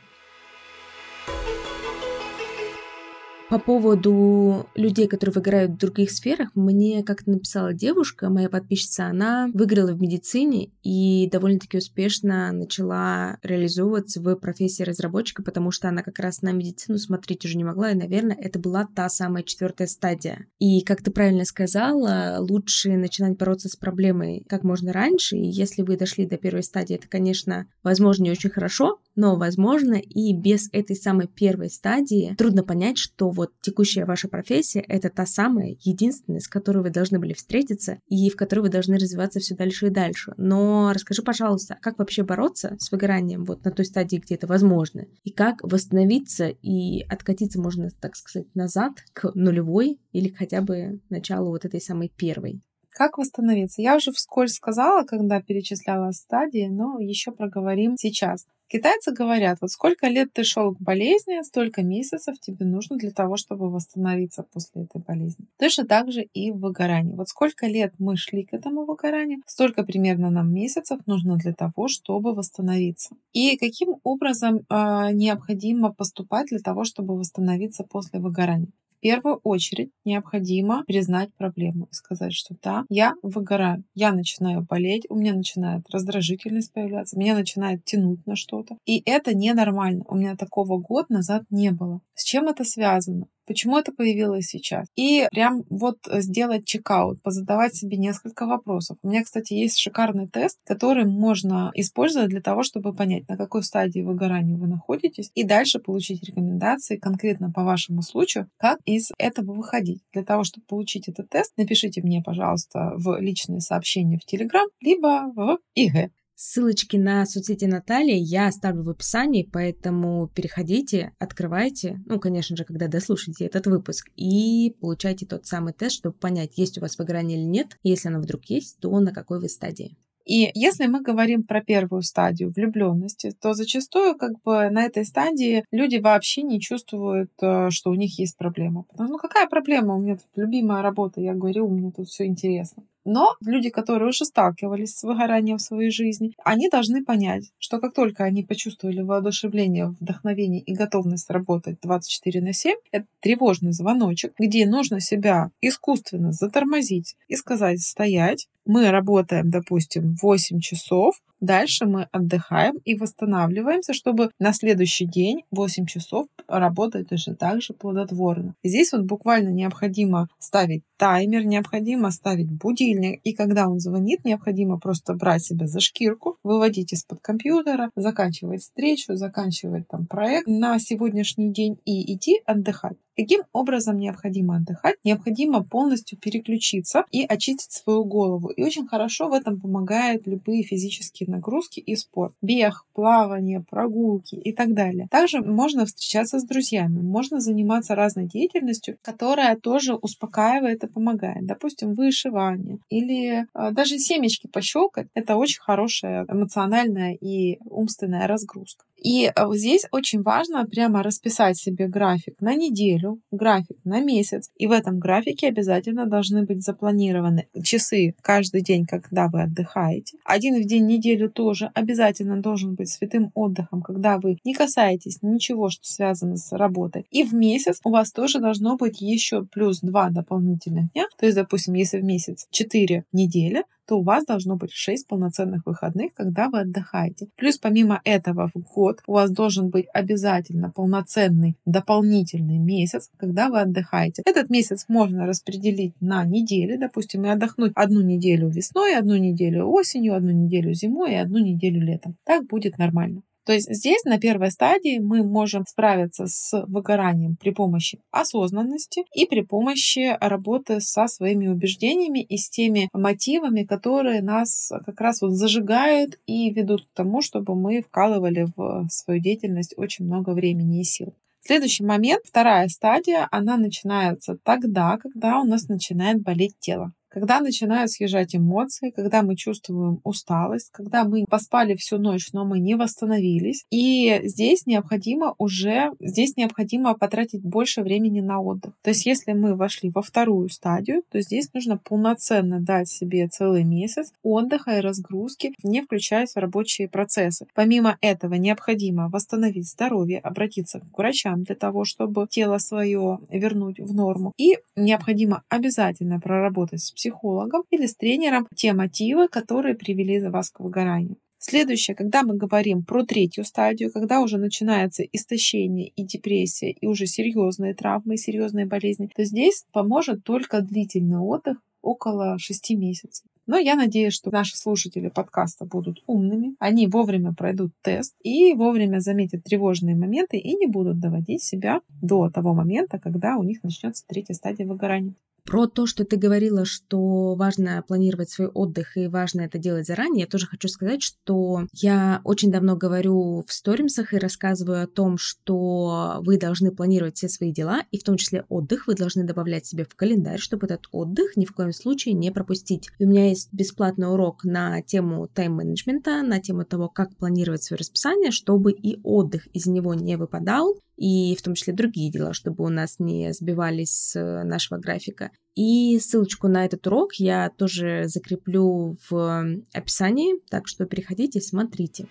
По 3.52 3.58
поводу 3.58 4.66
людей, 4.74 5.06
которые 5.06 5.34
выиграют 5.34 5.72
в 5.72 5.76
других 5.76 6.10
сферах, 6.10 6.48
мне 6.54 7.02
как-то 7.02 7.32
написала 7.32 7.74
девушка, 7.74 8.30
моя 8.30 8.48
подписчица, 8.48 9.08
она 9.08 9.50
выиграла 9.52 9.92
в 9.92 10.00
медицине 10.00 10.70
и 10.82 11.28
довольно-таки 11.30 11.76
успешно 11.76 12.50
начала 12.50 13.36
реализовываться 13.42 14.22
в 14.22 14.36
профессии 14.36 14.84
разработчика, 14.84 15.42
потому 15.42 15.70
что 15.70 15.90
она 15.90 16.02
как 16.02 16.18
раз 16.18 16.40
на 16.40 16.52
медицину 16.52 16.96
смотреть 16.96 17.44
уже 17.44 17.58
не 17.58 17.64
могла, 17.64 17.90
и, 17.90 17.94
наверное, 17.94 18.38
это 18.40 18.58
была 18.58 18.88
та 18.96 19.10
самая 19.10 19.42
четвертая 19.42 19.86
стадия. 19.86 20.46
И, 20.58 20.80
как 20.80 21.02
ты 21.02 21.10
правильно 21.10 21.44
сказала, 21.44 22.38
лучше 22.38 22.96
начинать 22.96 23.36
бороться 23.36 23.68
с 23.68 23.76
проблемой 23.76 24.46
как 24.48 24.64
можно 24.64 24.94
раньше, 24.94 25.36
и 25.36 25.46
если 25.46 25.82
вы 25.82 25.98
дошли 25.98 26.24
до 26.24 26.38
первой 26.38 26.62
стадии, 26.62 26.96
это, 26.96 27.06
конечно, 27.06 27.66
возможно, 27.82 28.22
не 28.22 28.30
очень 28.30 28.48
хорошо, 28.48 28.98
но, 29.14 29.36
возможно, 29.36 29.94
и 29.94 30.34
без 30.34 30.70
этой 30.72 30.96
самой 30.96 31.26
первой 31.26 31.68
стадии 31.68 32.34
трудно 32.38 32.64
понять, 32.64 32.96
что 32.96 33.28
вот 33.28 33.41
текущая 33.60 34.04
ваша 34.04 34.28
профессия— 34.28 34.80
это 34.88 35.10
та 35.10 35.26
самая, 35.26 35.76
единственная, 35.80 36.40
с 36.40 36.48
которой 36.48 36.82
вы 36.82 36.90
должны 36.90 37.18
были 37.18 37.32
встретиться 37.32 37.98
и 38.08 38.30
в 38.30 38.36
которой 38.36 38.60
вы 38.60 38.68
должны 38.68 38.96
развиваться 38.96 39.40
все 39.40 39.54
дальше 39.54 39.86
и 39.86 39.90
дальше. 39.90 40.34
Но 40.36 40.92
расскажи, 40.94 41.22
пожалуйста, 41.22 41.78
как 41.80 41.98
вообще 41.98 42.22
бороться 42.22 42.76
с 42.78 42.90
выгоранием 42.92 43.44
вот 43.44 43.64
на 43.64 43.70
той 43.70 43.84
стадии, 43.84 44.16
где 44.16 44.34
это 44.34 44.46
возможно? 44.46 45.06
И 45.24 45.30
как 45.30 45.62
восстановиться 45.62 46.48
и 46.48 47.02
откатиться, 47.02 47.60
можно 47.60 47.88
так 48.00 48.16
сказать, 48.16 48.54
назад 48.54 48.92
к 49.12 49.32
нулевой 49.34 50.00
или 50.12 50.28
хотя 50.28 50.60
бы 50.60 51.00
началу 51.10 51.50
вот 51.50 51.64
этой 51.64 51.80
самой 51.80 52.08
первой? 52.08 52.62
Как 52.92 53.16
восстановиться? 53.16 53.80
Я 53.80 53.96
уже 53.96 54.12
вскользь 54.12 54.54
сказала, 54.54 55.04
когда 55.04 55.40
перечисляла 55.40 56.12
стадии, 56.12 56.68
но 56.70 56.98
еще 57.00 57.32
проговорим 57.32 57.96
сейчас. 57.96 58.46
Китайцы 58.68 59.12
говорят, 59.12 59.58
вот 59.60 59.70
сколько 59.70 60.08
лет 60.08 60.32
ты 60.32 60.44
шел 60.44 60.74
к 60.74 60.80
болезни, 60.80 61.42
столько 61.42 61.82
месяцев 61.82 62.38
тебе 62.40 62.64
нужно 62.64 62.96
для 62.96 63.10
того, 63.10 63.36
чтобы 63.36 63.70
восстановиться 63.70 64.44
после 64.44 64.84
этой 64.84 65.00
болезни. 65.02 65.44
Точно 65.58 65.86
так 65.86 66.10
же 66.10 66.22
и 66.22 66.50
в 66.52 66.60
выгорании. 66.60 67.14
Вот 67.14 67.28
сколько 67.28 67.66
лет 67.66 67.92
мы 67.98 68.16
шли 68.16 68.44
к 68.44 68.54
этому 68.54 68.86
выгоранию, 68.86 69.42
столько 69.46 69.84
примерно 69.84 70.30
нам 70.30 70.52
месяцев 70.52 71.00
нужно 71.06 71.36
для 71.36 71.52
того, 71.52 71.88
чтобы 71.88 72.34
восстановиться. 72.34 73.14
И 73.34 73.58
каким 73.58 73.96
образом 74.04 74.60
э, 74.70 75.12
необходимо 75.12 75.92
поступать 75.92 76.46
для 76.48 76.60
того, 76.60 76.84
чтобы 76.84 77.18
восстановиться 77.18 77.84
после 77.84 78.20
выгорания? 78.20 78.68
Первую 79.02 79.40
очередь 79.42 79.90
необходимо 80.04 80.84
признать 80.86 81.34
проблему 81.34 81.88
и 81.90 81.94
сказать, 81.94 82.32
что 82.32 82.54
да, 82.62 82.84
я 82.88 83.14
выгораю, 83.22 83.84
я 83.94 84.12
начинаю 84.12 84.62
болеть, 84.62 85.04
у 85.08 85.16
меня 85.16 85.34
начинает 85.34 85.82
раздражительность 85.90 86.72
появляться, 86.72 87.18
меня 87.18 87.34
начинает 87.34 87.84
тянуть 87.84 88.24
на 88.26 88.36
что-то. 88.36 88.76
И 88.86 89.02
это 89.04 89.34
ненормально. 89.34 90.04
У 90.08 90.14
меня 90.14 90.36
такого 90.36 90.78
год 90.78 91.10
назад 91.10 91.42
не 91.50 91.70
было. 91.70 92.00
С 92.14 92.24
чем 92.24 92.48
это 92.48 92.64
связано? 92.64 93.26
Почему 93.46 93.78
это 93.78 93.92
появилось 93.92 94.46
сейчас? 94.46 94.86
И 94.96 95.26
прям 95.30 95.62
вот 95.68 95.98
сделать 96.06 96.64
чекаут, 96.64 97.22
позадавать 97.22 97.74
себе 97.74 97.96
несколько 97.96 98.46
вопросов. 98.46 98.98
У 99.02 99.08
меня, 99.08 99.22
кстати, 99.22 99.54
есть 99.54 99.78
шикарный 99.78 100.28
тест, 100.28 100.58
который 100.64 101.04
можно 101.04 101.70
использовать 101.74 102.28
для 102.28 102.40
того, 102.40 102.62
чтобы 102.62 102.94
понять, 102.94 103.28
на 103.28 103.36
какой 103.36 103.62
стадии 103.62 104.00
выгорания 104.00 104.56
вы 104.56 104.66
находитесь, 104.66 105.30
и 105.34 105.44
дальше 105.44 105.78
получить 105.78 106.22
рекомендации 106.24 106.96
конкретно 106.96 107.50
по 107.50 107.64
вашему 107.64 108.02
случаю, 108.02 108.48
как 108.58 108.78
из 108.84 109.10
этого 109.18 109.52
выходить. 109.52 110.02
Для 110.12 110.24
того, 110.24 110.44
чтобы 110.44 110.66
получить 110.66 111.08
этот 111.08 111.28
тест, 111.28 111.52
напишите 111.56 112.02
мне, 112.02 112.22
пожалуйста, 112.22 112.92
в 112.96 113.18
личные 113.20 113.60
сообщения 113.60 114.18
в 114.18 114.32
Telegram, 114.32 114.66
либо 114.80 115.32
в 115.34 115.58
ИГ. 115.74 116.10
Ссылочки 116.34 116.96
на 116.96 117.24
соцсети 117.26 117.66
Натальи 117.66 118.16
я 118.16 118.48
оставлю 118.48 118.82
в 118.82 118.90
описании, 118.90 119.48
поэтому 119.50 120.28
переходите, 120.34 121.12
открывайте, 121.18 122.00
ну, 122.06 122.18
конечно 122.18 122.56
же, 122.56 122.64
когда 122.64 122.88
дослушаете 122.88 123.46
этот 123.46 123.66
выпуск, 123.66 124.10
и 124.16 124.74
получайте 124.80 125.26
тот 125.26 125.46
самый 125.46 125.72
тест, 125.72 125.96
чтобы 125.96 126.16
понять, 126.16 126.58
есть 126.58 126.78
у 126.78 126.80
вас 126.80 126.98
выгорание 126.98 127.38
или 127.38 127.46
нет. 127.46 127.78
Если 127.82 128.08
оно 128.08 128.20
вдруг 128.20 128.46
есть, 128.46 128.80
то 128.80 128.98
на 128.98 129.12
какой 129.12 129.40
вы 129.40 129.48
стадии. 129.48 129.96
И 130.24 130.50
если 130.54 130.86
мы 130.86 131.00
говорим 131.00 131.42
про 131.42 131.62
первую 131.62 132.02
стадию 132.02 132.50
влюбленности, 132.50 133.32
то 133.40 133.54
зачастую 133.54 134.16
как 134.16 134.40
бы 134.42 134.70
на 134.70 134.84
этой 134.84 135.04
стадии 135.04 135.64
люди 135.70 135.96
вообще 135.96 136.42
не 136.42 136.60
чувствуют, 136.60 137.32
э, 137.40 137.70
что 137.70 137.90
у 137.90 137.94
них 137.94 138.18
есть 138.18 138.36
проблема. 138.36 138.84
Потому 138.84 139.10
ну 139.10 139.18
какая 139.18 139.48
проблема? 139.48 139.96
У 139.96 140.00
меня 140.00 140.16
тут 140.16 140.28
любимая 140.36 140.82
работа, 140.82 141.20
я 141.20 141.34
говорю, 141.34 141.66
у 141.66 141.74
меня 141.74 141.90
тут 141.90 142.08
все 142.08 142.26
интересно. 142.26 142.84
Но 143.04 143.34
люди, 143.44 143.70
которые 143.70 144.10
уже 144.10 144.24
сталкивались 144.24 144.96
с 144.96 145.02
выгоранием 145.02 145.58
в 145.58 145.62
своей 145.62 145.90
жизни, 145.90 146.32
они 146.44 146.68
должны 146.68 147.04
понять, 147.04 147.50
что 147.58 147.78
как 147.78 147.94
только 147.94 148.24
они 148.24 148.42
почувствовали 148.42 149.02
воодушевление, 149.02 149.88
вдохновение 149.88 150.60
и 150.60 150.74
готовность 150.74 151.30
работать 151.30 151.78
24 151.82 152.40
на 152.40 152.52
7, 152.52 152.76
это 152.92 153.06
тревожный 153.20 153.72
звоночек, 153.72 154.32
где 154.38 154.66
нужно 154.66 155.00
себя 155.00 155.50
искусственно 155.60 156.32
затормозить 156.32 157.16
и 157.28 157.36
сказать 157.36 157.80
«стоять», 157.80 158.48
мы 158.64 158.90
работаем, 158.90 159.50
допустим, 159.50 160.14
8 160.22 160.60
часов, 160.60 161.20
Дальше 161.42 161.86
мы 161.86 162.06
отдыхаем 162.12 162.76
и 162.84 162.94
восстанавливаемся, 162.94 163.94
чтобы 163.94 164.30
на 164.38 164.52
следующий 164.52 165.06
день 165.06 165.42
8 165.50 165.86
часов 165.86 166.28
работать 166.46 167.10
уже 167.10 167.34
так 167.34 167.60
же 167.62 167.74
плодотворно. 167.74 168.54
Здесь 168.62 168.92
вот 168.92 169.02
буквально 169.02 169.48
необходимо 169.48 170.28
ставить 170.38 170.84
таймер, 171.02 171.44
необходимо 171.44 172.12
ставить 172.12 172.48
будильник, 172.48 173.20
и 173.24 173.32
когда 173.32 173.66
он 173.66 173.80
звонит, 173.80 174.24
необходимо 174.24 174.78
просто 174.78 175.14
брать 175.14 175.42
себя 175.42 175.66
за 175.66 175.80
шкирку, 175.80 176.38
выводить 176.44 176.92
из-под 176.92 177.18
компьютера, 177.20 177.90
заканчивать 177.96 178.62
встречу, 178.62 179.16
заканчивать 179.16 179.88
там 179.88 180.06
проект 180.06 180.46
на 180.46 180.78
сегодняшний 180.78 181.52
день 181.52 181.76
и 181.84 182.14
идти 182.14 182.40
отдыхать. 182.46 182.98
Каким 183.16 183.42
образом 183.52 183.98
необходимо 183.98 184.56
отдыхать? 184.56 184.96
Необходимо 185.04 185.62
полностью 185.62 186.18
переключиться 186.18 187.04
и 187.10 187.24
очистить 187.24 187.72
свою 187.72 188.04
голову. 188.04 188.48
И 188.48 188.62
очень 188.62 188.86
хорошо 188.86 189.28
в 189.28 189.32
этом 189.32 189.60
помогают 189.60 190.26
любые 190.26 190.62
физические 190.62 191.28
нагрузки 191.28 191.80
и 191.80 191.94
спорт. 191.94 192.34
Бег, 192.40 192.84
плавание, 192.94 193.64
прогулки 193.68 194.36
и 194.36 194.52
так 194.52 194.72
далее. 194.74 195.08
Также 195.10 195.42
можно 195.42 195.84
встречаться 195.84 196.38
с 196.38 196.44
друзьями, 196.44 197.00
можно 197.02 197.40
заниматься 197.40 197.94
разной 197.94 198.26
деятельностью, 198.26 198.96
которая 199.02 199.56
тоже 199.56 199.94
успокаивает 199.94 200.84
и 200.84 200.88
помогает. 200.88 201.44
Допустим, 201.46 201.92
вышивание 201.92 202.78
или 202.88 203.46
э, 203.54 203.70
даже 203.72 203.98
семечки 203.98 204.46
пощелкать. 204.46 205.08
Это 205.14 205.36
очень 205.36 205.60
хорошая 205.60 206.24
эмоциональная 206.28 207.12
и 207.14 207.58
умственная 207.64 208.26
разгрузка. 208.26 208.84
И 209.02 209.26
э, 209.34 209.46
здесь 209.54 209.84
очень 209.90 210.22
важно 210.22 210.64
прямо 210.64 211.02
расписать 211.02 211.58
себе 211.58 211.88
график 211.88 212.40
на 212.40 212.54
неделю, 212.54 213.20
график 213.30 213.76
на 213.84 214.00
месяц. 214.00 214.50
И 214.56 214.66
в 214.66 214.72
этом 214.72 214.98
графике 214.98 215.48
обязательно 215.48 216.06
должны 216.06 216.44
быть 216.44 216.62
запланированы 216.62 217.48
часы 217.62 218.14
каждый 218.22 218.62
день, 218.62 218.86
когда 218.86 219.28
вы 219.28 219.42
отдыхаете. 219.42 220.18
Один 220.24 220.62
в 220.62 220.66
день 220.66 220.86
неделю 220.86 221.30
тоже 221.30 221.70
обязательно 221.74 222.40
должен 222.40 222.74
быть 222.74 222.90
святым 222.90 223.32
отдыхом, 223.34 223.82
когда 223.82 224.18
вы 224.18 224.38
не 224.44 224.54
касаетесь 224.54 225.18
ничего, 225.22 225.68
что 225.68 225.84
связано 225.84 226.36
с 226.36 226.52
работой. 226.52 227.06
И 227.10 227.24
в 227.24 227.34
месяц 227.34 227.80
у 227.84 227.90
вас 227.90 228.12
тоже 228.12 228.38
должно 228.38 228.76
быть 228.76 229.00
еще 229.00 229.44
плюс 229.44 229.80
два 229.80 230.10
дополнительных 230.10 230.92
дня. 230.92 231.06
То 231.18 231.26
есть, 231.26 231.36
допустим, 231.36 231.74
если 231.74 231.98
в 231.98 232.04
месяц 232.04 232.46
4 232.50 233.04
недели, 233.12 233.64
то 233.92 233.98
у 233.98 234.02
вас 234.02 234.24
должно 234.24 234.56
быть 234.56 234.72
6 234.72 235.06
полноценных 235.06 235.66
выходных, 235.66 236.14
когда 236.14 236.48
вы 236.48 236.60
отдыхаете. 236.60 237.28
Плюс 237.36 237.58
помимо 237.58 238.00
этого 238.04 238.50
в 238.54 238.58
год 238.58 239.02
у 239.06 239.12
вас 239.12 239.30
должен 239.30 239.68
быть 239.68 239.84
обязательно 239.92 240.70
полноценный 240.70 241.56
дополнительный 241.66 242.56
месяц, 242.56 243.10
когда 243.18 243.50
вы 243.50 243.60
отдыхаете. 243.60 244.22
Этот 244.24 244.48
месяц 244.48 244.86
можно 244.88 245.26
распределить 245.26 245.92
на 246.00 246.24
недели, 246.24 246.78
допустим, 246.78 247.26
и 247.26 247.28
отдохнуть 247.28 247.72
одну 247.74 248.00
неделю 248.00 248.48
весной, 248.48 248.96
одну 248.96 249.18
неделю 249.18 249.66
осенью, 249.66 250.16
одну 250.16 250.30
неделю 250.30 250.72
зимой 250.72 251.12
и 251.12 251.16
одну 251.16 251.38
неделю 251.40 251.82
летом. 251.82 252.16
Так 252.24 252.46
будет 252.46 252.78
нормально. 252.78 253.20
То 253.44 253.52
есть 253.52 253.72
здесь 253.74 254.04
на 254.04 254.18
первой 254.18 254.50
стадии 254.50 254.98
мы 254.98 255.24
можем 255.24 255.64
справиться 255.66 256.26
с 256.26 256.64
выгоранием 256.68 257.36
при 257.36 257.50
помощи 257.50 257.98
осознанности 258.10 259.04
и 259.14 259.26
при 259.26 259.42
помощи 259.42 260.16
работы 260.20 260.80
со 260.80 261.08
своими 261.08 261.48
убеждениями 261.48 262.22
и 262.22 262.36
с 262.36 262.48
теми 262.48 262.88
мотивами, 262.92 263.64
которые 263.64 264.22
нас 264.22 264.70
как 264.86 265.00
раз 265.00 265.22
вот 265.22 265.32
зажигают 265.32 266.20
и 266.26 266.50
ведут 266.50 266.86
к 266.86 266.94
тому, 266.94 267.20
чтобы 267.20 267.54
мы 267.56 267.82
вкалывали 267.82 268.46
в 268.56 268.86
свою 268.90 269.20
деятельность 269.20 269.74
очень 269.76 270.04
много 270.04 270.30
времени 270.30 270.80
и 270.80 270.84
сил. 270.84 271.14
Следующий 271.44 271.84
момент, 271.84 272.22
вторая 272.24 272.68
стадия, 272.68 273.26
она 273.32 273.56
начинается 273.56 274.38
тогда, 274.44 274.96
когда 274.98 275.40
у 275.40 275.44
нас 275.44 275.66
начинает 275.66 276.22
болеть 276.22 276.54
тело. 276.60 276.92
Когда 277.12 277.40
начинают 277.40 277.90
съезжать 277.90 278.34
эмоции, 278.34 278.90
когда 278.90 279.22
мы 279.22 279.36
чувствуем 279.36 280.00
усталость, 280.02 280.70
когда 280.72 281.04
мы 281.04 281.26
поспали 281.28 281.74
всю 281.74 281.98
ночь, 281.98 282.32
но 282.32 282.46
мы 282.46 282.58
не 282.58 282.74
восстановились. 282.74 283.66
И 283.70 284.20
здесь 284.24 284.64
необходимо 284.64 285.34
уже, 285.36 285.90
здесь 286.00 286.38
необходимо 286.38 286.94
потратить 286.94 287.42
больше 287.42 287.82
времени 287.82 288.20
на 288.20 288.40
отдых. 288.40 288.72
То 288.82 288.90
есть 288.90 289.04
если 289.04 289.32
мы 289.32 289.54
вошли 289.54 289.90
во 289.90 290.00
вторую 290.00 290.48
стадию, 290.48 291.02
то 291.10 291.20
здесь 291.20 291.52
нужно 291.52 291.76
полноценно 291.76 292.60
дать 292.60 292.88
себе 292.88 293.28
целый 293.28 293.64
месяц 293.64 294.12
отдыха 294.22 294.78
и 294.78 294.80
разгрузки, 294.80 295.52
не 295.62 295.82
включаясь 295.82 296.32
в 296.32 296.38
рабочие 296.38 296.88
процессы. 296.88 297.46
Помимо 297.54 297.98
этого 298.00 298.34
необходимо 298.34 299.10
восстановить 299.10 299.68
здоровье, 299.68 300.18
обратиться 300.18 300.80
к 300.80 300.96
врачам 300.96 301.42
для 301.42 301.56
того, 301.56 301.84
чтобы 301.84 302.26
тело 302.30 302.56
свое 302.56 303.18
вернуть 303.28 303.80
в 303.80 303.94
норму. 303.94 304.32
И 304.38 304.58
необходимо 304.76 305.42
обязательно 305.50 306.18
проработать 306.18 306.80
с 306.80 307.01
психологом 307.02 307.64
или 307.70 307.86
с 307.86 307.96
тренером 307.96 308.46
те 308.54 308.72
мотивы, 308.72 309.26
которые 309.26 309.74
привели 309.74 310.20
за 310.20 310.30
вас 310.30 310.50
к 310.50 310.60
выгоранию. 310.60 311.16
Следующее, 311.38 311.96
когда 311.96 312.22
мы 312.22 312.36
говорим 312.36 312.84
про 312.84 313.04
третью 313.04 313.44
стадию, 313.44 313.90
когда 313.90 314.20
уже 314.20 314.38
начинается 314.38 315.02
истощение 315.02 315.88
и 315.88 316.04
депрессия, 316.04 316.70
и 316.70 316.86
уже 316.86 317.06
серьезные 317.06 317.74
травмы, 317.74 318.16
серьезные 318.16 318.66
болезни, 318.66 319.10
то 319.12 319.24
здесь 319.24 319.64
поможет 319.72 320.22
только 320.22 320.60
длительный 320.60 321.18
отдых 321.18 321.58
около 321.82 322.38
6 322.38 322.70
месяцев. 322.76 323.26
Но 323.48 323.58
я 323.58 323.74
надеюсь, 323.74 324.14
что 324.14 324.30
наши 324.30 324.56
слушатели 324.56 325.08
подкаста 325.08 325.64
будут 325.64 326.04
умными, 326.06 326.54
они 326.60 326.86
вовремя 326.86 327.34
пройдут 327.34 327.72
тест 327.82 328.14
и 328.22 328.54
вовремя 328.54 329.00
заметят 329.00 329.42
тревожные 329.42 329.96
моменты 329.96 330.36
и 330.36 330.54
не 330.54 330.68
будут 330.68 331.00
доводить 331.00 331.42
себя 331.42 331.80
до 331.88 332.30
того 332.30 332.54
момента, 332.54 333.00
когда 333.00 333.36
у 333.36 333.42
них 333.42 333.64
начнется 333.64 334.04
третья 334.06 334.34
стадия 334.34 334.64
выгорания. 334.64 335.14
Про 335.44 335.66
то, 335.66 335.86
что 335.86 336.04
ты 336.04 336.16
говорила, 336.16 336.64
что 336.64 337.34
важно 337.34 337.82
планировать 337.86 338.30
свой 338.30 338.48
отдых 338.48 338.96
и 338.96 339.08
важно 339.08 339.42
это 339.42 339.58
делать 339.58 339.86
заранее, 339.86 340.22
я 340.22 340.26
тоже 340.26 340.46
хочу 340.46 340.68
сказать, 340.68 341.02
что 341.02 341.66
я 341.72 342.20
очень 342.24 342.52
давно 342.52 342.76
говорю 342.76 343.44
в 343.46 343.52
сторимсах 343.52 344.14
и 344.14 344.18
рассказываю 344.18 344.84
о 344.84 344.86
том, 344.86 345.18
что 345.18 346.20
вы 346.20 346.38
должны 346.38 346.70
планировать 346.70 347.16
все 347.16 347.28
свои 347.28 347.52
дела, 347.52 347.82
и 347.90 347.98
в 347.98 348.04
том 348.04 348.16
числе 348.16 348.44
отдых 348.48 348.86
вы 348.86 348.94
должны 348.94 349.24
добавлять 349.24 349.66
себе 349.66 349.84
в 349.84 349.94
календарь, 349.96 350.38
чтобы 350.38 350.66
этот 350.66 350.86
отдых 350.92 351.36
ни 351.36 351.44
в 351.44 351.52
коем 351.52 351.72
случае 351.72 352.14
не 352.14 352.30
пропустить. 352.30 352.88
У 353.00 353.04
меня 353.04 353.28
есть 353.28 353.52
бесплатный 353.52 354.12
урок 354.12 354.44
на 354.44 354.80
тему 354.82 355.26
тайм-менеджмента, 355.26 356.22
на 356.22 356.40
тему 356.40 356.64
того, 356.64 356.88
как 356.88 357.16
планировать 357.16 357.64
свое 357.64 357.78
расписание, 357.78 358.30
чтобы 358.30 358.70
и 358.72 359.00
отдых 359.02 359.48
из 359.48 359.66
него 359.66 359.94
не 359.94 360.16
выпадал, 360.16 360.76
и 361.02 361.34
в 361.34 361.42
том 361.42 361.54
числе 361.54 361.72
другие 361.72 362.12
дела, 362.12 362.32
чтобы 362.32 362.64
у 362.64 362.68
нас 362.68 363.00
не 363.00 363.32
сбивались 363.32 363.90
с 363.90 364.44
нашего 364.44 364.78
графика. 364.78 365.32
И 365.56 365.98
ссылочку 365.98 366.46
на 366.46 366.64
этот 366.64 366.86
урок 366.86 367.14
я 367.14 367.50
тоже 367.50 368.04
закреплю 368.06 368.96
в 369.10 369.44
описании, 369.72 370.38
так 370.48 370.68
что 370.68 370.86
переходите, 370.86 371.40
смотрите. 371.40 372.06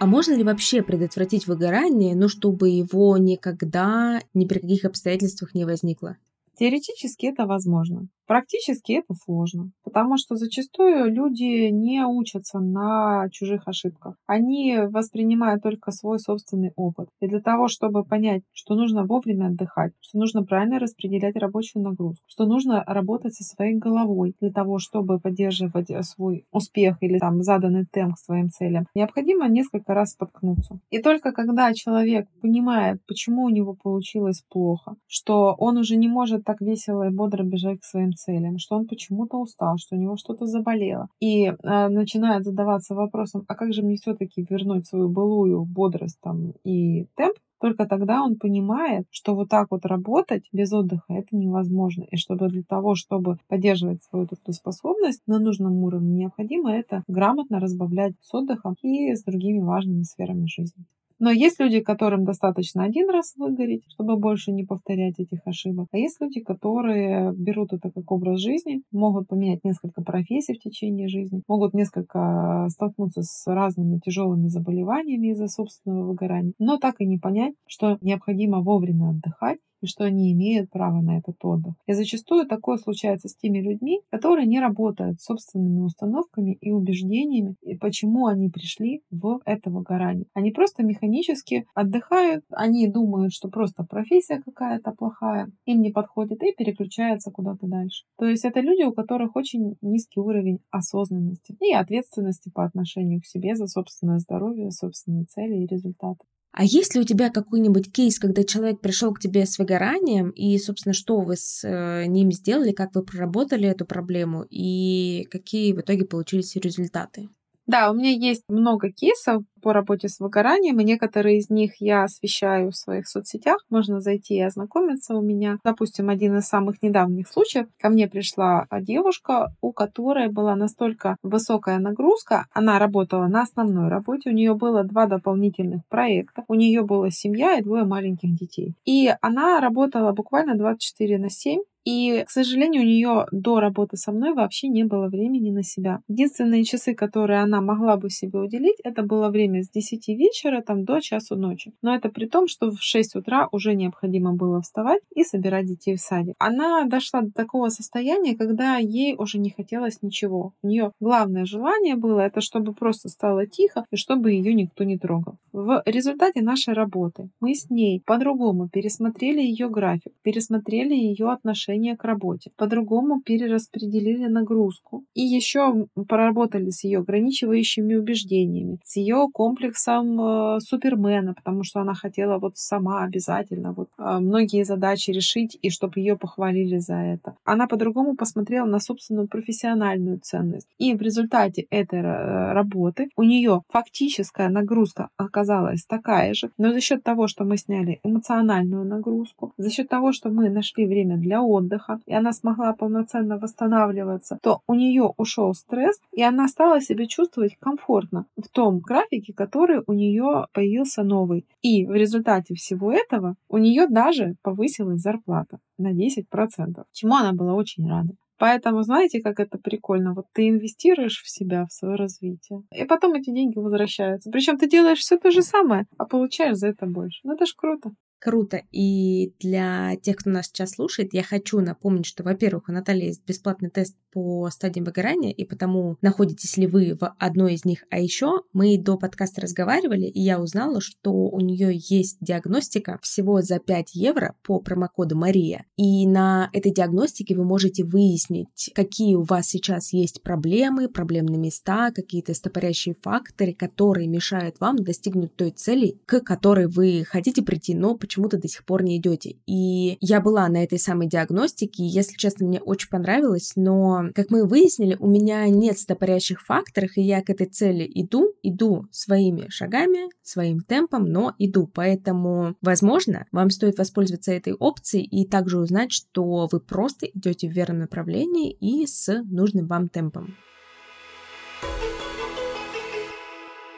А 0.00 0.06
можно 0.06 0.32
ли 0.32 0.42
вообще 0.42 0.82
предотвратить 0.82 1.46
выгорание, 1.46 2.16
ну, 2.16 2.28
чтобы 2.30 2.70
его 2.70 3.18
никогда, 3.18 4.20
ни 4.32 4.46
при 4.46 4.60
каких 4.60 4.86
обстоятельствах 4.86 5.54
не 5.54 5.66
возникло? 5.66 6.16
Теоретически 6.58 7.26
это 7.26 7.44
возможно. 7.44 8.08
Практически 8.26 8.92
это 8.92 9.14
сложно, 9.14 9.70
потому 9.84 10.16
что 10.16 10.36
зачастую 10.36 11.12
люди 11.12 11.68
не 11.70 12.04
учатся 12.06 12.58
на 12.58 13.28
чужих 13.30 13.68
ошибках. 13.68 14.16
Они 14.26 14.78
воспринимают 14.88 15.62
только 15.62 15.90
свой 15.90 16.18
собственный 16.18 16.72
опыт. 16.76 17.08
И 17.20 17.28
для 17.28 17.40
того, 17.40 17.68
чтобы 17.68 18.02
понять, 18.02 18.42
что 18.52 18.74
нужно 18.74 19.04
вовремя 19.04 19.48
отдыхать, 19.48 19.92
что 20.00 20.18
нужно 20.18 20.42
правильно 20.42 20.78
распределять 20.78 21.36
рабочую 21.36 21.82
нагрузку, 21.82 22.24
что 22.26 22.46
нужно 22.46 22.82
работать 22.86 23.34
со 23.34 23.44
своей 23.44 23.76
головой 23.76 24.34
для 24.40 24.50
того, 24.50 24.78
чтобы 24.78 25.20
поддерживать 25.20 25.88
свой 26.06 26.46
успех 26.50 26.96
или 27.02 27.18
там 27.18 27.42
заданный 27.42 27.84
темп 27.84 28.14
к 28.14 28.18
своим 28.18 28.48
целям, 28.48 28.86
необходимо 28.94 29.48
несколько 29.48 29.92
раз 29.92 30.12
споткнуться. 30.12 30.78
И 30.90 30.98
только 30.98 31.32
когда 31.32 31.72
человек 31.74 32.26
понимает, 32.40 33.00
почему 33.06 33.44
у 33.44 33.50
него 33.50 33.74
получилось 33.74 34.42
плохо, 34.48 34.94
что 35.06 35.54
он 35.58 35.76
уже 35.76 35.96
не 35.96 36.08
может 36.08 36.44
так 36.44 36.60
весело 36.60 37.08
и 37.08 37.14
бодро 37.14 37.44
бежать 37.44 37.80
к 37.80 37.84
своим 37.84 38.13
целям, 38.14 38.58
что 38.58 38.76
он 38.76 38.86
почему-то 38.86 39.38
устал, 39.38 39.76
что 39.78 39.96
у 39.96 39.98
него 39.98 40.16
что-то 40.16 40.46
заболело, 40.46 41.08
и 41.20 41.46
э, 41.46 41.88
начинает 41.88 42.44
задаваться 42.44 42.94
вопросом, 42.94 43.44
а 43.48 43.54
как 43.54 43.72
же 43.72 43.82
мне 43.82 43.96
все-таки 43.96 44.46
вернуть 44.48 44.86
свою 44.86 45.08
былую 45.08 45.64
бодрость 45.64 46.18
там 46.20 46.52
и 46.64 47.06
темп, 47.16 47.36
только 47.60 47.86
тогда 47.86 48.22
он 48.22 48.36
понимает, 48.36 49.06
что 49.10 49.34
вот 49.34 49.48
так 49.48 49.68
вот 49.70 49.86
работать 49.86 50.44
без 50.52 50.70
отдыха 50.72 51.14
это 51.14 51.34
невозможно. 51.34 52.04
И 52.10 52.16
чтобы 52.18 52.48
для 52.48 52.62
того, 52.62 52.94
чтобы 52.94 53.38
поддерживать 53.48 54.02
свою 54.02 54.26
трудоспособность 54.26 55.22
на 55.26 55.38
нужном 55.38 55.82
уровне, 55.82 56.14
необходимо 56.14 56.74
это 56.74 57.04
грамотно 57.08 57.60
разбавлять 57.60 58.12
с 58.20 58.34
отдыхом 58.34 58.76
и 58.82 59.14
с 59.14 59.22
другими 59.24 59.60
важными 59.60 60.02
сферами 60.02 60.46
жизни. 60.46 60.84
Но 61.18 61.30
есть 61.30 61.60
люди, 61.60 61.80
которым 61.80 62.24
достаточно 62.24 62.84
один 62.84 63.08
раз 63.10 63.34
выгореть, 63.36 63.84
чтобы 63.88 64.16
больше 64.16 64.52
не 64.52 64.64
повторять 64.64 65.18
этих 65.18 65.40
ошибок. 65.46 65.88
А 65.92 65.98
есть 65.98 66.20
люди, 66.20 66.40
которые 66.40 67.32
берут 67.36 67.72
это 67.72 67.90
как 67.90 68.10
образ 68.10 68.40
жизни, 68.40 68.82
могут 68.92 69.28
поменять 69.28 69.64
несколько 69.64 70.02
профессий 70.02 70.54
в 70.54 70.60
течение 70.60 71.08
жизни, 71.08 71.42
могут 71.48 71.74
несколько 71.74 72.66
столкнуться 72.70 73.22
с 73.22 73.46
разными 73.46 74.00
тяжелыми 74.04 74.48
заболеваниями 74.48 75.28
из-за 75.28 75.48
собственного 75.48 76.08
выгорания, 76.08 76.52
но 76.58 76.78
так 76.78 76.96
и 77.00 77.06
не 77.06 77.18
понять, 77.18 77.54
что 77.66 77.98
необходимо 78.00 78.60
вовремя 78.60 79.10
отдыхать 79.10 79.58
и 79.84 79.86
что 79.86 80.04
они 80.04 80.32
имеют 80.32 80.70
право 80.70 81.00
на 81.00 81.18
этот 81.18 81.36
отдых. 81.42 81.74
И 81.86 81.92
зачастую 81.92 82.46
такое 82.46 82.78
случается 82.78 83.28
с 83.28 83.36
теми 83.36 83.58
людьми, 83.58 84.00
которые 84.10 84.46
не 84.46 84.60
работают 84.60 85.20
собственными 85.20 85.80
установками 85.80 86.54
и 86.60 86.70
убеждениями, 86.70 87.56
и 87.62 87.76
почему 87.76 88.26
они 88.26 88.48
пришли 88.48 89.02
в 89.10 89.40
это 89.44 89.70
выгорание. 89.70 90.26
Они 90.34 90.50
просто 90.50 90.82
механически 90.82 91.66
отдыхают, 91.74 92.44
они 92.50 92.88
думают, 92.88 93.32
что 93.32 93.48
просто 93.48 93.84
профессия 93.84 94.42
какая-то 94.44 94.92
плохая, 94.92 95.50
им 95.66 95.82
не 95.82 95.90
подходит 95.90 96.42
и 96.42 96.52
переключаются 96.52 97.30
куда-то 97.30 97.66
дальше. 97.66 98.04
То 98.18 98.26
есть 98.26 98.44
это 98.44 98.60
люди, 98.60 98.82
у 98.84 98.92
которых 98.92 99.36
очень 99.36 99.76
низкий 99.82 100.20
уровень 100.20 100.58
осознанности 100.70 101.56
и 101.60 101.72
ответственности 101.72 102.50
по 102.50 102.64
отношению 102.64 103.20
к 103.20 103.26
себе 103.26 103.54
за 103.54 103.66
собственное 103.66 104.18
здоровье, 104.18 104.70
собственные 104.70 105.24
цели 105.24 105.56
и 105.56 105.66
результаты. 105.66 106.24
А 106.56 106.62
есть 106.62 106.94
ли 106.94 107.00
у 107.00 107.04
тебя 107.04 107.30
какой-нибудь 107.30 107.92
кейс, 107.92 108.20
когда 108.20 108.44
человек 108.44 108.80
пришел 108.80 109.12
к 109.12 109.18
тебе 109.18 109.44
с 109.44 109.58
выгоранием, 109.58 110.30
и, 110.30 110.56
собственно, 110.58 110.92
что 110.92 111.20
вы 111.20 111.36
с 111.36 111.64
э, 111.64 112.06
ним 112.06 112.30
сделали, 112.30 112.70
как 112.70 112.94
вы 112.94 113.02
проработали 113.02 113.68
эту 113.68 113.84
проблему, 113.84 114.46
и 114.50 115.26
какие 115.32 115.72
в 115.72 115.80
итоге 115.80 116.04
получились 116.04 116.54
результаты? 116.54 117.28
Да, 117.66 117.90
у 117.90 117.94
меня 117.94 118.10
есть 118.10 118.44
много 118.48 118.90
кейсов 118.90 119.42
по 119.62 119.72
работе 119.72 120.08
с 120.08 120.20
выгоранием, 120.20 120.78
и 120.80 120.84
некоторые 120.84 121.38
из 121.38 121.48
них 121.48 121.76
я 121.80 122.04
освещаю 122.04 122.70
в 122.70 122.76
своих 122.76 123.08
соцсетях. 123.08 123.64
Можно 123.70 124.00
зайти 124.00 124.34
и 124.34 124.42
ознакомиться 124.42 125.14
у 125.14 125.22
меня. 125.22 125.56
Допустим, 125.64 126.10
один 126.10 126.36
из 126.36 126.44
самых 126.44 126.82
недавних 126.82 127.26
случаев. 127.26 127.66
Ко 127.80 127.88
мне 127.88 128.06
пришла 128.06 128.66
девушка, 128.80 129.54
у 129.62 129.72
которой 129.72 130.28
была 130.28 130.54
настолько 130.56 131.16
высокая 131.22 131.78
нагрузка. 131.78 132.46
Она 132.52 132.78
работала 132.78 133.26
на 133.28 133.42
основной 133.42 133.88
работе. 133.88 134.28
У 134.28 134.34
нее 134.34 134.54
было 134.54 134.84
два 134.84 135.06
дополнительных 135.06 135.86
проекта. 135.88 136.44
У 136.48 136.54
нее 136.54 136.82
была 136.82 137.10
семья 137.10 137.58
и 137.58 137.62
двое 137.62 137.84
маленьких 137.84 138.34
детей. 138.34 138.74
И 138.84 139.10
она 139.22 139.60
работала 139.60 140.12
буквально 140.12 140.54
24 140.54 141.16
на 141.16 141.30
7 141.30 141.60
и, 141.84 142.24
к 142.26 142.30
сожалению, 142.30 142.82
у 142.82 142.86
нее 142.86 143.26
до 143.30 143.60
работы 143.60 143.96
со 143.96 144.10
мной 144.10 144.32
вообще 144.32 144.68
не 144.68 144.84
было 144.84 145.08
времени 145.08 145.50
на 145.50 145.62
себя. 145.62 146.00
Единственные 146.08 146.64
часы, 146.64 146.94
которые 146.94 147.40
она 147.40 147.60
могла 147.60 147.96
бы 147.96 148.08
себе 148.08 148.38
уделить, 148.38 148.80
это 148.84 149.02
было 149.02 149.28
время 149.28 149.62
с 149.62 149.70
10 149.70 150.08
вечера 150.08 150.62
там, 150.62 150.84
до 150.84 151.00
часу 151.00 151.36
ночи. 151.36 151.72
Но 151.82 151.94
это 151.94 152.08
при 152.08 152.26
том, 152.26 152.48
что 152.48 152.70
в 152.70 152.78
6 152.80 153.16
утра 153.16 153.48
уже 153.52 153.74
необходимо 153.74 154.32
было 154.32 154.62
вставать 154.62 155.02
и 155.14 155.24
собирать 155.24 155.66
детей 155.66 155.96
в 155.96 156.00
садик. 156.00 156.34
Она 156.38 156.84
дошла 156.84 157.20
до 157.20 157.32
такого 157.32 157.68
состояния, 157.68 158.34
когда 158.34 158.76
ей 158.78 159.14
уже 159.16 159.38
не 159.38 159.50
хотелось 159.50 160.00
ничего. 160.00 160.54
У 160.62 160.68
нее 160.68 160.92
главное 161.00 161.44
желание 161.44 161.96
было, 161.96 162.20
это 162.20 162.40
чтобы 162.40 162.72
просто 162.72 163.10
стало 163.10 163.46
тихо 163.46 163.84
и 163.90 163.96
чтобы 163.96 164.32
ее 164.32 164.54
никто 164.54 164.84
не 164.84 164.98
трогал. 164.98 165.36
В 165.52 165.82
результате 165.84 166.40
нашей 166.40 166.72
работы 166.72 167.28
мы 167.40 167.54
с 167.54 167.68
ней 167.68 168.02
по-другому 168.06 168.68
пересмотрели 168.68 169.42
ее 169.42 169.68
график, 169.68 170.12
пересмотрели 170.22 170.94
ее 170.94 171.30
отношения 171.30 171.73
отношение 171.74 171.96
к 171.96 172.04
работе, 172.04 172.50
по-другому 172.56 173.20
перераспределили 173.20 174.26
нагрузку 174.26 175.04
и 175.14 175.22
еще 175.22 175.86
поработали 176.08 176.70
с 176.70 176.84
ее 176.84 176.98
ограничивающими 176.98 177.94
убеждениями, 177.94 178.78
с 178.84 178.96
ее 178.96 179.26
комплексом 179.32 180.20
э, 180.20 180.60
супермена, 180.60 181.34
потому 181.34 181.64
что 181.64 181.80
она 181.80 181.94
хотела 181.94 182.38
вот 182.38 182.56
сама 182.56 183.04
обязательно 183.04 183.72
вот 183.72 183.88
э, 183.98 184.18
многие 184.20 184.64
задачи 184.64 185.10
решить 185.10 185.58
и 185.62 185.70
чтобы 185.70 186.00
ее 186.00 186.16
похвалили 186.16 186.78
за 186.78 186.94
это. 186.94 187.34
Она 187.44 187.66
по-другому 187.66 188.14
посмотрела 188.16 188.66
на 188.66 188.80
собственную 188.80 189.28
профессиональную 189.28 190.18
ценность. 190.22 190.68
И 190.78 190.94
в 190.94 191.02
результате 191.02 191.66
этой 191.70 192.00
э, 192.00 192.52
работы 192.52 193.08
у 193.16 193.22
нее 193.22 193.62
фактическая 193.68 194.48
нагрузка 194.48 195.08
оказалась 195.16 195.84
такая 195.86 196.34
же, 196.34 196.50
но 196.58 196.72
за 196.72 196.80
счет 196.80 197.02
того, 197.02 197.26
что 197.28 197.44
мы 197.44 197.56
сняли 197.56 197.98
эмоциональную 198.04 198.84
нагрузку, 198.84 199.52
за 199.58 199.70
счет 199.70 199.88
того, 199.88 200.12
что 200.12 200.30
мы 200.30 200.50
нашли 200.50 200.86
время 200.86 201.16
для 201.16 201.40
отдыха, 201.40 201.63
отдыха, 201.64 202.00
и 202.06 202.14
она 202.14 202.32
смогла 202.32 202.72
полноценно 202.72 203.38
восстанавливаться, 203.38 204.38
то 204.42 204.60
у 204.66 204.74
нее 204.74 205.12
ушел 205.16 205.54
стресс, 205.54 206.00
и 206.12 206.22
она 206.22 206.48
стала 206.48 206.80
себя 206.80 207.06
чувствовать 207.06 207.56
комфортно 207.60 208.26
в 208.36 208.48
том 208.48 208.78
графике, 208.78 209.32
который 209.32 209.82
у 209.86 209.92
нее 209.92 210.46
появился 210.52 211.02
новый. 211.02 211.46
И 211.62 211.86
в 211.86 211.92
результате 211.92 212.54
всего 212.54 212.92
этого 212.92 213.36
у 213.48 213.58
нее 213.58 213.86
даже 213.88 214.36
повысилась 214.42 215.00
зарплата 215.00 215.58
на 215.78 215.92
10%, 215.92 216.84
чему 216.92 217.14
она 217.14 217.32
была 217.32 217.54
очень 217.54 217.88
рада. 217.88 218.14
Поэтому 218.38 218.82
знаете, 218.82 219.20
как 219.20 219.38
это 219.38 219.58
прикольно? 219.58 220.12
Вот 220.12 220.26
ты 220.32 220.48
инвестируешь 220.48 221.22
в 221.22 221.30
себя, 221.30 221.66
в 221.66 221.72
свое 221.72 221.94
развитие, 221.94 222.62
и 222.74 222.84
потом 222.84 223.14
эти 223.14 223.30
деньги 223.30 223.58
возвращаются. 223.58 224.30
Причем 224.30 224.58
ты 224.58 224.68
делаешь 224.68 224.98
все 224.98 225.16
то 225.16 225.30
же 225.30 225.42
самое, 225.42 225.86
а 225.98 226.04
получаешь 226.04 226.56
за 226.56 226.68
это 226.68 226.86
больше. 226.86 227.20
Ну 227.22 227.34
это 227.34 227.46
ж 227.46 227.54
круто. 227.56 227.92
Круто. 228.24 228.62
И 228.72 229.34
для 229.38 229.96
тех, 229.96 230.16
кто 230.16 230.30
нас 230.30 230.46
сейчас 230.46 230.70
слушает, 230.70 231.12
я 231.12 231.22
хочу 231.22 231.60
напомнить, 231.60 232.06
что, 232.06 232.24
во-первых, 232.24 232.70
у 232.70 232.72
Натальи 232.72 233.08
есть 233.08 233.22
бесплатный 233.26 233.68
тест 233.68 233.98
по 234.14 234.48
стадиям 234.50 234.86
выгорания, 234.86 235.30
и 235.30 235.44
потому 235.44 235.98
находитесь 236.00 236.56
ли 236.56 236.66
вы 236.66 236.96
в 236.98 237.14
одной 237.18 237.54
из 237.54 237.66
них. 237.66 237.84
А 237.90 237.98
еще 237.98 238.40
мы 238.54 238.78
до 238.78 238.96
подкаста 238.96 239.42
разговаривали, 239.42 240.06
и 240.06 240.20
я 240.20 240.40
узнала, 240.40 240.80
что 240.80 241.12
у 241.12 241.40
нее 241.40 241.70
есть 241.74 242.16
диагностика 242.20 242.98
всего 243.02 243.42
за 243.42 243.58
5 243.58 243.94
евро 243.94 244.34
по 244.42 244.58
промокоду 244.60 245.16
Мария. 245.16 245.66
И 245.76 246.06
на 246.06 246.48
этой 246.52 246.72
диагностике 246.72 247.36
вы 247.36 247.44
можете 247.44 247.84
выяснить, 247.84 248.70
какие 248.74 249.16
у 249.16 249.22
вас 249.22 249.48
сейчас 249.48 249.92
есть 249.92 250.22
проблемы, 250.22 250.88
проблемные 250.88 251.38
места, 251.38 251.92
какие-то 251.94 252.34
стопорящие 252.34 252.96
факторы, 253.02 253.52
которые 253.52 254.08
мешают 254.08 254.60
вам 254.60 254.76
достигнуть 254.76 255.36
той 255.36 255.50
цели, 255.50 255.98
к 256.06 256.20
которой 256.20 256.68
вы 256.68 257.04
хотите 257.06 257.42
прийти, 257.42 257.74
но 257.74 257.94
почему 257.94 258.14
почему-то 258.14 258.38
до 258.38 258.48
сих 258.48 258.64
пор 258.64 258.82
не 258.82 258.98
идете. 258.98 259.36
И 259.46 259.96
я 260.00 260.20
была 260.20 260.48
на 260.48 260.62
этой 260.62 260.78
самой 260.78 261.08
диагностике, 261.08 261.82
и, 261.82 261.86
если 261.86 262.16
честно, 262.16 262.46
мне 262.46 262.60
очень 262.60 262.88
понравилось, 262.88 263.52
но, 263.56 264.03
как 264.12 264.30
мы 264.30 264.46
выяснили, 264.46 264.96
у 264.98 265.06
меня 265.06 265.48
нет 265.48 265.78
стопорящих 265.78 266.40
факторов, 266.42 266.96
и 266.96 267.02
я 267.02 267.22
к 267.22 267.30
этой 267.30 267.46
цели 267.46 267.90
иду, 267.94 268.34
иду 268.42 268.86
своими 268.90 269.48
шагами, 269.48 270.08
своим 270.22 270.60
темпом, 270.60 271.04
но 271.04 271.34
иду. 271.38 271.70
Поэтому, 271.72 272.56
возможно, 272.60 273.26
вам 273.32 273.50
стоит 273.50 273.78
воспользоваться 273.78 274.32
этой 274.32 274.54
опцией 274.54 275.04
и 275.04 275.26
также 275.26 275.58
узнать, 275.58 275.92
что 275.92 276.48
вы 276.50 276.60
просто 276.60 277.06
идете 277.06 277.48
в 277.48 277.52
верном 277.52 277.80
направлении 277.80 278.52
и 278.52 278.86
с 278.86 279.22
нужным 279.24 279.66
вам 279.66 279.88
темпом. 279.88 280.34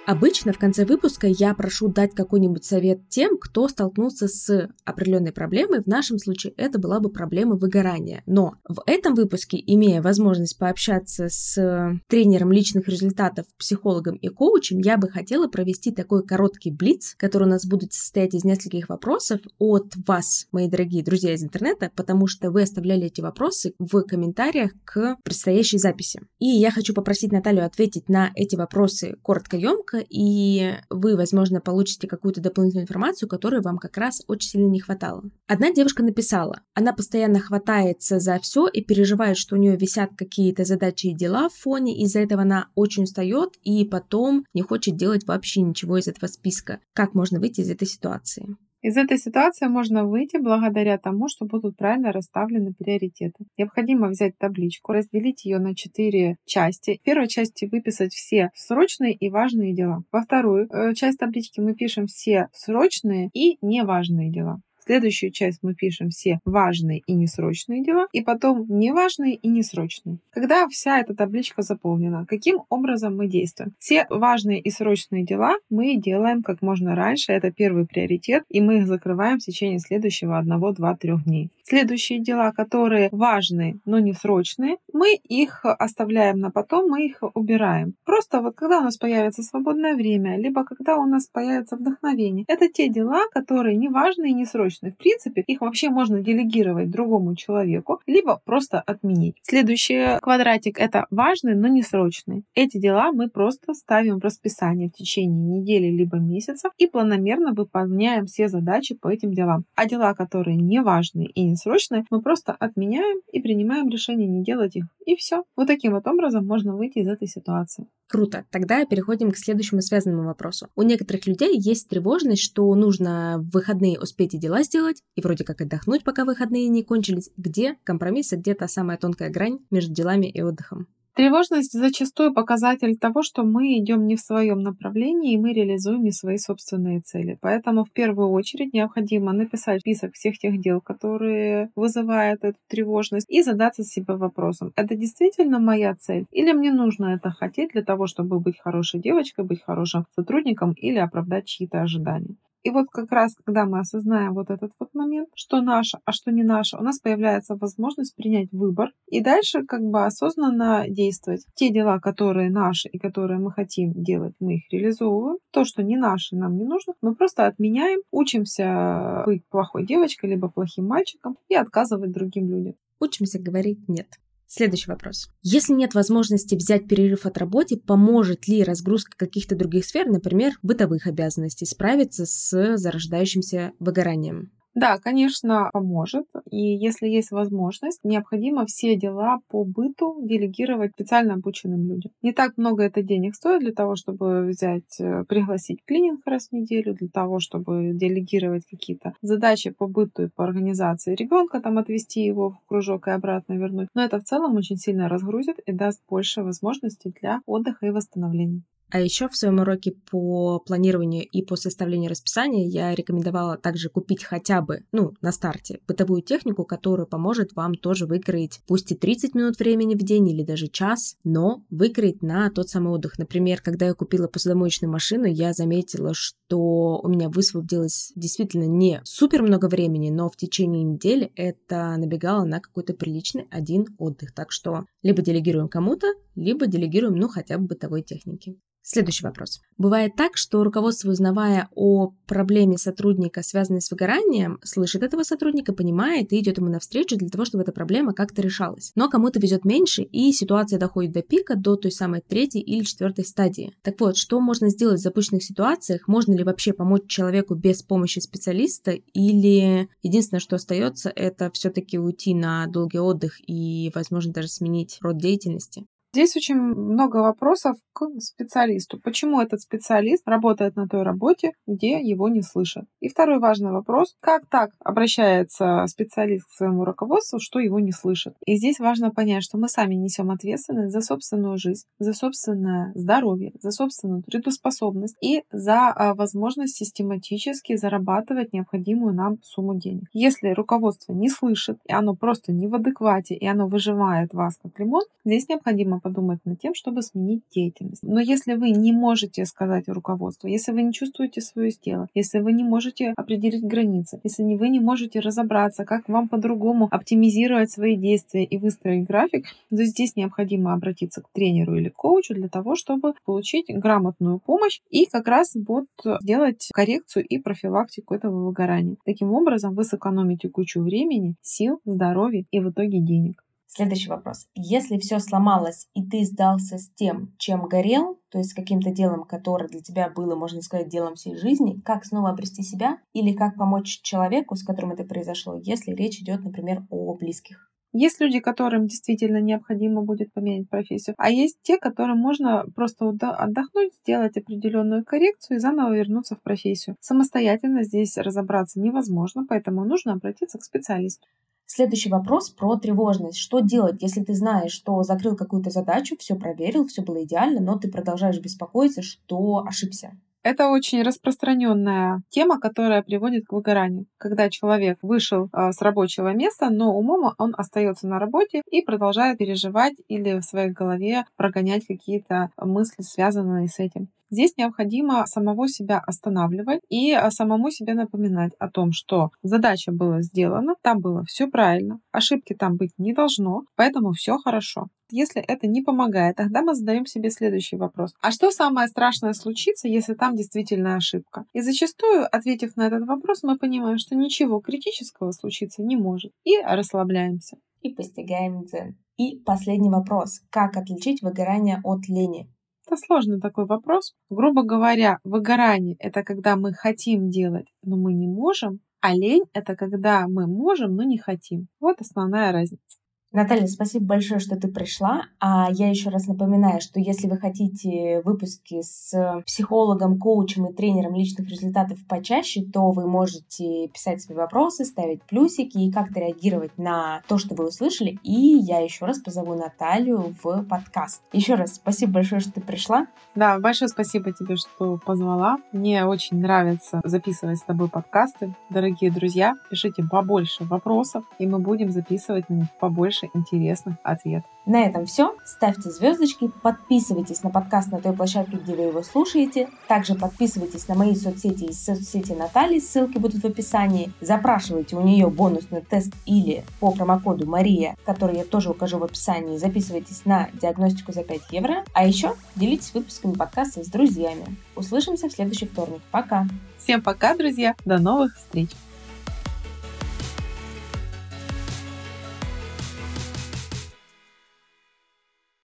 Обычно 0.07 0.53
в 0.53 0.59
конце 0.59 0.85
выпуска 0.85 1.27
я 1.27 1.53
прошу 1.53 1.89
дать 1.89 2.15
какой-нибудь 2.15 2.65
совет 2.65 3.09
тем, 3.09 3.37
кто 3.39 3.67
столкнулся 3.67 4.29
с 4.29 4.69
определенной 4.85 5.33
проблемой. 5.33 5.83
В 5.83 5.89
нашем 5.89 6.19
случае 6.19 6.53
это 6.57 6.79
была 6.79 7.01
бы 7.01 7.11
проблема 7.11 7.57
выгорания. 7.57 8.23
Но 8.25 8.55
в 8.69 8.83
этом 8.87 9.17
выпуске, 9.17 9.61
имея 9.67 10.01
возможность 10.01 10.59
пообщаться 10.59 11.27
с 11.29 12.01
тренером 12.07 12.53
личных 12.53 12.87
результатов, 12.87 13.47
психологом 13.59 14.15
и 14.15 14.29
коучем, 14.29 14.79
я 14.79 14.97
бы 14.97 15.09
хотела 15.09 15.49
провести 15.49 15.91
такой 15.91 16.25
короткий 16.25 16.71
блиц, 16.71 17.17
который 17.19 17.49
у 17.49 17.51
нас 17.51 17.67
будет 17.67 17.93
состоять 17.93 18.35
из 18.35 18.45
нескольких 18.45 18.89
вопросов 18.89 19.41
от 19.59 19.93
вас, 20.07 20.47
мои 20.53 20.69
дорогие 20.69 21.03
друзья 21.03 21.35
из 21.35 21.43
интернета, 21.43 21.91
потому 21.97 22.29
что 22.29 22.53
вы 22.53 22.63
оставляли 22.63 23.07
эти 23.07 23.23
вопросы 23.23 23.75
в 23.81 24.03
комментариях 24.03 24.71
к 24.85 25.17
предстоящей 25.25 25.79
записи. 25.79 26.21
И 26.39 26.47
я 26.47 26.71
хочу 26.71 26.95
попросить 26.95 27.33
Наталью 27.33 27.67
ответить 27.67 28.09
на 28.09 28.31
эти 28.37 28.55
вопросы 28.55 29.17
коротко-емко, 29.23 29.96
и 29.99 30.75
вы, 30.91 31.17
возможно, 31.17 31.61
получите 31.61 32.07
какую-то 32.07 32.41
дополнительную 32.41 32.85
информацию, 32.85 33.29
которой 33.29 33.61
вам 33.61 33.79
как 33.79 33.97
раз 33.97 34.23
очень 34.27 34.51
сильно 34.51 34.69
не 34.69 34.81
хватало. 34.81 35.25
Одна 35.47 35.73
девушка 35.73 36.03
написала, 36.03 36.61
она 36.75 36.93
постоянно 36.93 37.41
хватается 37.41 38.19
за 38.19 38.39
все 38.39 38.67
и 38.69 38.83
переживает, 38.83 39.37
что 39.37 39.57
у 39.57 39.59
нее 39.59 39.77
висят 39.77 40.11
какие-то 40.17 40.65
задачи 40.65 41.09
и 41.09 41.15
дела 41.15 41.49
в 41.49 41.55
фоне, 41.55 42.03
из-за 42.03 42.21
этого 42.21 42.43
она 42.43 42.69
очень 42.75 43.05
устает 43.05 43.55
и 43.63 43.85
потом 43.85 44.45
не 44.55 44.63
хочет 44.63 44.97
делать 44.97 45.27
вообще 45.27 45.61
ничего 45.63 45.99
из 45.99 46.09
этого 46.09 46.29
списка. 46.29 46.81
Как 46.93 47.15
можно 47.15 47.41
выйти 47.41 47.61
из 47.61 47.71
этой 47.71 47.87
ситуации? 47.87 48.57
Из 48.87 48.97
этой 48.97 49.19
ситуации 49.19 49.67
можно 49.67 50.07
выйти 50.07 50.37
благодаря 50.37 50.97
тому, 50.97 51.27
что 51.27 51.45
будут 51.45 51.77
правильно 51.77 52.13
расставлены 52.13 52.73
приоритеты. 52.73 53.47
Необходимо 53.59 54.07
взять 54.07 54.39
табличку, 54.39 54.93
разделить 54.93 55.45
ее 55.45 55.59
на 55.59 55.75
четыре 55.75 56.37
части. 56.47 57.01
В 57.03 57.03
первой 57.03 57.27
части 57.27 57.65
выписать 57.65 58.15
все 58.15 58.51
срочные 58.55 59.13
и 59.13 59.29
важные 59.29 59.75
дела. 59.75 60.05
Во 60.13 60.23
вторую 60.23 60.69
э, 60.69 60.95
часть 60.95 61.19
таблички 61.19 61.59
мы 61.59 61.75
пишем 61.75 62.07
все 62.07 62.47
срочные 62.53 63.29
и 63.35 63.59
неважные 63.61 64.31
дела 64.31 64.61
следующую 64.87 65.33
часть 65.33 65.59
мы 65.63 65.75
пишем 65.75 66.11
все 66.11 66.39
важные 66.45 67.03
и 67.07 67.15
несрочные 67.15 67.83
дела, 67.83 68.07
и 68.13 68.23
потом 68.23 68.67
неважные 68.69 69.35
и 69.35 69.49
несрочные. 69.49 70.19
Когда 70.31 70.69
вся 70.69 71.01
эта 71.01 71.15
табличка 71.15 71.63
заполнена, 71.63 72.27
каким 72.27 72.63
образом 72.69 73.17
мы 73.17 73.29
действуем? 73.29 73.75
Все 73.79 74.07
важные 74.09 74.61
и 74.61 74.71
срочные 74.71 75.25
дела 75.25 75.57
мы 75.71 75.97
делаем 75.97 76.43
как 76.43 76.63
можно 76.63 76.95
раньше, 76.95 77.33
это 77.33 77.51
первый 77.51 77.87
приоритет, 77.87 78.45
и 78.49 78.61
мы 78.61 78.79
их 78.79 78.87
закрываем 78.87 79.39
в 79.39 79.45
течение 79.45 79.79
следующего 79.79 80.39
1, 80.39 80.75
2, 80.75 80.97
3 80.97 81.13
дней. 81.25 81.51
Следующие 81.65 82.21
дела, 82.21 82.53
которые 82.53 83.09
важные, 83.11 83.79
но 83.85 83.99
не 83.99 84.13
срочные, 84.13 84.77
мы 84.93 85.15
их 85.15 85.65
оставляем 85.65 86.39
на 86.39 86.51
потом, 86.51 86.89
мы 86.89 87.07
их 87.07 87.23
убираем. 87.35 87.95
Просто 88.05 88.41
вот 88.41 88.55
когда 88.55 88.79
у 88.79 88.85
нас 88.85 88.97
появится 88.97 89.43
свободное 89.43 89.95
время, 89.97 90.39
либо 90.39 90.65
когда 90.65 90.97
у 90.97 91.07
нас 91.07 91.27
появится 91.27 91.77
вдохновение, 91.77 92.45
это 92.47 92.69
те 92.69 92.89
дела, 92.89 93.23
которые 93.33 93.77
не 93.77 93.89
важные 93.89 94.31
и 94.31 94.35
не 94.35 94.47
срочные 94.47 94.76
точны. 94.77 94.93
В 94.93 94.97
принципе, 94.97 95.43
их 95.43 95.61
вообще 95.61 95.91
можно 95.91 96.21
делегировать 96.21 96.91
другому 96.91 97.35
человеку, 97.37 98.01
либо 98.07 98.41
просто 98.45 98.81
отменить. 98.81 99.37
Следующий 99.43 100.19
квадратик— 100.21 100.79
это 100.81 101.07
важные, 101.11 101.57
но 101.57 101.69
не 101.69 101.83
срочные. 101.83 102.43
Эти 102.55 102.79
дела 102.79 103.13
мы 103.13 103.29
просто 103.29 103.75
ставим 103.75 104.19
в 104.19 104.25
расписание 104.25 104.89
в 104.89 104.93
течение 104.93 105.61
недели 105.61 105.87
либо 105.87 106.19
месяца 106.19 106.71
и 106.79 106.87
планомерно 106.87 107.53
выполняем 107.53 108.27
все 108.27 108.49
задачи 108.49 108.95
по 108.95 109.09
этим 109.09 109.33
делам. 109.33 109.65
А 109.75 109.87
дела, 109.87 110.15
которые 110.15 110.57
не 110.57 110.83
важные 110.83 111.29
и 111.29 111.43
не 111.43 111.57
срочные, 111.57 112.05
мы 112.11 112.21
просто 112.23 112.53
отменяем 112.53 113.21
и 113.33 113.41
принимаем 113.41 113.89
решение 113.89 114.29
не 114.29 114.43
делать 114.43 114.77
их. 114.77 114.87
И 115.05 115.17
все. 115.17 115.45
Вот 115.57 115.67
таким 115.67 115.93
вот 115.93 116.07
образом 116.07 116.47
можно 116.47 116.77
выйти 116.77 116.99
из 116.99 117.09
этой 117.09 117.29
ситуации. 117.29 117.87
Круто. 118.09 118.45
Тогда 118.51 118.85
переходим 118.85 119.33
к 119.33 119.37
следующему 119.37 119.83
связанному 119.83 120.25
вопросу. 120.25 120.69
У 120.77 120.83
некоторых 120.83 121.27
людей 121.27 121.59
есть 121.59 121.89
тревожность, 121.89 122.43
что 122.43 122.73
нужно 122.75 123.39
в 123.39 123.53
выходные 123.53 123.99
успеть 123.99 124.35
и 124.35 124.39
дела 124.39 124.63
сделать, 124.67 125.03
и 125.15 125.23
вроде 125.23 125.45
как 125.45 125.61
отдохнуть, 125.61 126.05
пока 126.05 126.25
выходные 126.25 126.69
не 126.69 126.83
кончились. 126.83 127.31
Где 127.37 127.77
компромисс 127.85 128.33
и 128.33 128.37
где 128.37 128.55
та 128.55 128.69
самая 128.69 128.99
тонкая 128.99 129.31
грань 129.31 129.61
между 129.71 129.95
делами 129.95 130.27
и 130.27 130.43
отдыхом? 130.43 130.87
Тревожность 131.17 131.73
зачастую 131.73 132.35
показатель 132.35 132.99
того, 132.99 133.23
что 133.23 133.43
мы 133.43 133.79
идем 133.79 134.05
не 134.05 134.17
в 134.17 134.21
своем 134.21 134.61
направлении 134.61 135.33
и 135.33 135.39
мы 135.39 135.55
реализуем 135.55 136.03
не 136.03 136.13
свои 136.13 136.37
собственные 136.37 137.01
цели. 137.01 137.39
Поэтому 137.41 137.87
в 137.87 137.91
первую 137.91 138.29
очередь 138.29 138.75
необходимо 138.75 139.33
написать 139.33 139.81
список 139.81 140.13
всех 140.13 140.37
тех 140.37 140.61
дел, 140.61 140.83
которые 140.83 141.71
вызывают 141.75 142.45
эту 142.45 142.59
тревожность, 142.69 143.31
и 143.31 143.43
задаться 143.43 143.83
себе 143.83 144.15
вопросом, 144.15 144.75
это 144.77 144.95
действительно 144.95 145.59
моя 145.59 145.95
цель 145.95 146.27
или 146.33 146.53
мне 146.53 146.71
нужно 146.71 147.15
это 147.15 147.31
хотеть 147.31 147.73
для 147.73 147.83
того, 147.83 148.07
чтобы 148.07 148.39
быть 148.39 148.61
хорошей 148.61 149.01
девочкой, 149.01 149.47
быть 149.47 149.63
хорошим 149.63 150.05
сотрудником 150.15 150.75
или 150.75 150.99
оправдать 150.99 151.47
чьи-то 151.47 151.81
ожидания. 151.81 152.37
И 152.67 152.71
вот 152.71 152.87
как 152.91 153.13
раз, 153.13 153.37
когда 153.45 153.65
мы 153.65 153.79
осознаем 153.79 154.35
вот 154.35 154.51
этот 154.51 154.73
вот 154.81 154.93
момент, 154.93 155.29
что 155.37 155.61
наше, 155.61 155.99
а 156.05 156.11
что 156.11 156.33
не 156.33 156.43
наше, 156.43 156.77
у 156.77 156.83
нас 156.83 156.99
появляется 156.99 157.55
возможность 157.55 158.17
принять 158.17 158.49
выбор 158.51 158.91
и 159.07 159.21
дальше 159.21 159.65
как 159.65 159.83
бы 159.83 160.05
осознанно 160.05 160.87
действовать. 160.89 161.47
Те 161.55 161.71
дела, 161.71 162.01
которые 162.01 162.51
наши 162.51 162.89
и 162.89 162.99
которые 162.99 163.39
мы 163.39 163.53
хотим 163.53 163.93
делать, 163.93 164.35
мы 164.41 164.57
их 164.57 164.63
реализовываем. 164.73 165.39
То, 165.53 165.65
что 165.65 165.85
не 165.85 165.97
наши, 165.97 166.35
нам 166.35 166.57
не 166.57 166.65
нужно, 166.65 166.95
мы 167.03 167.15
просто 167.15 167.47
отменяем, 167.47 168.01
учимся 168.11 169.23
быть 169.27 169.47
плохой 169.49 169.87
девочкой 169.87 170.31
либо 170.31 170.49
плохим 170.49 170.89
мальчиком 170.89 171.39
и 171.49 171.55
отказывать 171.55 172.11
другим 172.11 172.51
людям. 172.51 172.75
Учимся 172.99 173.39
говорить 173.39 173.89
«нет». 173.89 174.09
Следующий 174.47 174.91
вопрос. 174.91 175.29
Если 175.43 175.73
нет 175.73 175.95
возможности 175.95 176.55
взять 176.55 176.87
перерыв 176.87 177.27
от 177.27 177.37
работы, 177.37 177.77
поможет 177.77 178.47
ли 178.47 178.63
разгрузка 178.63 179.17
каких-то 179.17 179.57
других 179.57 179.85
сфер, 179.85 180.07
например, 180.07 180.53
бытовых 180.63 181.07
обязанностей, 181.07 181.67
справиться 181.67 182.27
с 182.27 182.77
зарождающимся 182.77 183.73
выгоранием? 183.81 184.53
Да, 184.77 184.99
конечно, 184.99 185.71
поможет. 185.73 186.27
И 186.51 186.59
если 186.59 187.09
есть 187.09 187.31
возможность, 187.31 188.01
необходимо 188.05 188.67
все 188.67 188.95
дела 188.95 189.39
по 189.49 189.65
быту 189.65 190.21
делегировать 190.23 190.93
специально 190.93 191.33
обученным 191.35 191.89
людям. 191.89 192.13
Не 192.21 192.33
так 192.35 192.59
много 192.59 192.83
это 192.83 193.03
денег 193.03 193.35
стоит 193.35 193.61
для 193.61 193.73
того, 193.73 193.97
чтобы 193.97 194.43
взять, 194.47 195.01
э, 195.01 195.25
пригласить 195.25 195.79
клининг 195.87 196.21
раз 196.27 196.49
в 196.49 196.53
неделю, 196.53 196.93
для 196.95 197.09
того, 197.09 197.41
чтобы 197.41 197.93
делегировать 197.95 198.67
какие-то 198.71 199.15
задачи 199.23 199.71
по 199.71 199.87
быту 199.87 200.25
и 200.25 200.29
по 200.29 200.45
организации 200.45 201.15
ребенка, 201.15 201.61
там 201.63 201.79
отвести 201.79 202.21
его 202.23 202.51
в 202.51 202.61
кружок 202.67 203.09
и 203.09 203.13
обратно 203.13 203.55
вернуть. 203.55 203.89
Но 203.95 204.05
это 204.05 204.21
в 204.21 204.25
целом 204.25 204.57
очень 204.57 204.77
сильно 204.77 205.09
разгрузит 205.09 205.59
и 205.61 205.73
даст 205.73 206.03
больше 206.07 206.43
возможностей 206.43 207.15
для 207.19 207.41
отдыха 207.47 207.87
и 207.87 207.91
восстановления. 207.91 208.63
А 208.91 209.01
еще 209.01 209.29
в 209.29 209.37
своем 209.37 209.59
уроке 209.59 209.95
по 210.11 210.61
планированию 210.61 211.25
и 211.25 211.43
по 211.43 211.57
составлению 211.57 212.11
расписания 212.11 212.69
я 212.69 212.95
рекомендовала 212.95 213.59
также 213.59 213.89
купить 213.89 214.23
хотя 214.23 214.63
бы, 214.63 214.85
ну, 214.93 215.13
на 215.21 215.33
старте, 215.33 215.81
бытовую 215.89 216.23
технику, 216.23 216.65
которая 216.65 217.07
поможет 217.07 217.55
вам 217.55 217.75
тоже 217.75 218.07
выкроить 218.07 218.61
пусть 218.69 218.93
и 218.93 218.95
30 218.95 219.35
минут 219.35 219.59
времени 219.59 219.97
в 219.97 220.05
день 220.05 220.29
или 220.29 220.45
даже 220.45 220.69
час, 220.69 221.17
но 221.25 221.65
выкроить 221.69 222.23
на 222.23 222.49
тот 222.51 222.69
самый 222.69 222.93
отдых. 222.93 223.19
Например, 223.19 223.61
когда 223.61 223.87
я 223.87 223.95
купила 223.95 224.29
посудомоечную 224.29 224.91
машину, 224.93 225.25
я 225.25 225.53
заметила, 225.53 226.15
что 226.15 227.01
у 227.03 227.09
меня 227.09 227.29
высвободилось 227.29 228.13
действительно 228.15 228.67
не 228.67 229.01
супер 229.05 229.43
много 229.43 229.67
времени, 229.67 230.11
но 230.11 230.29
в 230.29 230.37
течение 230.37 230.85
недели 230.85 231.33
это 231.35 231.97
набегало 231.97 232.45
на 232.45 232.61
какой-то 232.61 232.95
приличный 232.95 233.49
один 233.51 233.87
отдых. 233.99 234.33
Так 234.33 234.53
что 234.53 234.85
либо 235.03 235.23
делегируем 235.23 235.69
кому-то, 235.69 236.07
либо 236.37 236.67
делегируем, 236.69 237.17
ну, 237.17 237.29
хотя 237.29 237.59
бы 237.59 237.67
бытовой 237.67 238.03
техники. 238.03 238.57
Следующий 238.89 239.25
вопрос. 239.25 239.61
Бывает 239.79 240.15
так, 240.15 240.37
что 240.37 240.63
руководство, 240.63 241.11
узнавая 241.11 241.69
о 241.75 242.13
проблеме 242.29 242.79
сотрудника, 242.79 243.43
связанной 243.43 243.81
с 243.81 243.91
выгоранием, 243.91 244.61
слышит 244.63 245.03
этого 245.03 245.25
сотрудника, 245.25 245.73
понимает 245.73 246.33
и 246.33 246.39
идет 246.39 246.59
ему 246.59 246.69
навстречу 246.69 247.17
для 247.17 247.29
того, 247.29 247.45
чтобы 247.45 247.65
эта 247.65 247.73
проблема 247.73 248.15
как-то 248.15 248.43
решалась. 248.43 248.93
Но 248.95 249.11
кому-то 249.11 249.41
везет 249.41 249.65
меньше, 249.65 250.03
и 250.03 250.31
ситуация 250.31 250.79
доходит 250.79 251.11
до 251.11 251.23
пика, 251.23 251.57
до 251.57 251.75
той 251.75 251.91
самой 251.91 252.21
третьей 252.21 252.61
или 252.61 252.85
четвертой 252.85 253.25
стадии. 253.25 253.75
Так 253.83 254.01
вот, 254.01 254.17
что 254.17 254.41
можно 254.41 254.69
сделать 254.69 255.01
в 255.01 255.03
запущенных 255.03 255.43
ситуациях? 255.43 256.07
Можно 256.07 256.35
ли 256.35 256.45
вообще 256.45 256.73
помочь 256.73 257.09
человеку 257.09 257.57
без 257.57 257.83
помощи 257.83 258.21
специалиста? 258.21 258.93
Или 258.93 259.89
единственное, 260.05 260.39
что 260.39 260.55
остается, 260.55 261.11
это 261.11 261.51
все-таки 261.51 261.99
уйти 261.99 262.35
на 262.35 262.69
долгий 262.69 263.01
отдых 263.01 263.41
и, 263.49 263.91
возможно, 263.97 264.33
даже 264.33 264.47
сменить 264.47 264.99
род 265.01 265.19
деятельности? 265.19 265.87
Здесь 266.17 266.35
очень 266.35 266.57
много 266.57 267.19
вопросов 267.19 267.77
к 267.93 268.09
специалисту. 268.21 268.99
Почему 268.99 269.39
этот 269.39 269.61
специалист 269.61 270.27
работает 270.27 270.75
на 270.75 270.89
той 270.89 271.03
работе, 271.03 271.53
где 271.67 272.01
его 272.01 272.31
не 272.31 272.41
слышат? 272.41 272.85
И 273.01 273.11
второй 273.11 273.39
важный 273.39 273.71
вопрос. 273.71 274.17
Как 274.21 274.47
так 274.47 274.71
обращается 274.83 275.85
специалист 275.87 276.47
к 276.47 276.53
своему 276.53 276.87
руководству, 276.87 277.39
что 277.39 277.59
его 277.59 277.81
не 277.81 277.93
слышат? 277.93 278.35
И 278.47 278.57
здесь 278.57 278.79
важно 278.79 279.11
понять, 279.11 279.43
что 279.43 279.59
мы 279.59 279.69
сами 279.69 279.95
несем 279.95 280.31
ответственность 280.31 280.95
за 280.95 281.03
собственную 281.03 281.59
жизнь, 281.59 281.85
за 281.99 282.15
собственное 282.15 282.93
здоровье, 282.95 283.53
за 283.61 283.71
собственную 283.71 284.23
трудоспособность 284.23 285.17
и 285.21 285.43
за 285.53 285.89
а, 285.91 286.15
возможность 286.15 286.77
систематически 286.77 287.77
зарабатывать 287.77 288.55
необходимую 288.55 289.13
нам 289.13 289.37
сумму 289.43 289.79
денег. 289.79 290.05
Если 290.15 290.49
руководство 290.49 291.13
не 291.13 291.29
слышит, 291.29 291.77
и 291.87 291.93
оно 291.93 292.15
просто 292.15 292.53
не 292.53 292.69
в 292.69 292.75
адеквате, 292.75 293.35
и 293.35 293.47
оно 293.47 293.69
выживает 293.69 294.33
вас 294.33 294.57
как 294.63 294.81
лимон, 294.81 295.03
здесь 295.23 295.47
необходимо 295.51 296.01
подумать 296.07 296.39
над 296.45 296.61
тем, 296.61 296.73
чтобы 296.73 297.03
сменить 297.03 297.43
деятельность. 297.53 298.05
Но 298.05 298.21
если 298.21 298.55
вы 298.55 298.71
не 298.71 298.93
можете 298.93 299.45
сказать 299.45 299.89
руководству, 299.89 300.47
если 300.47 300.71
вы 300.71 300.83
не 300.83 300.93
чувствуете 300.93 301.41
свое 301.41 301.73
тело, 301.73 302.09
если 302.15 302.39
вы 302.39 302.53
не 302.53 302.63
можете 302.63 303.13
определить 303.17 303.65
границы, 303.65 304.21
если 304.23 304.45
вы 304.45 304.69
не 304.69 304.79
можете 304.79 305.19
разобраться, 305.19 305.85
как 305.85 306.09
вам 306.09 306.29
по-другому 306.29 306.87
оптимизировать 306.93 307.73
свои 307.73 307.97
действия 307.97 308.45
и 308.45 308.57
выстроить 308.57 309.09
график, 309.09 309.47
то 309.71 309.85
здесь 309.85 310.15
необходимо 310.15 310.75
обратиться 310.75 311.23
к 311.23 311.29
тренеру 311.33 311.75
или 311.75 311.89
коучу 311.89 312.35
для 312.35 312.49
того, 312.49 312.77
чтобы 312.77 313.15
получить 313.25 313.67
грамотную 313.69 314.39
помощь 314.39 314.81
и 314.91 315.07
как 315.07 315.27
раз 315.27 315.57
вот 315.57 315.87
сделать 316.21 316.69
коррекцию 316.73 317.27
и 317.27 317.39
профилактику 317.39 318.15
этого 318.15 318.47
выгорания. 318.47 318.97
Таким 319.05 319.33
образом, 319.33 319.75
вы 319.75 319.83
сэкономите 319.83 320.49
кучу 320.49 320.81
времени, 320.81 321.35
сил, 321.43 321.81
здоровья 321.85 322.45
и 322.53 322.61
в 322.61 322.71
итоге 322.71 323.01
денег. 323.01 323.46
Следующий 323.67 324.09
вопрос. 324.09 324.47
Если 324.55 324.97
все 324.99 325.19
сломалось, 325.19 325.89
и 325.95 326.03
ты 326.03 326.25
сдался 326.25 326.79
с 326.79 326.89
тем, 326.95 327.35
чем 327.37 327.67
горел, 327.67 328.19
то 328.31 328.39
есть 328.39 328.51
с 328.51 328.55
каким-то 328.55 328.91
делом, 328.91 329.25
которое 329.25 329.69
для 329.69 329.81
тебя 329.81 330.09
было, 330.09 330.35
можно 330.35 330.63
сказать, 330.63 330.89
делом 330.89 331.15
всей 331.17 331.37
жизни, 331.37 331.81
как 331.85 332.05
снова 332.05 332.31
обрести 332.31 332.63
себя 332.63 332.99
или 333.13 333.33
как 333.33 333.57
помочь 333.57 334.01
человеку, 334.03 334.57
с 334.57 334.65
которым 334.65 334.93
это 334.93 335.05
произошло, 335.05 335.57
если 335.57 335.93
речь 335.93 336.21
идет, 336.21 336.45
например, 336.45 336.87
о 336.91 337.15
близких? 337.15 337.71
Есть 337.93 338.21
люди, 338.21 338.41
которым 338.41 338.87
действительно 338.87 339.41
необходимо 339.41 340.03
будет 340.03 340.33
поменять 340.33 340.69
профессию, 340.69 341.15
а 341.17 341.31
есть 341.31 341.59
те, 341.63 341.79
которым 341.79 342.19
можно 342.19 342.67
просто 342.75 343.09
отдохнуть, 343.09 343.95
сделать 343.95 344.37
определенную 344.37 345.03
коррекцию 345.05 345.57
и 345.57 345.61
заново 345.61 345.97
вернуться 345.97 346.37
в 346.37 346.43
профессию. 346.43 346.97
Самостоятельно 347.01 347.85
здесь 347.85 348.19
разобраться 348.19 348.81
невозможно, 348.81 349.47
поэтому 349.49 349.85
нужно 349.85 350.13
обратиться 350.13 350.59
к 350.59 350.65
специалисту. 350.65 351.27
Следующий 351.67 352.11
вопрос 352.11 352.51
про 352.51 352.77
тревожность. 352.77 353.39
Что 353.39 353.59
делать, 353.59 354.01
если 354.01 354.23
ты 354.23 354.35
знаешь, 354.35 354.71
что 354.71 355.03
закрыл 355.03 355.37
какую-то 355.37 355.71
задачу, 355.71 356.17
все 356.19 356.37
проверил, 356.37 356.87
все 356.87 357.03
было 357.03 357.25
идеально, 357.25 357.61
но 357.61 357.77
ты 357.77 357.91
продолжаешь 357.91 358.41
беспокоиться, 358.41 359.03
что 359.03 359.65
ошибся? 359.67 360.13
Это 360.45 360.69
очень 360.69 361.03
распространенная 361.03 362.23
тема, 362.29 362.61
которая 362.61 363.03
приводит 363.03 363.47
к 363.47 363.53
выгоранию. 363.53 364.07
Когда 364.17 364.49
человек 364.49 364.97
вышел 365.03 365.49
а, 365.51 365.73
с 365.73 365.83
рабочего 365.83 366.33
места, 366.33 366.71
но 366.71 366.97
умом 366.97 367.35
он 367.37 367.53
остается 367.59 368.07
на 368.07 368.21
работе 368.21 368.63
и 368.71 368.81
продолжает 368.83 369.39
переживать 369.39 369.95
или 370.07 370.39
в 370.39 370.43
своей 370.43 370.71
голове 370.71 371.25
прогонять 371.35 371.85
какие-то 371.85 372.51
мысли, 372.59 373.03
связанные 373.03 373.67
с 373.67 373.81
этим. 373.81 374.07
Здесь 374.31 374.57
необходимо 374.57 375.25
самого 375.27 375.69
себя 375.69 375.99
останавливать 375.99 376.81
и 376.89 377.13
а, 377.13 377.31
самому 377.31 377.71
себе 377.71 377.95
напоминать 377.95 378.53
о 378.59 378.69
том, 378.69 378.93
что 378.93 379.31
задача 379.43 379.93
была 379.93 380.23
сделана, 380.23 380.75
там 380.83 381.01
было 381.01 381.25
все 381.25 381.47
правильно, 381.47 382.01
ошибки 382.13 382.55
там 382.55 382.77
быть 382.77 382.91
не 382.99 383.13
должно, 383.13 383.63
поэтому 383.77 384.13
все 384.13 384.37
хорошо. 384.39 384.89
Если 385.13 385.41
это 385.41 385.69
не 385.69 385.83
помогает, 385.83 386.37
тогда 386.37 386.63
мы 386.63 386.75
задаем 386.75 387.07
себе 387.07 387.31
следующий 387.31 387.77
вопрос. 387.77 388.13
А 388.21 388.33
что 388.33 388.51
самое 388.51 388.89
страшное 388.89 389.35
случится, 389.35 389.87
если 389.87 390.15
там 390.15 390.35
действительно 390.35 390.97
ошибка? 390.97 391.45
И 391.53 391.61
зачастую, 391.61 392.27
ответив 392.31 392.77
на 392.77 392.89
этот 392.89 393.07
вопрос, 393.07 393.45
мы 393.45 393.57
понимаем, 393.57 393.99
что 393.99 394.17
ничего 394.17 394.59
критического 394.59 395.31
случиться 395.31 395.83
не 395.83 395.97
может. 395.97 396.33
И 396.43 396.59
расслабляемся. 396.61 397.57
И 397.83 397.91
постигаем 397.91 398.65
дзен. 398.65 398.97
И 399.17 399.39
последний 399.39 399.91
вопрос. 399.91 400.41
Как 400.51 400.77
отличить 400.77 401.23
выгорание 401.23 401.81
от 401.85 402.09
лени? 402.09 402.51
Это 402.87 402.97
сложный 402.97 403.41
такой 403.41 403.65
вопрос. 403.67 404.15
Грубо 404.31 404.63
говоря, 404.63 405.19
выгорание— 405.25 405.97
это 405.99 406.23
когда 406.23 406.55
мы 406.55 406.73
хотим 406.73 407.31
делать, 407.31 407.67
но 407.83 407.97
мы 407.97 408.15
не 408.15 408.29
можем, 408.29 408.79
а 409.01 409.13
лень— 409.13 409.45
это 409.53 409.75
когда 409.75 410.29
мы 410.29 410.47
можем, 410.47 410.95
но 410.95 411.03
не 411.03 411.19
хотим. 411.19 411.67
Вот 411.81 412.01
основная 412.01 412.53
разница. 412.53 412.99
Наталья, 413.37 413.67
спасибо 413.67 414.07
большое, 414.07 414.41
что 414.41 414.57
ты 414.57 414.67
пришла. 414.67 415.27
А 415.41 415.69
я 415.71 415.91
еще 415.91 416.09
раз 416.09 416.27
напоминаю, 416.27 416.81
что 416.81 416.99
если 416.99 417.29
вы 417.29 417.37
хотите 417.37 418.23
выпуски 418.25 418.81
с 418.81 419.43
психологом, 419.45 420.19
коучем 420.19 420.65
и 420.65 420.73
тренером 420.73 421.15
личных 421.15 421.47
результатов 421.51 421.99
почаще, 422.09 422.63
то 422.63 422.93
вы 422.93 423.07
можете 423.07 423.89
писать 423.89 424.23
свои 424.23 424.39
вопросы, 424.39 424.87
ставить 424.87 425.23
плюсики 425.25 425.77
и 425.77 425.93
как-то 425.93 426.21
реагировать 426.21 426.79
на 426.79 427.21
то, 427.29 427.37
что 427.37 427.55
вы 427.55 427.67
услышали. 427.67 428.19
И 428.23 428.33
я 428.33 428.79
еще 428.79 429.05
раз 429.05 429.19
позову 429.19 429.55
Наталью 429.55 430.35
в 430.43 430.65
подкаст. 430.65 431.21
Еще 431.35 431.57
раз 431.57 431.75
спасибо 431.75 432.13
большое, 432.13 432.41
что 432.41 432.53
ты 432.53 432.63
пришла. 432.63 433.07
Да, 433.35 433.59
большое 433.59 433.91
спасибо 433.91 434.33
тебе, 434.33 434.57
что 434.57 434.97
позвала. 435.05 435.59
Мне 435.73 436.07
очень 436.07 436.39
нравится 436.39 437.03
записывать 437.05 437.59
с 437.59 437.65
тобой 437.65 437.91
подкасты. 437.91 438.55
Дорогие 438.71 439.11
друзья, 439.11 439.57
пишите 439.69 440.03
побольше 440.11 440.65
вопросов, 440.65 441.23
и 441.39 441.47
мы 441.47 441.59
будем 441.59 441.91
записывать 441.91 442.49
на 442.49 442.55
них 442.55 442.69
побольше 442.81 443.26
больше 443.27 443.31
интересных 443.35 443.97
ответов. 444.03 444.51
На 444.67 444.85
этом 444.85 445.07
все. 445.07 445.35
Ставьте 445.45 445.91
звездочки, 445.91 446.51
подписывайтесь 446.63 447.43
на 447.43 447.51
подкаст 447.51 447.93
на 447.93 448.01
той 448.01 448.13
площадке, 448.13 448.57
где 448.57 448.75
вы 448.75 448.85
его 448.85 449.03
слушаете. 449.03 449.69
Также 449.87 450.15
подписывайтесь 450.15 450.89
на 450.89 450.95
мои 450.95 451.15
соцсети 451.15 451.65
и 451.65 451.73
соцсети 451.73 452.33
Натальи, 452.33 452.81
ссылки 452.81 453.19
будут 453.19 453.43
в 453.43 453.47
описании. 453.47 454.13
Запрашивайте 454.21 454.97
у 454.97 455.03
нее 455.03 455.29
бонусный 455.29 455.83
тест 455.83 456.13
или 456.27 456.65
по 456.81 456.91
промокоду 456.91 457.47
Мария, 457.47 457.97
который 458.05 458.39
я 458.39 458.45
тоже 458.45 458.71
укажу 458.71 458.99
в 458.99 459.05
описании. 459.05 459.57
Записывайтесь 459.57 460.25
на 460.25 460.49
диагностику 460.61 461.13
за 461.13 461.23
5 461.23 461.53
евро. 461.53 461.85
А 461.93 462.07
еще 462.07 462.35
делитесь 462.57 462.93
выпусками 462.93 463.35
подкаста 463.35 463.85
с 463.85 463.89
друзьями. 463.89 464.57
Услышимся 464.75 465.29
в 465.29 465.33
следующий 465.33 465.67
вторник. 465.67 466.01
Пока! 466.11 466.47
Всем 466.79 467.03
пока, 467.03 467.37
друзья! 467.37 467.75
До 467.85 467.99
новых 467.99 468.37
встреч! 468.37 468.71